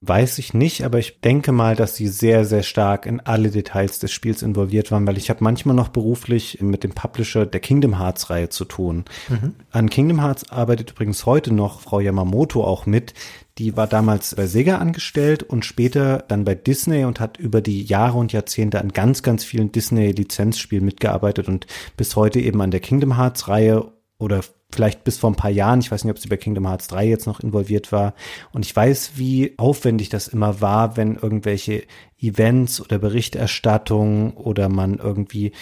[0.06, 4.00] Weiß ich nicht, aber ich denke mal, dass sie sehr, sehr stark in alle Details
[4.00, 7.98] des Spiels involviert waren, weil ich habe manchmal noch beruflich mit dem Publisher der Kingdom
[7.98, 9.06] Hearts Reihe zu tun.
[9.30, 9.54] Mhm.
[9.70, 13.14] An Kingdom Hearts arbeitet übrigens heute noch Frau Yamamoto auch mit.
[13.58, 17.84] Die war damals bei Sega angestellt und später dann bei Disney und hat über die
[17.84, 22.80] Jahre und Jahrzehnte an ganz, ganz vielen Disney-Lizenzspielen mitgearbeitet und bis heute eben an der
[22.80, 24.42] Kingdom Hearts Reihe oder
[24.72, 27.06] vielleicht bis vor ein paar Jahren, ich weiß nicht, ob sie bei Kingdom Hearts 3
[27.06, 28.14] jetzt noch involviert war.
[28.52, 31.84] Und ich weiß, wie aufwendig das immer war, wenn irgendwelche
[32.18, 35.52] Events oder Berichterstattung oder man irgendwie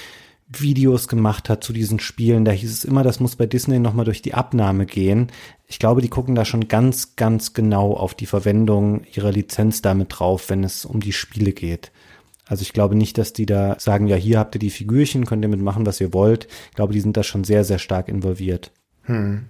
[0.59, 2.45] Videos gemacht hat zu diesen Spielen.
[2.45, 5.29] Da hieß es immer, das muss bei Disney nochmal durch die Abnahme gehen.
[5.67, 10.09] Ich glaube, die gucken da schon ganz, ganz genau auf die Verwendung ihrer Lizenz damit
[10.11, 11.93] drauf, wenn es um die Spiele geht.
[12.47, 15.45] Also ich glaube nicht, dass die da sagen, ja, hier habt ihr die Figürchen, könnt
[15.45, 16.49] ihr mitmachen, was ihr wollt.
[16.71, 18.73] Ich glaube, die sind da schon sehr, sehr stark involviert.
[19.05, 19.47] Hm.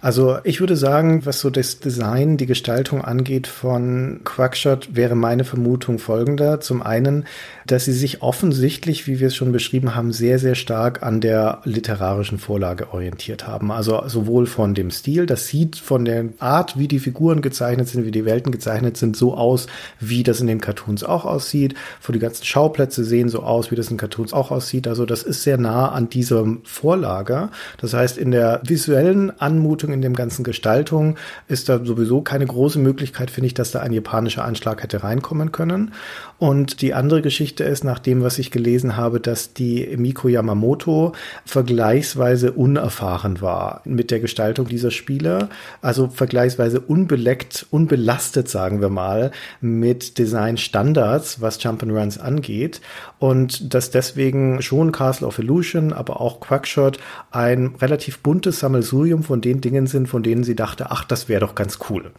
[0.00, 5.44] Also ich würde sagen, was so das Design, die Gestaltung angeht von Quackshot, wäre meine
[5.44, 6.60] Vermutung folgender.
[6.60, 7.24] Zum einen,
[7.66, 11.60] dass sie sich offensichtlich, wie wir es schon beschrieben haben, sehr, sehr stark an der
[11.64, 13.70] literarischen Vorlage orientiert haben.
[13.70, 18.04] Also sowohl von dem Stil, das sieht von der Art, wie die Figuren gezeichnet sind,
[18.04, 19.66] wie die Welten gezeichnet sind, so aus,
[20.00, 21.74] wie das in den Cartoons auch aussieht.
[22.00, 24.86] Von die ganzen Schauplätze sehen so aus, wie das in Cartoons auch aussieht.
[24.86, 27.48] Also das ist sehr nah an dieser Vorlage.
[27.80, 31.16] Das heißt, in der visuellen Anmutung, in dem ganzen Gestaltung
[31.48, 35.52] ist da sowieso keine große Möglichkeit, finde ich, dass da ein japanischer Anschlag hätte reinkommen
[35.52, 35.92] können.
[36.38, 41.12] Und die andere Geschichte ist, nach dem, was ich gelesen habe, dass die Miko Yamamoto
[41.44, 45.48] vergleichsweise unerfahren war mit der Gestaltung dieser Spiele.
[45.80, 49.30] Also vergleichsweise unbeleckt, unbelastet, sagen wir mal,
[49.60, 52.80] mit Designstandards, was Jump'n'Runs angeht.
[53.18, 56.98] Und dass deswegen schon Castle of Illusion, aber auch Quackshot
[57.30, 61.40] ein relativ buntes Sammelsurium von den Dingen sind, von denen sie dachte, ach, das wäre
[61.40, 62.10] doch ganz cool.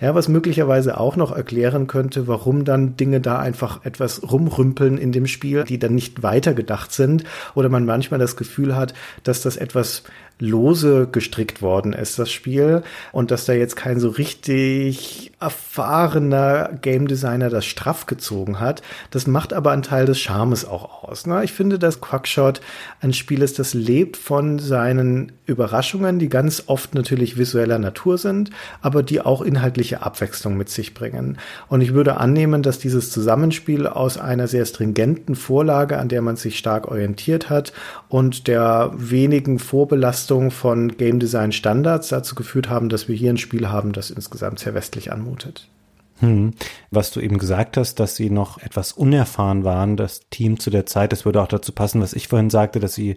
[0.00, 5.12] Ja, was möglicherweise auch noch erklären könnte, warum dann Dinge da einfach etwas rumrümpeln in
[5.12, 9.56] dem Spiel, die dann nicht weitergedacht sind oder man manchmal das Gefühl hat, dass das
[9.56, 10.04] etwas
[10.40, 17.06] lose gestrickt worden ist, das Spiel, und dass da jetzt kein so richtig erfahrener Game
[17.06, 18.82] Designer das straff gezogen hat.
[19.10, 21.26] Das macht aber einen Teil des Charmes auch aus.
[21.26, 21.44] Ne?
[21.44, 22.60] Ich finde, dass Quackshot
[23.00, 28.50] ein Spiel ist, das lebt von seinen Überraschungen, die ganz oft natürlich visueller Natur sind,
[28.82, 31.38] aber die auch inhaltliche Abwechslung mit sich bringen.
[31.68, 33.53] Und ich würde annehmen, dass dieses Zusammenspiel
[33.86, 37.72] aus einer sehr stringenten Vorlage, an der man sich stark orientiert hat,
[38.08, 43.38] und der wenigen Vorbelastung von Game Design Standards dazu geführt haben, dass wir hier ein
[43.38, 45.68] Spiel haben, das insgesamt sehr westlich anmutet.
[46.20, 46.54] Hm.
[46.90, 50.86] Was du eben gesagt hast, dass sie noch etwas unerfahren waren, das Team zu der
[50.86, 53.16] Zeit, das würde auch dazu passen, was ich vorhin sagte, dass sie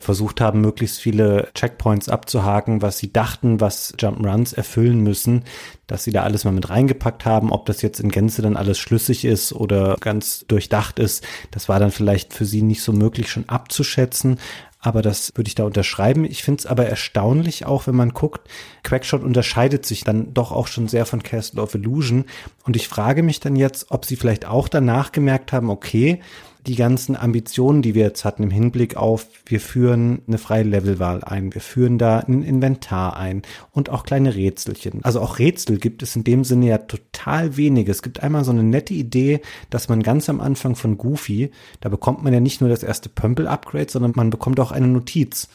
[0.00, 5.44] versucht haben, möglichst viele Checkpoints abzuhaken, was sie dachten, was Jump'n'Runs erfüllen müssen,
[5.88, 8.78] dass sie da alles mal mit reingepackt haben, ob das jetzt in Gänze dann alles
[8.78, 13.28] schlüssig ist oder ganz durchdacht ist, das war dann vielleicht für sie nicht so möglich
[13.30, 14.38] schon abzuschätzen,
[14.80, 16.24] aber das würde ich da unterschreiben.
[16.24, 18.48] Ich finde es aber erstaunlich auch, wenn man guckt,
[18.84, 22.24] Quackshot unterscheidet sich dann doch auch schon sehr von Castle of Illusion
[22.64, 26.20] und ich frage mich dann jetzt, ob sie vielleicht auch danach gemerkt haben, okay,
[26.66, 31.22] die ganzen Ambitionen, die wir jetzt hatten im Hinblick auf, wir führen eine freie Levelwahl
[31.24, 33.42] ein, wir führen da ein Inventar ein
[33.72, 35.04] und auch kleine Rätselchen.
[35.04, 37.90] Also auch Rätsel gibt es in dem Sinne ja total wenige.
[37.90, 39.40] Es gibt einmal so eine nette Idee,
[39.70, 41.50] dass man ganz am Anfang von Goofy,
[41.80, 45.48] da bekommt man ja nicht nur das erste Pömpel-Upgrade, sondern man bekommt auch eine Notiz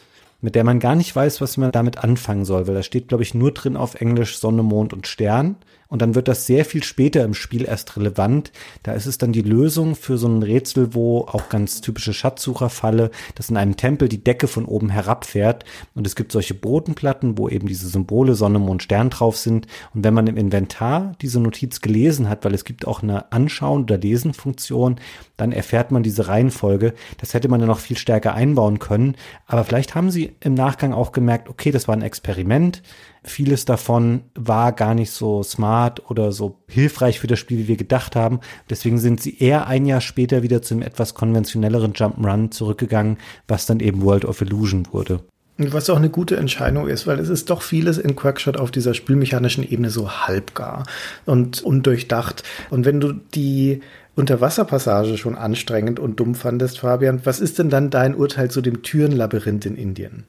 [0.43, 3.23] mit der man gar nicht weiß, was man damit anfangen soll, weil da steht, glaube
[3.23, 5.55] ich, nur drin auf Englisch Sonne, Mond und Stern.
[5.93, 8.51] Und dann wird das sehr viel später im Spiel erst relevant.
[8.81, 13.11] Da ist es dann die Lösung für so ein Rätsel, wo auch ganz typische Schatzsucherfalle,
[13.35, 15.65] dass in einem Tempel die Decke von oben herabfährt.
[15.93, 19.67] Und es gibt solche Bodenplatten, wo eben diese Symbole Sonne, Mond, Stern drauf sind.
[19.93, 23.83] Und wenn man im Inventar diese Notiz gelesen hat, weil es gibt auch eine Anschauen-
[23.83, 24.95] oder Lesen-Funktion,
[25.37, 26.95] dann erfährt man diese Reihenfolge.
[27.19, 29.13] Das hätte man ja noch viel stärker einbauen können.
[29.45, 32.81] Aber vielleicht haben sie im Nachgang auch gemerkt, okay, das war ein Experiment.
[33.26, 37.78] Vieles davon war gar nicht so smart oder so hilfreich für das Spiel, wie wir
[37.78, 38.41] gedacht haben.
[38.69, 43.17] Deswegen sind sie eher ein Jahr später wieder zum etwas konventionelleren Jump'n'Run zurückgegangen,
[43.47, 45.21] was dann eben World of Illusion wurde.
[45.57, 48.95] Was auch eine gute Entscheidung ist, weil es ist doch vieles in Quackshot auf dieser
[48.95, 50.86] spielmechanischen Ebene so halbgar
[51.26, 52.43] und undurchdacht.
[52.71, 53.82] Und wenn du die
[54.15, 58.82] Unterwasserpassage schon anstrengend und dumm fandest, Fabian, was ist denn dann dein Urteil zu dem
[58.82, 60.26] Türenlabyrinth in Indien?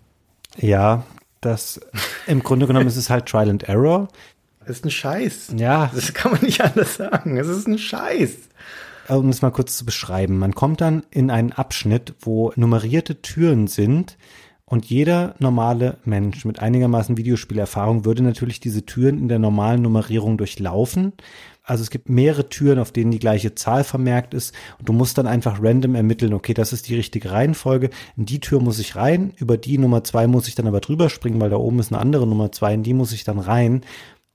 [0.58, 1.04] Ja,
[1.44, 1.80] das
[2.26, 4.08] im Grunde genommen ist es halt Trial and Error.
[4.60, 5.54] Das ist ein Scheiß.
[5.56, 5.90] Ja.
[5.94, 7.36] Das kann man nicht anders sagen.
[7.36, 8.30] Es ist ein Scheiß.
[9.08, 10.38] Um es mal kurz zu beschreiben.
[10.38, 14.16] Man kommt dann in einen Abschnitt, wo nummerierte Türen sind,
[14.66, 20.38] und jeder normale Mensch mit einigermaßen Videospielerfahrung würde natürlich diese Türen in der normalen Nummerierung
[20.38, 21.12] durchlaufen.
[21.66, 25.16] Also es gibt mehrere Türen, auf denen die gleiche Zahl vermerkt ist und du musst
[25.16, 27.88] dann einfach random ermitteln, okay, das ist die richtige Reihenfolge.
[28.18, 31.08] In die Tür muss ich rein, über die Nummer zwei muss ich dann aber drüber
[31.08, 33.80] springen, weil da oben ist eine andere Nummer zwei, in die muss ich dann rein.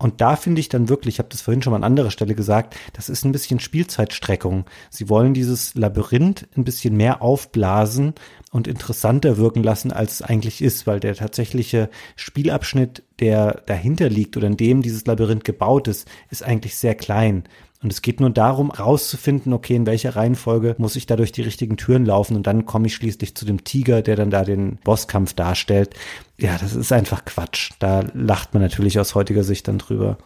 [0.02, 2.34] Und da finde ich dann wirklich, ich habe das vorhin schon mal an anderer Stelle
[2.34, 4.64] gesagt, das ist ein bisschen Spielzeitstreckung.
[4.90, 8.14] Sie wollen dieses Labyrinth ein bisschen mehr aufblasen
[8.52, 14.38] und interessanter wirken lassen, als es eigentlich ist, weil der tatsächliche Spielabschnitt, der dahinter liegt
[14.38, 17.44] oder in dem dieses Labyrinth gebaut ist, ist eigentlich sehr klein.
[17.82, 21.44] Und es geht nur darum, rauszufinden, okay, in welcher Reihenfolge muss ich da durch die
[21.44, 24.80] richtigen Türen laufen und dann komme ich schließlich zu dem Tiger, der dann da den
[24.84, 25.94] Bosskampf darstellt.
[26.38, 27.72] Ja, das ist einfach Quatsch.
[27.80, 30.18] Da lacht man natürlich aus heutiger Sicht dann drüber.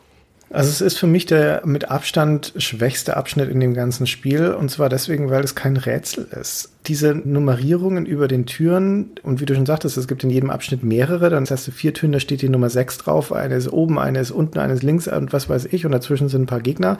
[0.50, 4.70] Also es ist für mich der mit Abstand schwächste Abschnitt in dem ganzen Spiel und
[4.70, 6.73] zwar deswegen, weil es kein Rätsel ist.
[6.88, 10.84] Diese Nummerierungen über den Türen und wie du schon sagtest, es gibt in jedem Abschnitt
[10.84, 13.98] mehrere, dann hast du vier Türen, da steht die Nummer sechs drauf, eine ist oben,
[13.98, 15.86] eine ist unten, eine ist links und was weiß ich.
[15.86, 16.98] Und dazwischen sind ein paar Gegner.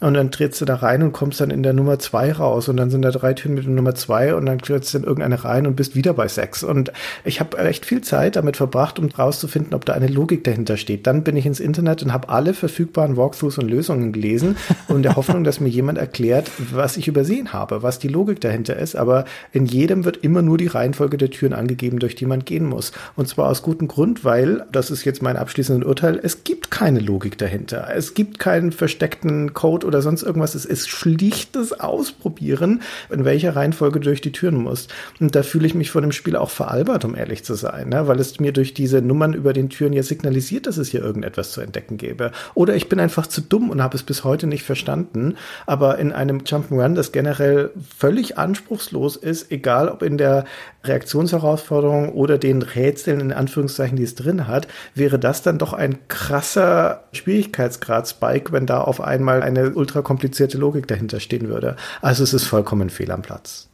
[0.00, 2.68] Und dann trittst du da rein und kommst dann in der Nummer zwei raus.
[2.68, 5.04] Und dann sind da drei Türen mit der Nummer zwei und dann trittst du in
[5.04, 6.62] irgendeine rein und bist wieder bei sechs.
[6.62, 6.92] Und
[7.24, 11.06] ich habe recht viel Zeit damit verbracht, um rauszufinden, ob da eine Logik dahinter steht.
[11.06, 14.56] Dann bin ich ins Internet und habe alle verfügbaren Walkthroughs und Lösungen gelesen
[14.88, 18.76] und der Hoffnung, dass mir jemand erklärt, was ich übersehen habe, was die Logik dahinter
[18.76, 22.44] ist, aber in jedem wird immer nur die Reihenfolge der Türen angegeben, durch die man
[22.44, 22.92] gehen muss.
[23.14, 27.00] Und zwar aus gutem Grund, weil, das ist jetzt mein abschließendes Urteil, es gibt keine
[27.00, 27.88] Logik dahinter.
[27.94, 30.54] Es gibt keinen versteckten Code oder sonst irgendwas.
[30.54, 34.92] Es ist schlichtes Ausprobieren, in welcher Reihenfolge du durch die Türen musst.
[35.20, 38.08] Und da fühle ich mich vor dem Spiel auch veralbert, um ehrlich zu sein, ne?
[38.08, 41.52] weil es mir durch diese Nummern über den Türen ja signalisiert, dass es hier irgendetwas
[41.52, 42.32] zu entdecken gäbe.
[42.54, 45.36] Oder ich bin einfach zu dumm und habe es bis heute nicht verstanden.
[45.66, 50.44] Aber in einem Jump'n'Run, das generell völlig anspruchslos ist, egal ob in der
[50.84, 55.98] Reaktionsherausforderung oder den Rätseln in Anführungszeichen, die es drin hat, wäre das dann doch ein
[56.08, 61.76] krasser Schwierigkeitsgrad-Spike, wenn da auf einmal eine ultra komplizierte Logik dahinter stehen würde.
[62.02, 63.68] Also es ist vollkommen fehl am Platz.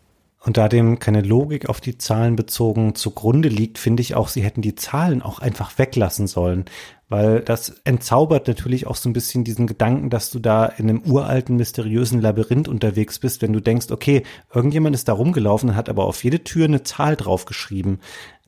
[0.45, 4.43] Und da dem keine Logik auf die Zahlen bezogen zugrunde liegt, finde ich auch, sie
[4.43, 6.65] hätten die Zahlen auch einfach weglassen sollen.
[7.13, 11.03] Weil das entzaubert natürlich auch so ein bisschen diesen Gedanken, dass du da in einem
[11.03, 14.23] uralten, mysteriösen Labyrinth unterwegs bist, wenn du denkst, okay,
[14.55, 18.01] irgendjemand ist da rumgelaufen und hat aber auf jede Tür eine Zahl draufgeschrieben.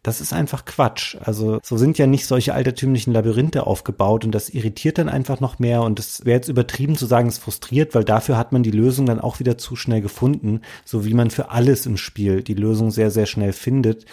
[0.02, 1.14] Das ist einfach Quatsch.
[1.20, 5.58] Also so sind ja nicht solche altertümlichen Labyrinthe aufgebaut und das irritiert dann einfach noch
[5.58, 8.70] mehr und es wäre jetzt übertrieben zu sagen, es frustriert, weil dafür hat man die
[8.70, 12.54] Lösung dann auch wieder zu schnell gefunden, so wie man für alles im Spiel die
[12.54, 14.06] Lösung sehr, sehr schnell findet,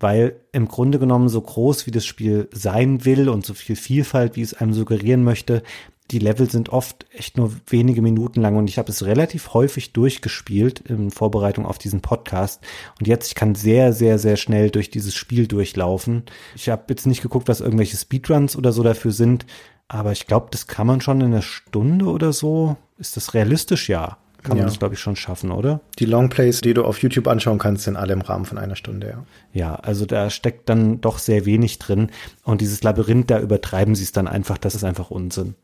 [0.00, 4.36] weil im Grunde genommen so groß wie das Spiel sein will und so viel Vielfalt,
[4.36, 5.62] wie es einem suggerieren möchte,
[6.10, 9.92] die Level sind oft echt nur wenige Minuten lang und ich habe es relativ häufig
[9.92, 12.62] durchgespielt in Vorbereitung auf diesen Podcast
[12.98, 16.22] und jetzt ich kann sehr sehr sehr schnell durch dieses Spiel durchlaufen.
[16.54, 19.44] Ich habe jetzt nicht geguckt, was irgendwelche Speedruns oder so dafür sind,
[19.88, 22.76] aber ich glaube, das kann man schon in einer Stunde oder so.
[22.98, 23.88] Ist das realistisch?
[23.88, 24.18] Ja.
[24.42, 24.62] Kann ja.
[24.62, 25.80] man das, glaube ich, schon schaffen, oder?
[25.98, 29.08] Die Longplays, die du auf YouTube anschauen kannst, sind alle im Rahmen von einer Stunde,
[29.08, 29.24] ja.
[29.52, 32.10] Ja, also da steckt dann doch sehr wenig drin.
[32.44, 34.56] Und dieses Labyrinth, da übertreiben sie es dann einfach.
[34.58, 35.54] Das ist einfach Unsinn.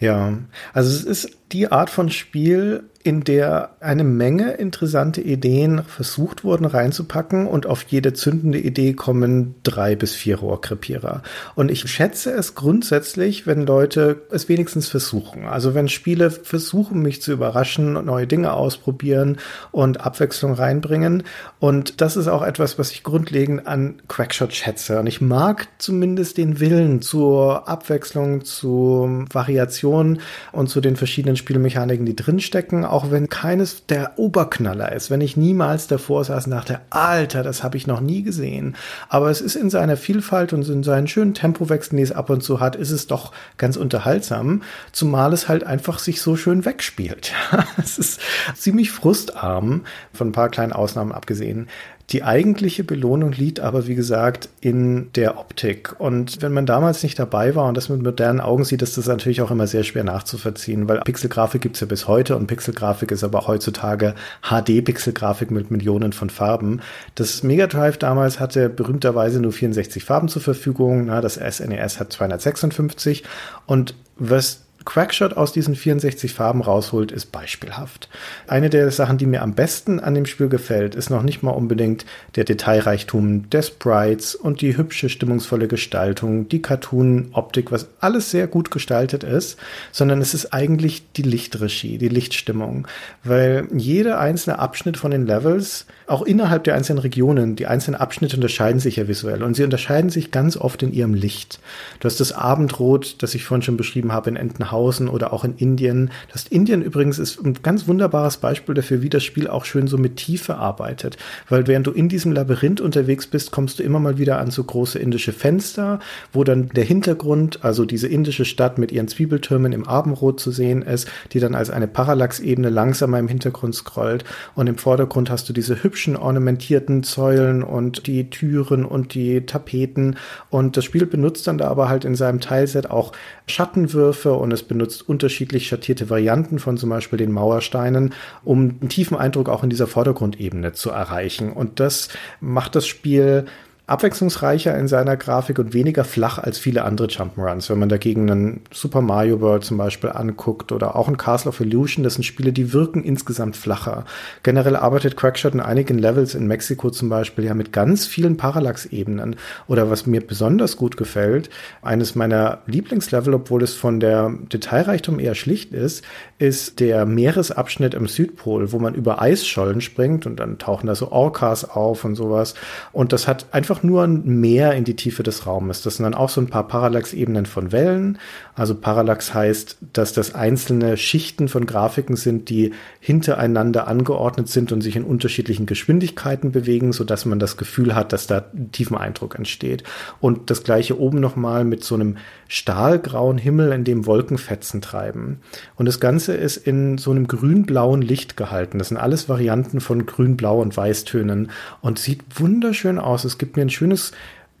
[0.00, 0.38] Ja,
[0.72, 6.64] also es ist die Art von Spiel, in der eine Menge interessante Ideen versucht wurden
[6.64, 11.22] reinzupacken und auf jede zündende Idee kommen drei bis vier Rohrkrepierer.
[11.54, 15.44] Und ich schätze es grundsätzlich, wenn Leute es wenigstens versuchen.
[15.44, 19.36] Also wenn Spiele versuchen, mich zu überraschen, neue Dinge ausprobieren
[19.70, 21.24] und Abwechslung reinbringen.
[21.60, 24.98] Und das ist auch etwas, was ich grundlegend an Quackshot schätze.
[24.98, 30.20] Und ich mag zumindest den Willen zur Abwechslung, zu Variation
[30.52, 35.36] und zu den verschiedenen Spielmechaniken, die drinstecken auch wenn keines der Oberknaller ist, wenn ich
[35.36, 38.76] niemals davor saß und dachte, Alter, das habe ich noch nie gesehen.
[39.08, 42.44] Aber es ist in seiner Vielfalt und in seinen schönen Tempowechseln, die es ab und
[42.44, 44.62] zu hat, ist es doch ganz unterhaltsam,
[44.92, 47.32] zumal es halt einfach sich so schön wegspielt.
[47.82, 48.20] es ist
[48.54, 51.66] ziemlich frustarm, von ein paar kleinen Ausnahmen abgesehen.
[52.10, 55.98] Die eigentliche Belohnung liegt aber, wie gesagt, in der Optik.
[55.98, 59.06] Und wenn man damals nicht dabei war und das mit modernen Augen sieht, ist das
[59.06, 63.24] natürlich auch immer sehr schwer nachzuvollziehen, weil Pixelgrafik gibt's ja bis heute und Pixelgrafik ist
[63.24, 66.80] aber heutzutage HD-Pixelgrafik mit Millionen von Farben.
[67.14, 71.06] Das Mega Drive damals hatte berühmterweise nur 64 Farben zur Verfügung.
[71.06, 73.24] Na, das SNES e hat 256
[73.66, 78.08] und was Quackshot aus diesen 64 Farben rausholt, ist beispielhaft.
[78.46, 81.52] Eine der Sachen, die mir am besten an dem Spiel gefällt, ist noch nicht mal
[81.52, 82.04] unbedingt
[82.36, 88.70] der Detailreichtum der Sprites und die hübsche, stimmungsvolle Gestaltung, die Cartoon-Optik, was alles sehr gut
[88.70, 89.58] gestaltet ist,
[89.90, 92.86] sondern es ist eigentlich die Lichtregie, die Lichtstimmung,
[93.22, 98.36] weil jeder einzelne Abschnitt von den Levels, auch innerhalb der einzelnen Regionen, die einzelnen Abschnitte
[98.36, 101.58] unterscheiden sich ja visuell und sie unterscheiden sich ganz oft in ihrem Licht.
[102.00, 105.44] Du hast das Abendrot, das ich vorhin schon beschrieben habe, in Entenhausen Entenhausen oder auch
[105.44, 106.10] in Indien.
[106.32, 109.98] Das Indien übrigens ist ein ganz wunderbares Beispiel dafür, wie das Spiel auch schön so
[109.98, 111.16] mit Tiefe arbeitet.
[111.48, 114.64] Weil während du in diesem Labyrinth unterwegs bist, kommst du immer mal wieder an so
[114.64, 116.00] große indische Fenster,
[116.32, 120.82] wo dann der Hintergrund, also diese indische Stadt mit ihren Zwiebeltürmen im Abendrot zu sehen
[120.82, 124.24] ist, die dann als eine Parallaxebene langsamer im Hintergrund scrollt.
[124.54, 130.16] Und im Vordergrund hast du diese hübschen ornamentierten Säulen und die Türen und die Tapeten.
[130.50, 133.12] Und das Spiel benutzt dann da aber halt in seinem Teilset auch
[133.46, 138.14] Schattenwürfe und es benutzt unterschiedlich schattierte Varianten von zum Beispiel den Mauersteinen,
[138.44, 141.52] um einen tiefen Eindruck auch in dieser Vordergrundebene zu erreichen.
[141.52, 142.08] Und das
[142.40, 143.46] macht das Spiel
[143.86, 147.68] abwechslungsreicher in seiner Grafik und weniger flach als viele andere Jump'n'Runs.
[147.68, 151.60] Wenn man dagegen einen Super Mario World zum Beispiel anguckt oder auch ein Castle of
[151.60, 154.06] Illusion, das sind Spiele, die wirken insgesamt flacher.
[154.42, 159.36] Generell arbeitet Quackshot in einigen Levels in Mexiko zum Beispiel ja mit ganz vielen Parallax-Ebenen.
[159.66, 161.50] Oder was mir besonders gut gefällt,
[161.82, 166.04] eines meiner Lieblingslevel, obwohl es von der Detailreichtum eher schlicht ist,
[166.38, 171.12] ist der Meeresabschnitt im Südpol, wo man über Eisschollen springt und dann tauchen da so
[171.12, 172.54] Orcas auf und sowas.
[172.92, 175.82] Und das hat einfach einfach nur ein Meer in die Tiefe des Raumes.
[175.82, 178.18] Das sind dann auch so ein paar Parallax-Ebenen von Wellen.
[178.54, 184.80] Also Parallax heißt, dass das einzelne Schichten von Grafiken sind, die hintereinander angeordnet sind und
[184.80, 189.34] sich in unterschiedlichen Geschwindigkeiten bewegen, so dass man das Gefühl hat, dass da tiefen Eindruck
[189.34, 189.82] entsteht.
[190.20, 192.18] Und das gleiche oben nochmal mit so einem
[192.48, 195.40] stahlgrauen Himmel, in dem Wolkenfetzen treiben.
[195.76, 198.78] Und das Ganze ist in so einem grün-blauen Licht gehalten.
[198.78, 201.50] Das sind alles Varianten von grün, blau und weißtönen
[201.80, 203.24] und sieht wunderschön aus.
[203.24, 204.12] Es gibt mir ein schönes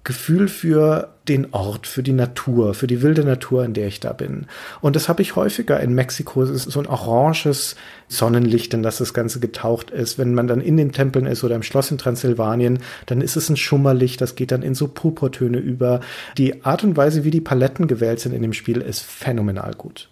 [0.04, 4.12] Gefühl für den Ort, für die Natur, für die wilde Natur, in der ich da
[4.12, 4.46] bin.
[4.80, 6.42] Und das habe ich häufiger in Mexiko.
[6.42, 7.76] Es ist so ein oranges
[8.08, 10.18] Sonnenlicht, in das das Ganze getaucht ist.
[10.18, 13.48] Wenn man dann in den Tempeln ist oder im Schloss in Transsilvanien, dann ist es
[13.48, 16.00] ein Schummerlicht, das geht dann in so Purpurtöne über.
[16.36, 20.08] Die Art und Weise, wie die Paletten gewählt sind in dem Spiel, ist phänomenal gut.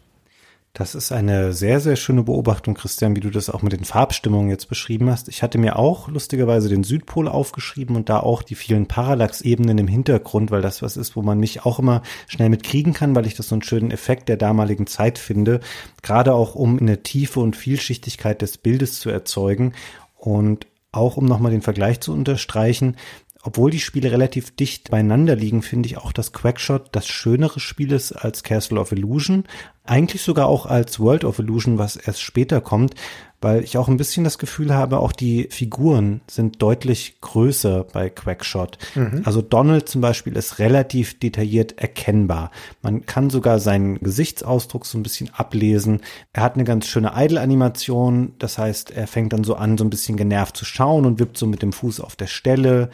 [0.74, 4.48] Das ist eine sehr, sehr schöne Beobachtung, Christian, wie du das auch mit den Farbstimmungen
[4.48, 5.28] jetzt beschrieben hast.
[5.28, 9.86] Ich hatte mir auch lustigerweise den Südpol aufgeschrieben und da auch die vielen Parallax-Ebenen im
[9.86, 13.34] Hintergrund, weil das was ist, wo man mich auch immer schnell mitkriegen kann, weil ich
[13.34, 15.60] das so einen schönen Effekt der damaligen Zeit finde.
[16.00, 19.74] Gerade auch um eine Tiefe und Vielschichtigkeit des Bildes zu erzeugen
[20.16, 22.96] und auch um nochmal den Vergleich zu unterstreichen,
[23.44, 27.90] obwohl die Spiele relativ dicht beieinander liegen, finde ich auch, dass Quackshot das schönere Spiel
[27.90, 29.44] ist als Castle of Illusion.
[29.84, 32.94] Eigentlich sogar auch als World of Illusion, was erst später kommt,
[33.40, 38.08] weil ich auch ein bisschen das Gefühl habe, auch die Figuren sind deutlich größer bei
[38.08, 38.78] Quackshot.
[38.94, 39.22] Mhm.
[39.24, 42.52] Also Donald zum Beispiel ist relativ detailliert erkennbar.
[42.82, 46.00] Man kann sogar seinen Gesichtsausdruck so ein bisschen ablesen.
[46.32, 49.90] Er hat eine ganz schöne Idle-Animation, das heißt, er fängt dann so an, so ein
[49.90, 52.90] bisschen genervt zu schauen und wippt so mit dem Fuß auf der Stelle.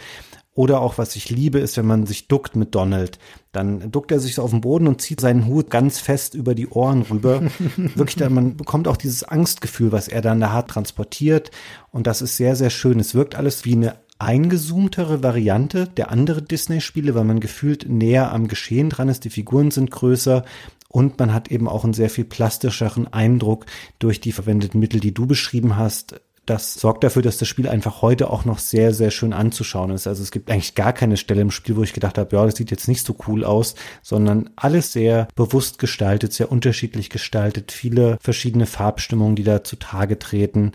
[0.54, 3.18] Oder auch, was ich liebe, ist, wenn man sich duckt mit Donald.
[3.58, 6.54] Dann duckt er sich so auf den Boden und zieht seinen Hut ganz fest über
[6.54, 7.42] die Ohren rüber.
[7.76, 11.50] Wirklich, man bekommt auch dieses Angstgefühl, was er dann da hat, transportiert.
[11.90, 13.00] Und das ist sehr, sehr schön.
[13.00, 18.46] Es wirkt alles wie eine eingezoomtere Variante der anderen Disney-Spiele, weil man gefühlt näher am
[18.46, 19.24] Geschehen dran ist.
[19.24, 20.44] Die Figuren sind größer
[20.88, 23.66] und man hat eben auch einen sehr viel plastischeren Eindruck
[23.98, 28.02] durch die verwendeten Mittel, die du beschrieben hast das sorgt dafür, dass das Spiel einfach
[28.02, 30.06] heute auch noch sehr, sehr schön anzuschauen ist.
[30.06, 32.56] Also es gibt eigentlich gar keine Stelle im Spiel, wo ich gedacht habe, ja, das
[32.56, 38.18] sieht jetzt nicht so cool aus, sondern alles sehr bewusst gestaltet, sehr unterschiedlich gestaltet, viele
[38.20, 40.72] verschiedene Farbstimmungen, die da zutage treten.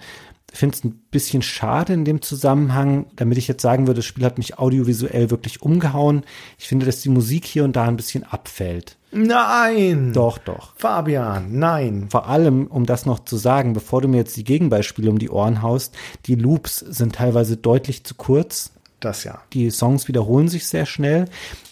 [0.54, 4.06] Ich finde es ein bisschen schade in dem Zusammenhang, damit ich jetzt sagen würde, das
[4.06, 6.24] Spiel hat mich audiovisuell wirklich umgehauen.
[6.60, 8.98] Ich finde, dass die Musik hier und da ein bisschen abfällt.
[9.12, 10.14] Nein!
[10.14, 10.74] Doch, doch.
[10.76, 12.06] Fabian, nein.
[12.12, 15.32] Vor allem, um das noch zu sagen, bevor du mir jetzt die Gegenbeispiele um die
[15.32, 15.96] Ohren haust,
[16.28, 18.74] die Loops sind teilweise deutlich zu kurz.
[19.00, 19.42] Das ja.
[19.54, 21.26] Die Songs wiederholen sich sehr schnell.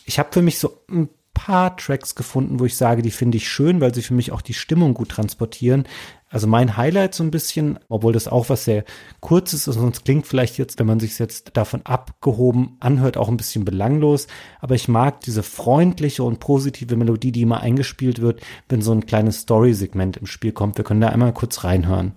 [0.05, 3.47] Ich habe für mich so ein paar Tracks gefunden, wo ich sage, die finde ich
[3.47, 5.85] schön, weil sie für mich auch die Stimmung gut transportieren.
[6.31, 8.85] Also mein Highlight so ein bisschen, obwohl das auch was sehr
[9.19, 13.27] kurzes ist und es klingt vielleicht jetzt, wenn man sich jetzt davon abgehoben anhört, auch
[13.27, 14.27] ein bisschen belanglos.
[14.61, 19.05] Aber ich mag diese freundliche und positive Melodie, die immer eingespielt wird, wenn so ein
[19.05, 20.77] kleines Story-Segment im Spiel kommt.
[20.77, 22.13] Wir können da einmal kurz reinhören.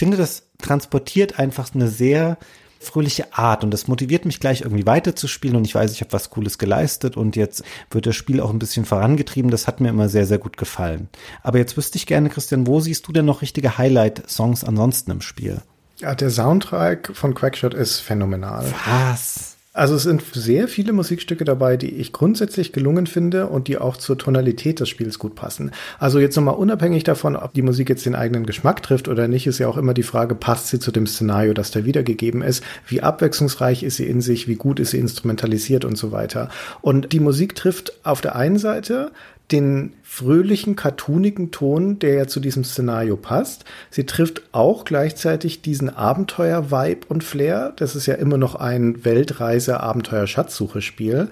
[0.00, 2.38] Finde, das transportiert einfach eine sehr
[2.80, 6.30] fröhliche Art und das motiviert mich gleich irgendwie weiterzuspielen und ich weiß, ich habe was
[6.30, 9.50] Cooles geleistet und jetzt wird das Spiel auch ein bisschen vorangetrieben.
[9.50, 11.10] Das hat mir immer sehr, sehr gut gefallen.
[11.42, 15.20] Aber jetzt wüsste ich gerne, Christian, wo siehst du denn noch richtige Highlight-Songs ansonsten im
[15.20, 15.60] Spiel?
[15.98, 18.72] Ja, der Soundtrack von Quackshot ist phänomenal.
[18.86, 19.58] Was?
[19.72, 23.96] Also es sind sehr viele Musikstücke dabei, die ich grundsätzlich gelungen finde und die auch
[23.96, 25.70] zur Tonalität des Spiels gut passen.
[26.00, 29.46] Also jetzt nochmal unabhängig davon, ob die Musik jetzt den eigenen Geschmack trifft oder nicht,
[29.46, 32.64] ist ja auch immer die Frage, passt sie zu dem Szenario, das da wiedergegeben ist?
[32.88, 34.48] Wie abwechslungsreich ist sie in sich?
[34.48, 36.48] Wie gut ist sie instrumentalisiert und so weiter?
[36.80, 39.12] Und die Musik trifft auf der einen Seite
[39.52, 43.64] den fröhlichen, cartoonigen Ton, der ja zu diesem Szenario passt.
[43.90, 47.72] Sie trifft auch gleichzeitig diesen Abenteuer-Vibe und Flair.
[47.76, 51.28] Das ist ja immer noch ein Weltreise-Abenteuer-Schatzsuche-Spiel.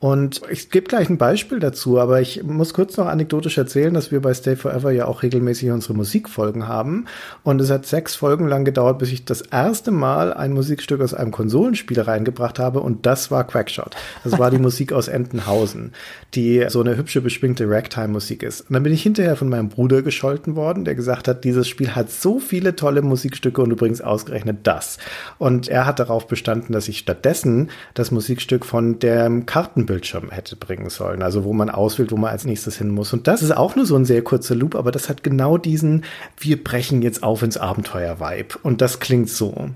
[0.00, 4.10] Und ich gebe gleich ein Beispiel dazu, aber ich muss kurz noch anekdotisch erzählen, dass
[4.10, 7.04] wir bei Stay Forever ja auch regelmäßig unsere Musikfolgen haben.
[7.42, 11.12] Und es hat sechs Folgen lang gedauert, bis ich das erste Mal ein Musikstück aus
[11.12, 12.80] einem Konsolenspiel reingebracht habe.
[12.80, 13.94] Und das war Quackshot.
[14.24, 15.92] Das war die Musik aus Entenhausen,
[16.34, 18.62] die so eine hübsche, beschwingte Ragtime-Musik ist.
[18.62, 21.94] Und dann bin ich hinterher von meinem Bruder gescholten worden, der gesagt hat, dieses Spiel
[21.94, 24.96] hat so viele tolle Musikstücke und übrigens ausgerechnet das.
[25.36, 30.54] Und er hat darauf bestanden, dass ich stattdessen das Musikstück von dem Karten Bildschirm hätte
[30.54, 31.20] bringen sollen.
[31.20, 33.12] Also wo man auswählt, wo man als nächstes hin muss.
[33.12, 36.04] Und das ist auch nur so ein sehr kurzer Loop, aber das hat genau diesen,
[36.38, 38.58] wir brechen jetzt auf ins Abenteuer-Vibe.
[38.62, 39.70] Und das klingt so.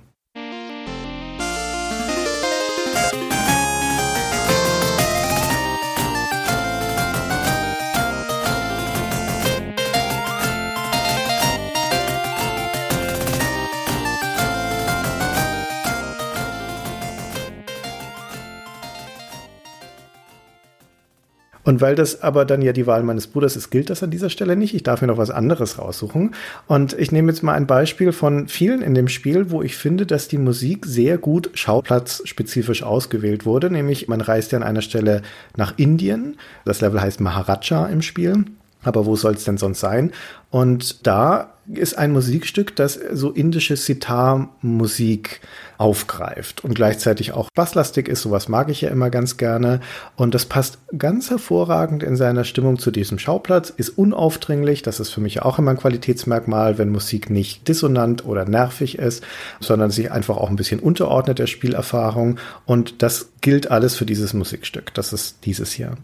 [21.65, 24.31] Und weil das aber dann ja die Wahl meines Bruders ist, gilt das an dieser
[24.31, 24.75] Stelle nicht.
[24.75, 26.35] Ich darf mir noch was anderes raussuchen.
[26.67, 30.07] Und ich nehme jetzt mal ein Beispiel von vielen in dem Spiel, wo ich finde,
[30.07, 33.71] dass die Musik sehr gut schauplatzspezifisch ausgewählt wurde.
[33.71, 35.23] Nämlich man reist ja an einer Stelle
[35.57, 36.37] nach Indien.
[36.65, 38.45] Das Level heißt Maharaja im Spiel.
[38.85, 40.13] Aber wo soll es denn sonst sein?
[40.51, 45.41] Und da ist ein Musikstück, das so indische Sitar-Musik
[45.79, 48.23] aufgreift und gleichzeitig auch basslastig ist.
[48.23, 49.81] Sowas mag ich ja immer ganz gerne.
[50.17, 54.83] Und das passt ganz hervorragend in seiner Stimmung zu diesem Schauplatz, ist unaufdringlich.
[54.83, 59.25] Das ist für mich auch immer ein Qualitätsmerkmal, wenn Musik nicht dissonant oder nervig ist,
[59.61, 62.39] sondern sich einfach auch ein bisschen unterordnet der Spielerfahrung.
[62.67, 64.93] Und das gilt alles für dieses Musikstück.
[64.95, 65.97] Das ist dieses hier.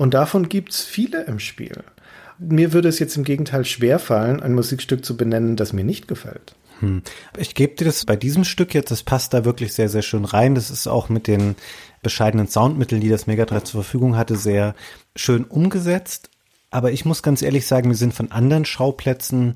[0.00, 1.84] Und davon gibt's viele im Spiel.
[2.38, 6.54] Mir würde es jetzt im Gegenteil schwerfallen, ein Musikstück zu benennen, das mir nicht gefällt.
[6.78, 7.02] Hm.
[7.36, 10.24] Ich gebe dir das bei diesem Stück jetzt, das passt da wirklich sehr, sehr schön
[10.24, 10.54] rein.
[10.54, 11.54] Das ist auch mit den
[12.02, 14.74] bescheidenen Soundmitteln, die das Mega 3 zur Verfügung hatte, sehr
[15.16, 16.30] schön umgesetzt.
[16.70, 19.52] Aber ich muss ganz ehrlich sagen, wir sind von anderen Schauplätzen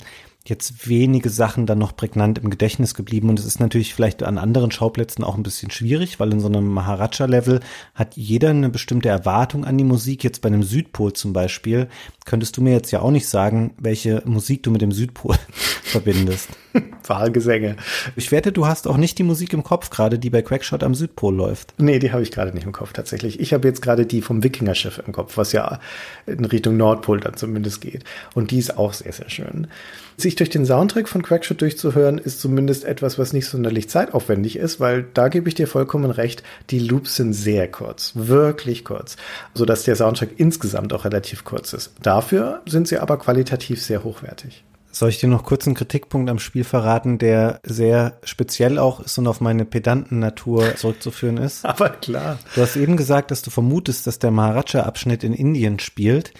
[0.47, 4.37] jetzt wenige Sachen dann noch prägnant im Gedächtnis geblieben und es ist natürlich vielleicht an
[4.37, 7.61] anderen Schauplätzen auch ein bisschen schwierig, weil in so einem Maharaja-Level
[7.95, 10.23] hat jeder eine bestimmte Erwartung an die Musik.
[10.23, 11.89] Jetzt bei einem Südpol zum Beispiel
[12.27, 15.35] könntest du mir jetzt ja auch nicht sagen, welche Musik du mit dem Südpol
[15.83, 16.51] verbindest.
[17.07, 17.77] Wahlgesänge.
[18.15, 20.95] Ich wette, du hast auch nicht die Musik im Kopf gerade, die bei Quackshot am
[20.95, 21.73] Südpol läuft.
[21.79, 23.41] Nee, die habe ich gerade nicht im Kopf tatsächlich.
[23.41, 25.81] Ich habe jetzt gerade die vom Wikingerschiff im Kopf, was ja
[26.27, 28.05] in Richtung Nordpol dann zumindest geht.
[28.35, 29.69] Und die ist auch sehr, sehr schön.
[30.16, 34.81] Sich durch den Soundtrack von Quackshot durchzuhören, ist zumindest etwas, was nicht sonderlich zeitaufwendig ist,
[34.81, 39.16] weil da gebe ich dir vollkommen recht, die Loops sind sehr kurz, wirklich kurz,
[39.55, 41.93] sodass der Soundtrack insgesamt auch relativ kurz ist.
[42.03, 44.65] Dafür sind sie aber qualitativ sehr hochwertig.
[44.95, 49.19] Soll ich dir noch kurz einen Kritikpunkt am Spiel verraten, der sehr speziell auch ist
[49.19, 51.65] und auf meine pedanten Natur zurückzuführen ist?
[51.65, 52.39] Aber klar.
[52.55, 56.32] Du hast eben gesagt, dass du vermutest, dass der Maharaja-Abschnitt in Indien spielt.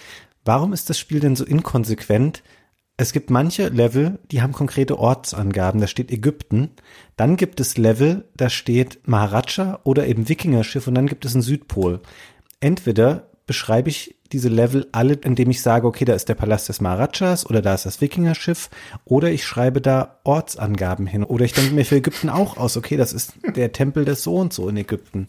[0.45, 2.45] Warum ist das Spiel denn so inkonsequent?
[2.97, 6.71] Es gibt manche Level, die haben konkrete Ortsangaben, da steht Ägypten.
[7.17, 11.43] Dann gibt es Level, da steht Maharaja oder eben Wikingerschiff und dann gibt es einen
[11.43, 12.01] Südpol.
[12.61, 16.81] Entweder beschreibe ich diese Level alle, indem ich sage, okay, da ist der Palast des
[16.81, 18.71] Maharajas oder da ist das Wikingerschiff
[19.05, 22.97] oder ich schreibe da Ortsangaben hin oder ich denke mir für Ägypten auch aus, okay,
[22.97, 25.29] das ist der Tempel des so und so in Ägypten.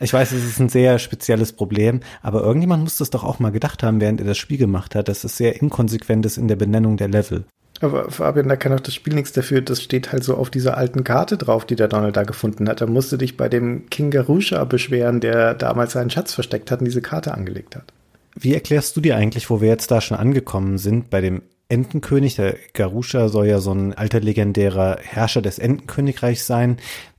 [0.00, 3.52] Ich weiß, es ist ein sehr spezielles Problem, aber irgendjemand muss das doch auch mal
[3.52, 6.56] gedacht haben, während er das Spiel gemacht hat, dass es sehr inkonsequent ist in der
[6.56, 7.44] Benennung der Level.
[7.80, 9.60] Aber Fabian, da kann auch das Spiel nichts dafür.
[9.60, 12.80] Das steht halt so auf dieser alten Karte drauf, die der Donald da gefunden hat.
[12.80, 16.80] Da musst du dich bei dem King Garusha beschweren, der damals seinen Schatz versteckt hat
[16.80, 17.92] und diese Karte angelegt hat.
[18.36, 22.36] Wie erklärst du dir eigentlich, wo wir jetzt da schon angekommen sind, bei dem Entenkönig?
[22.36, 26.78] Der Garusha soll ja so ein alter legendärer Herrscher des Entenkönigreichs sein.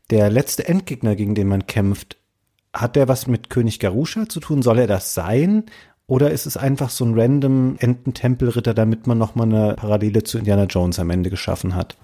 [0.10, 2.18] Der letzte Endgegner, gegen den man kämpft,
[2.76, 4.62] hat der was mit König Garusha zu tun?
[4.62, 5.64] Soll er das sein?
[6.08, 10.66] Oder ist es einfach so ein random Ententempelritter, damit man nochmal eine Parallele zu Indiana
[10.66, 11.96] Jones am Ende geschaffen hat?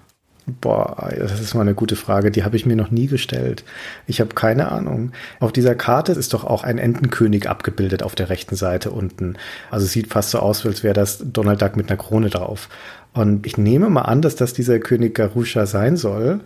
[0.60, 2.32] Boah, das ist mal eine gute Frage.
[2.32, 3.62] Die habe ich mir noch nie gestellt.
[4.08, 5.12] Ich habe keine Ahnung.
[5.38, 9.36] Auf dieser Karte ist doch auch ein Entenkönig abgebildet auf der rechten Seite unten.
[9.70, 12.68] Also sieht fast so aus, als wäre das Donald Duck mit einer Krone drauf.
[13.12, 16.40] Und ich nehme mal an, dass das dieser König Garusha sein soll.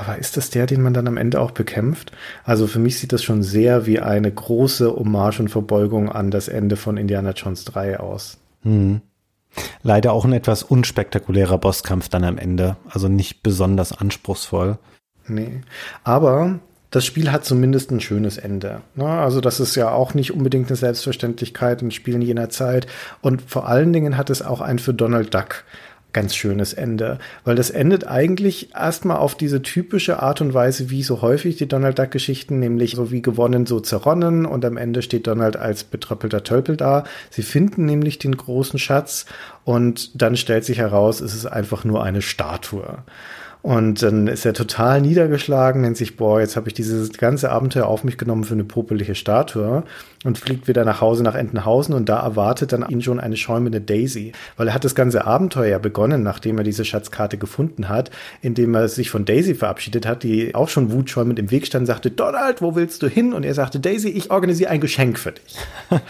[0.00, 2.12] Aber ist das der, den man dann am Ende auch bekämpft?
[2.44, 6.48] Also für mich sieht das schon sehr wie eine große Hommage und Verbeugung an das
[6.48, 8.38] Ende von Indiana Jones 3 aus.
[8.62, 9.00] Hm.
[9.82, 12.76] Leider auch ein etwas unspektakulärer Bosskampf dann am Ende.
[12.88, 14.78] Also nicht besonders anspruchsvoll.
[15.26, 15.60] Nee.
[16.04, 16.60] Aber
[16.90, 18.82] das Spiel hat zumindest ein schönes Ende.
[18.94, 19.06] Ne?
[19.06, 22.86] Also das ist ja auch nicht unbedingt eine Selbstverständlichkeit in Spielen jener Zeit.
[23.20, 25.64] Und vor allen Dingen hat es auch ein für Donald Duck
[26.12, 31.02] ganz schönes Ende, weil das endet eigentlich erstmal auf diese typische Art und Weise, wie
[31.02, 35.02] so häufig die Donald Duck Geschichten, nämlich so wie gewonnen, so zerronnen und am Ende
[35.02, 37.04] steht Donald als betröppelter Tölpel da.
[37.30, 39.26] Sie finden nämlich den großen Schatz
[39.64, 42.98] und dann stellt sich heraus, es ist einfach nur eine Statue.
[43.62, 47.86] Und dann ist er total niedergeschlagen, nennt sich, boah, jetzt habe ich dieses ganze Abenteuer
[47.86, 49.84] auf mich genommen für eine popelige Statue
[50.24, 53.80] und fliegt wieder nach Hause nach Entenhausen und da erwartet dann ihn schon eine schäumende
[53.80, 58.10] Daisy, weil er hat das ganze Abenteuer ja begonnen, nachdem er diese Schatzkarte gefunden hat,
[58.40, 62.10] indem er sich von Daisy verabschiedet hat, die auch schon wutschäumend im Weg stand, sagte,
[62.10, 63.32] Donald, wo willst du hin?
[63.32, 65.56] Und er sagte, Daisy, ich organisiere ein Geschenk für dich.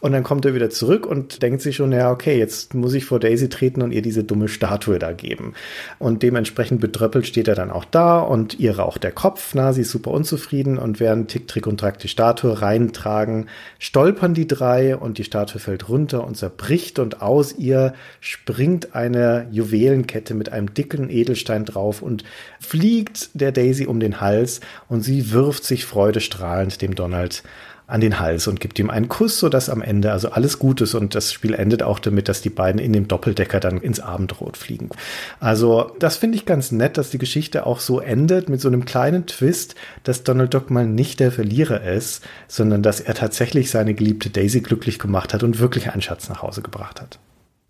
[0.00, 3.04] und dann kommt er wieder zurück und denkt sich schon, ja, okay, jetzt muss ich
[3.04, 5.54] vor Daisy treten und ihr diese dumme Statue da geben.
[5.98, 9.82] Und dementsprechend betröppelt steht er dann auch da und ihr raucht der Kopf, na, sie
[9.82, 13.46] ist super unzufrieden und während Tick, Trick und Track die Statue reintragen,
[13.78, 19.46] stolpern die drei und die Statue fällt runter und zerbricht und aus ihr springt eine
[19.50, 22.24] Juwelenkette mit einem dicken Edelstein drauf und
[22.60, 27.42] fliegt der Daisy um den Hals und sie wirft sich freudestrahlend dem Donald
[27.92, 30.94] an den Hals und gibt ihm einen Kuss, sodass am Ende also alles gut ist
[30.94, 34.56] und das Spiel endet auch damit, dass die beiden in dem Doppeldecker dann ins Abendrot
[34.56, 34.88] fliegen.
[35.40, 38.86] Also das finde ich ganz nett, dass die Geschichte auch so endet mit so einem
[38.86, 39.74] kleinen Twist,
[40.04, 44.62] dass Donald Duck mal nicht der Verlierer ist, sondern dass er tatsächlich seine geliebte Daisy
[44.62, 47.18] glücklich gemacht hat und wirklich einen Schatz nach Hause gebracht hat.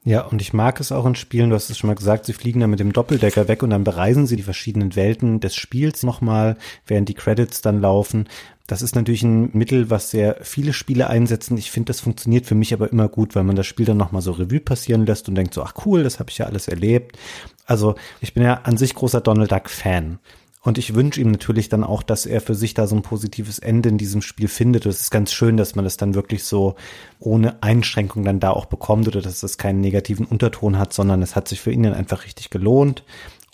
[0.04, 2.32] Ja, und ich mag es auch in Spielen, du hast es schon mal gesagt, sie
[2.32, 6.02] fliegen dann mit dem Doppeldecker weg und dann bereisen sie die verschiedenen Welten des Spiels
[6.02, 6.56] nochmal,
[6.88, 8.28] während die Credits dann laufen.
[8.66, 11.58] Das ist natürlich ein Mittel, was sehr viele Spiele einsetzen.
[11.58, 14.22] Ich finde, das funktioniert für mich aber immer gut, weil man das Spiel dann nochmal
[14.22, 17.18] so Revue passieren lässt und denkt so, ach cool, das habe ich ja alles erlebt.
[17.66, 20.18] Also ich bin ja an sich großer Donald Duck Fan.
[20.64, 23.58] Und ich wünsche ihm natürlich dann auch, dass er für sich da so ein positives
[23.58, 24.86] Ende in diesem Spiel findet.
[24.86, 26.76] Es ist ganz schön, dass man das dann wirklich so
[27.18, 31.34] ohne Einschränkung dann da auch bekommt oder dass es keinen negativen Unterton hat, sondern es
[31.34, 33.02] hat sich für ihn dann einfach richtig gelohnt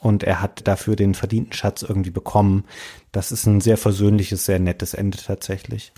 [0.00, 2.64] und er hat dafür den verdienten Schatz irgendwie bekommen.
[3.12, 5.92] Das ist ein sehr versöhnliches, sehr nettes Ende tatsächlich.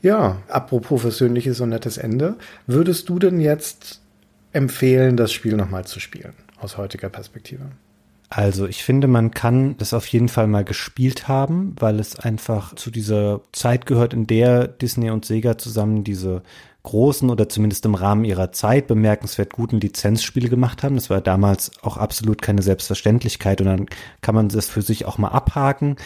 [0.00, 2.36] Ja, apropos versöhnliches und nettes Ende,
[2.66, 4.00] würdest du denn jetzt
[4.52, 7.70] empfehlen, das Spiel nochmal zu spielen, aus heutiger Perspektive?
[8.28, 12.74] Also ich finde, man kann das auf jeden Fall mal gespielt haben, weil es einfach
[12.76, 16.42] zu dieser Zeit gehört, in der Disney und Sega zusammen diese
[16.82, 20.96] großen oder zumindest im Rahmen ihrer Zeit bemerkenswert guten Lizenzspiele gemacht haben.
[20.96, 23.86] Das war damals auch absolut keine Selbstverständlichkeit und dann
[24.20, 25.96] kann man das für sich auch mal abhaken.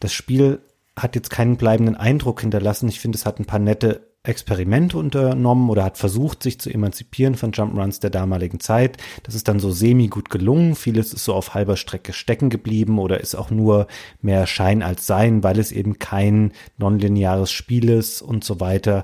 [0.00, 0.60] Das Spiel
[0.96, 2.88] hat jetzt keinen bleibenden Eindruck hinterlassen.
[2.88, 7.34] Ich finde, es hat ein paar nette Experimente unternommen oder hat versucht, sich zu emanzipieren
[7.34, 8.98] von Jump'n'Runs der damaligen Zeit.
[9.24, 10.76] Das ist dann so semi gut gelungen.
[10.76, 13.88] Vieles ist so auf halber Strecke stecken geblieben oder ist auch nur
[14.20, 19.02] mehr Schein als Sein, weil es eben kein nonlineares Spiel ist und so weiter.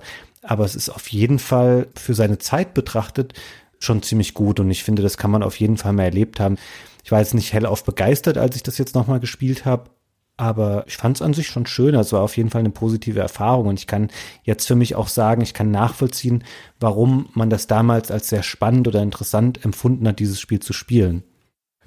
[0.49, 3.35] Aber es ist auf jeden Fall für seine Zeit betrachtet
[3.79, 6.57] schon ziemlich gut und ich finde, das kann man auf jeden Fall mal erlebt haben.
[7.05, 9.91] Ich war jetzt nicht hellauf begeistert, als ich das jetzt nochmal gespielt habe,
[10.39, 11.95] aber ich fand es an sich schon schön.
[11.95, 13.67] Also war auf jeden Fall eine positive Erfahrung.
[13.67, 14.09] Und ich kann
[14.43, 16.45] jetzt für mich auch sagen, ich kann nachvollziehen,
[16.81, 21.25] warum man das damals als sehr spannend oder interessant empfunden hat, dieses Spiel zu spielen.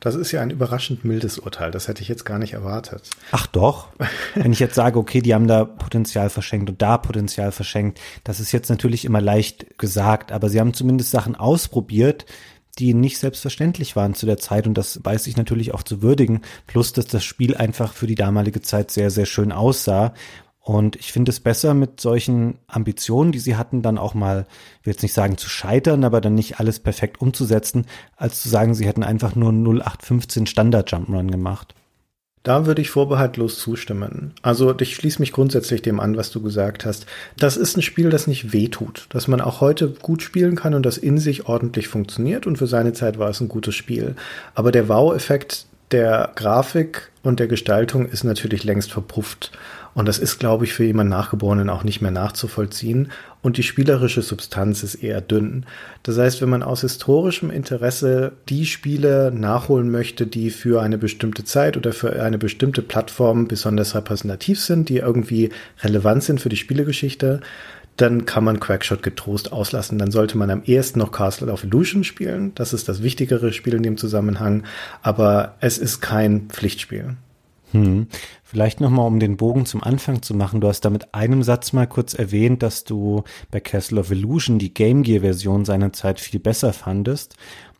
[0.01, 1.69] Das ist ja ein überraschend mildes Urteil.
[1.69, 3.03] Das hätte ich jetzt gar nicht erwartet.
[3.31, 3.89] Ach doch.
[4.33, 8.39] Wenn ich jetzt sage, okay, die haben da Potenzial verschenkt und da Potenzial verschenkt, das
[8.39, 12.25] ist jetzt natürlich immer leicht gesagt, aber sie haben zumindest Sachen ausprobiert,
[12.79, 16.41] die nicht selbstverständlich waren zu der Zeit und das weiß ich natürlich auch zu würdigen.
[16.65, 20.15] Plus, dass das Spiel einfach für die damalige Zeit sehr, sehr schön aussah.
[20.63, 24.45] Und ich finde es besser, mit solchen Ambitionen, die sie hatten, dann auch mal,
[24.79, 28.49] ich will jetzt nicht sagen zu scheitern, aber dann nicht alles perfekt umzusetzen, als zu
[28.49, 31.73] sagen, sie hätten einfach nur 0815 Standard Jump'n'Run gemacht.
[32.43, 34.33] Da würde ich vorbehaltlos zustimmen.
[34.41, 37.05] Also ich schließe mich grundsätzlich dem an, was du gesagt hast.
[37.37, 40.83] Das ist ein Spiel, das nicht wehtut, dass man auch heute gut spielen kann und
[40.83, 44.15] das in sich ordentlich funktioniert und für seine Zeit war es ein gutes Spiel.
[44.55, 49.51] Aber der Wow-Effekt der Grafik und der Gestaltung ist natürlich längst verpufft.
[49.93, 53.11] Und das ist, glaube ich, für jemanden Nachgeborenen auch nicht mehr nachzuvollziehen.
[53.41, 55.65] Und die spielerische Substanz ist eher dünn.
[56.03, 61.43] Das heißt, wenn man aus historischem Interesse die Spiele nachholen möchte, die für eine bestimmte
[61.43, 65.49] Zeit oder für eine bestimmte Plattform besonders repräsentativ sind, die irgendwie
[65.81, 67.41] relevant sind für die Spielegeschichte,
[67.97, 69.97] dann kann man Quackshot getrost auslassen.
[69.97, 72.53] Dann sollte man am ehesten noch Castle of Illusion spielen.
[72.55, 74.63] Das ist das wichtigere Spiel in dem Zusammenhang.
[75.01, 77.15] Aber es ist kein Pflichtspiel.
[77.71, 78.07] Hm.
[78.43, 80.61] Vielleicht nochmal, um den Bogen zum Anfang zu machen.
[80.61, 84.59] Du hast da mit einem Satz mal kurz erwähnt, dass du bei Castle of Illusion
[84.59, 87.35] die Game Gear Version seinerzeit viel besser fandest.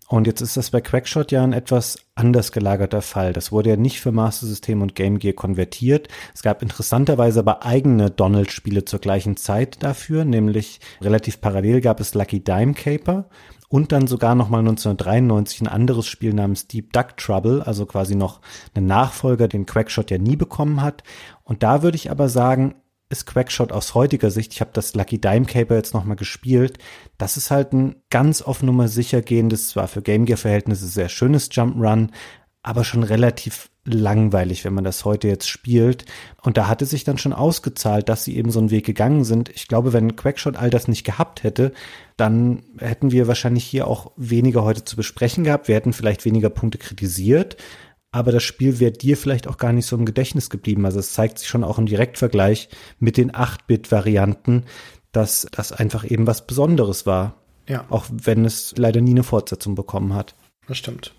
[0.08, 3.32] Und jetzt ist das bei Quackshot ja ein etwas anders gelagerter Fall.
[3.32, 6.10] Das wurde ja nicht für Master System und Game Gear konvertiert.
[6.36, 12.14] Es gab interessanterweise aber eigene Donald-Spiele zur gleichen Zeit dafür, nämlich relativ parallel gab es
[12.14, 13.30] Lucky Dime Caper
[13.72, 18.42] und dann sogar nochmal 1993 ein anderes Spiel namens Deep Duck Trouble, also quasi noch
[18.76, 21.04] einen Nachfolger, den Quackshot ja nie bekommen hat.
[21.44, 22.76] Und da würde ich aber sagen,
[23.10, 26.80] ist Quackshot aus heutiger Sicht, ich habe das Lucky Dime Caper jetzt nochmal gespielt,
[27.18, 31.08] das ist halt ein ganz auf Nummer sicher gehendes, zwar für Game Gear Verhältnisse sehr
[31.08, 32.10] schönes Jump'n'Run,
[32.64, 36.06] aber schon relativ langweilig, wenn man das heute jetzt spielt.
[36.42, 39.50] Und da hatte sich dann schon ausgezahlt, dass sie eben so einen Weg gegangen sind.
[39.50, 41.74] Ich glaube, wenn Quackshot all das nicht gehabt hätte,
[42.16, 45.68] dann hätten wir wahrscheinlich hier auch weniger heute zu besprechen gehabt.
[45.68, 47.58] Wir hätten vielleicht weniger Punkte kritisiert.
[48.12, 50.86] Aber das Spiel wäre dir vielleicht auch gar nicht so im Gedächtnis geblieben.
[50.86, 54.66] Also es zeigt sich schon auch im Direktvergleich mit den 8-Bit-Varianten,
[55.14, 57.38] dass das einfach eben was Besonderes war.
[57.68, 57.86] Ja.
[57.90, 60.36] Auch wenn es leider nie eine Fortsetzung bekommen hat.
[60.68, 61.14] Das stimmt.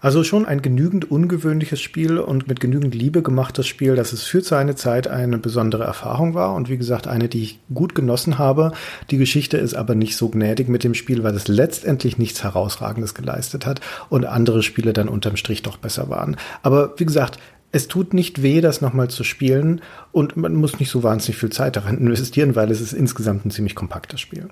[0.00, 4.40] Also schon ein genügend ungewöhnliches Spiel und mit genügend Liebe gemachtes Spiel, dass es für
[4.40, 8.72] seine Zeit eine besondere Erfahrung war und wie gesagt eine, die ich gut genossen habe.
[9.10, 13.14] Die Geschichte ist aber nicht so gnädig mit dem Spiel, weil es letztendlich nichts Herausragendes
[13.14, 16.36] geleistet hat und andere Spiele dann unterm Strich doch besser waren.
[16.62, 17.38] Aber wie gesagt,
[17.72, 19.80] es tut nicht weh, das nochmal zu spielen
[20.12, 23.50] und man muss nicht so wahnsinnig viel Zeit daran investieren, weil es ist insgesamt ein
[23.50, 24.48] ziemlich kompaktes Spiel.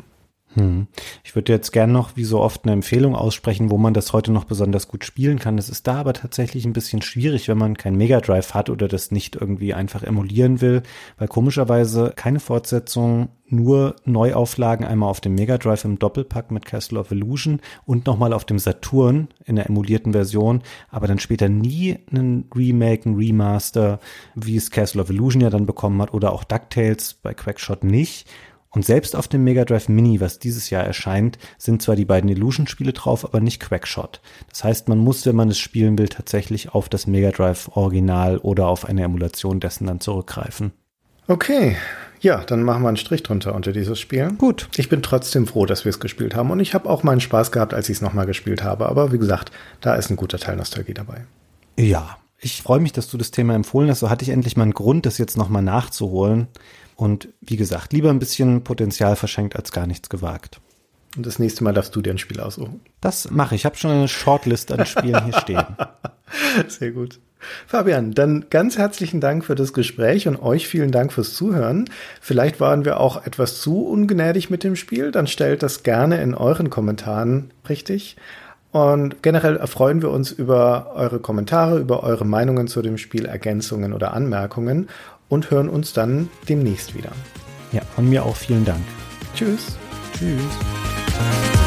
[0.54, 0.86] Hm.
[1.24, 4.32] Ich würde jetzt gern noch, wie so oft, eine Empfehlung aussprechen, wo man das heute
[4.32, 5.58] noch besonders gut spielen kann.
[5.58, 8.88] Es ist da aber tatsächlich ein bisschen schwierig, wenn man kein Mega Drive hat oder
[8.88, 10.82] das nicht irgendwie einfach emulieren will,
[11.18, 16.98] weil komischerweise keine Fortsetzung, nur Neuauflagen einmal auf dem Mega Drive im Doppelpack mit Castle
[16.98, 21.98] of Illusion und nochmal auf dem Saturn in der emulierten Version, aber dann später nie
[22.10, 24.00] einen Remake, ein Remaster,
[24.34, 28.28] wie es Castle of Illusion ja dann bekommen hat oder auch DuckTales bei Quackshot nicht.
[28.70, 32.28] Und selbst auf dem Mega Drive Mini, was dieses Jahr erscheint, sind zwar die beiden
[32.28, 34.20] Illusion-Spiele drauf, aber nicht Quackshot.
[34.50, 38.38] Das heißt, man muss, wenn man es spielen will, tatsächlich auf das Mega Drive Original
[38.38, 40.72] oder auf eine Emulation dessen dann zurückgreifen.
[41.28, 41.76] Okay,
[42.20, 44.32] ja, dann machen wir einen Strich drunter unter dieses Spiel.
[44.38, 44.68] Gut.
[44.76, 47.52] Ich bin trotzdem froh, dass wir es gespielt haben und ich habe auch meinen Spaß
[47.52, 48.88] gehabt, als ich es nochmal gespielt habe.
[48.88, 51.26] Aber wie gesagt, da ist ein guter Teil Nostalgie dabei.
[51.76, 54.00] Ja, ich freue mich, dass du das Thema empfohlen hast.
[54.00, 56.48] So hatte ich endlich mal einen Grund, das jetzt nochmal nachzuholen.
[56.98, 60.60] Und wie gesagt, lieber ein bisschen Potenzial verschenkt als gar nichts gewagt.
[61.16, 62.80] Und das nächste Mal darfst du dir ein Spiel aussuchen.
[63.00, 63.60] Das mache ich.
[63.60, 65.64] Ich habe schon eine Shortlist an Spielen hier stehen.
[66.66, 67.20] Sehr gut.
[67.68, 71.88] Fabian, dann ganz herzlichen Dank für das Gespräch und euch vielen Dank fürs Zuhören.
[72.20, 75.12] Vielleicht waren wir auch etwas zu ungnädig mit dem Spiel.
[75.12, 78.16] Dann stellt das gerne in euren Kommentaren richtig.
[78.72, 83.92] Und generell erfreuen wir uns über eure Kommentare, über eure Meinungen zu dem Spiel, Ergänzungen
[83.92, 84.88] oder Anmerkungen
[85.28, 87.12] und hören uns dann demnächst wieder.
[87.72, 88.84] Ja, von mir auch vielen Dank.
[89.34, 89.76] Tschüss.
[90.18, 91.57] Tschüss.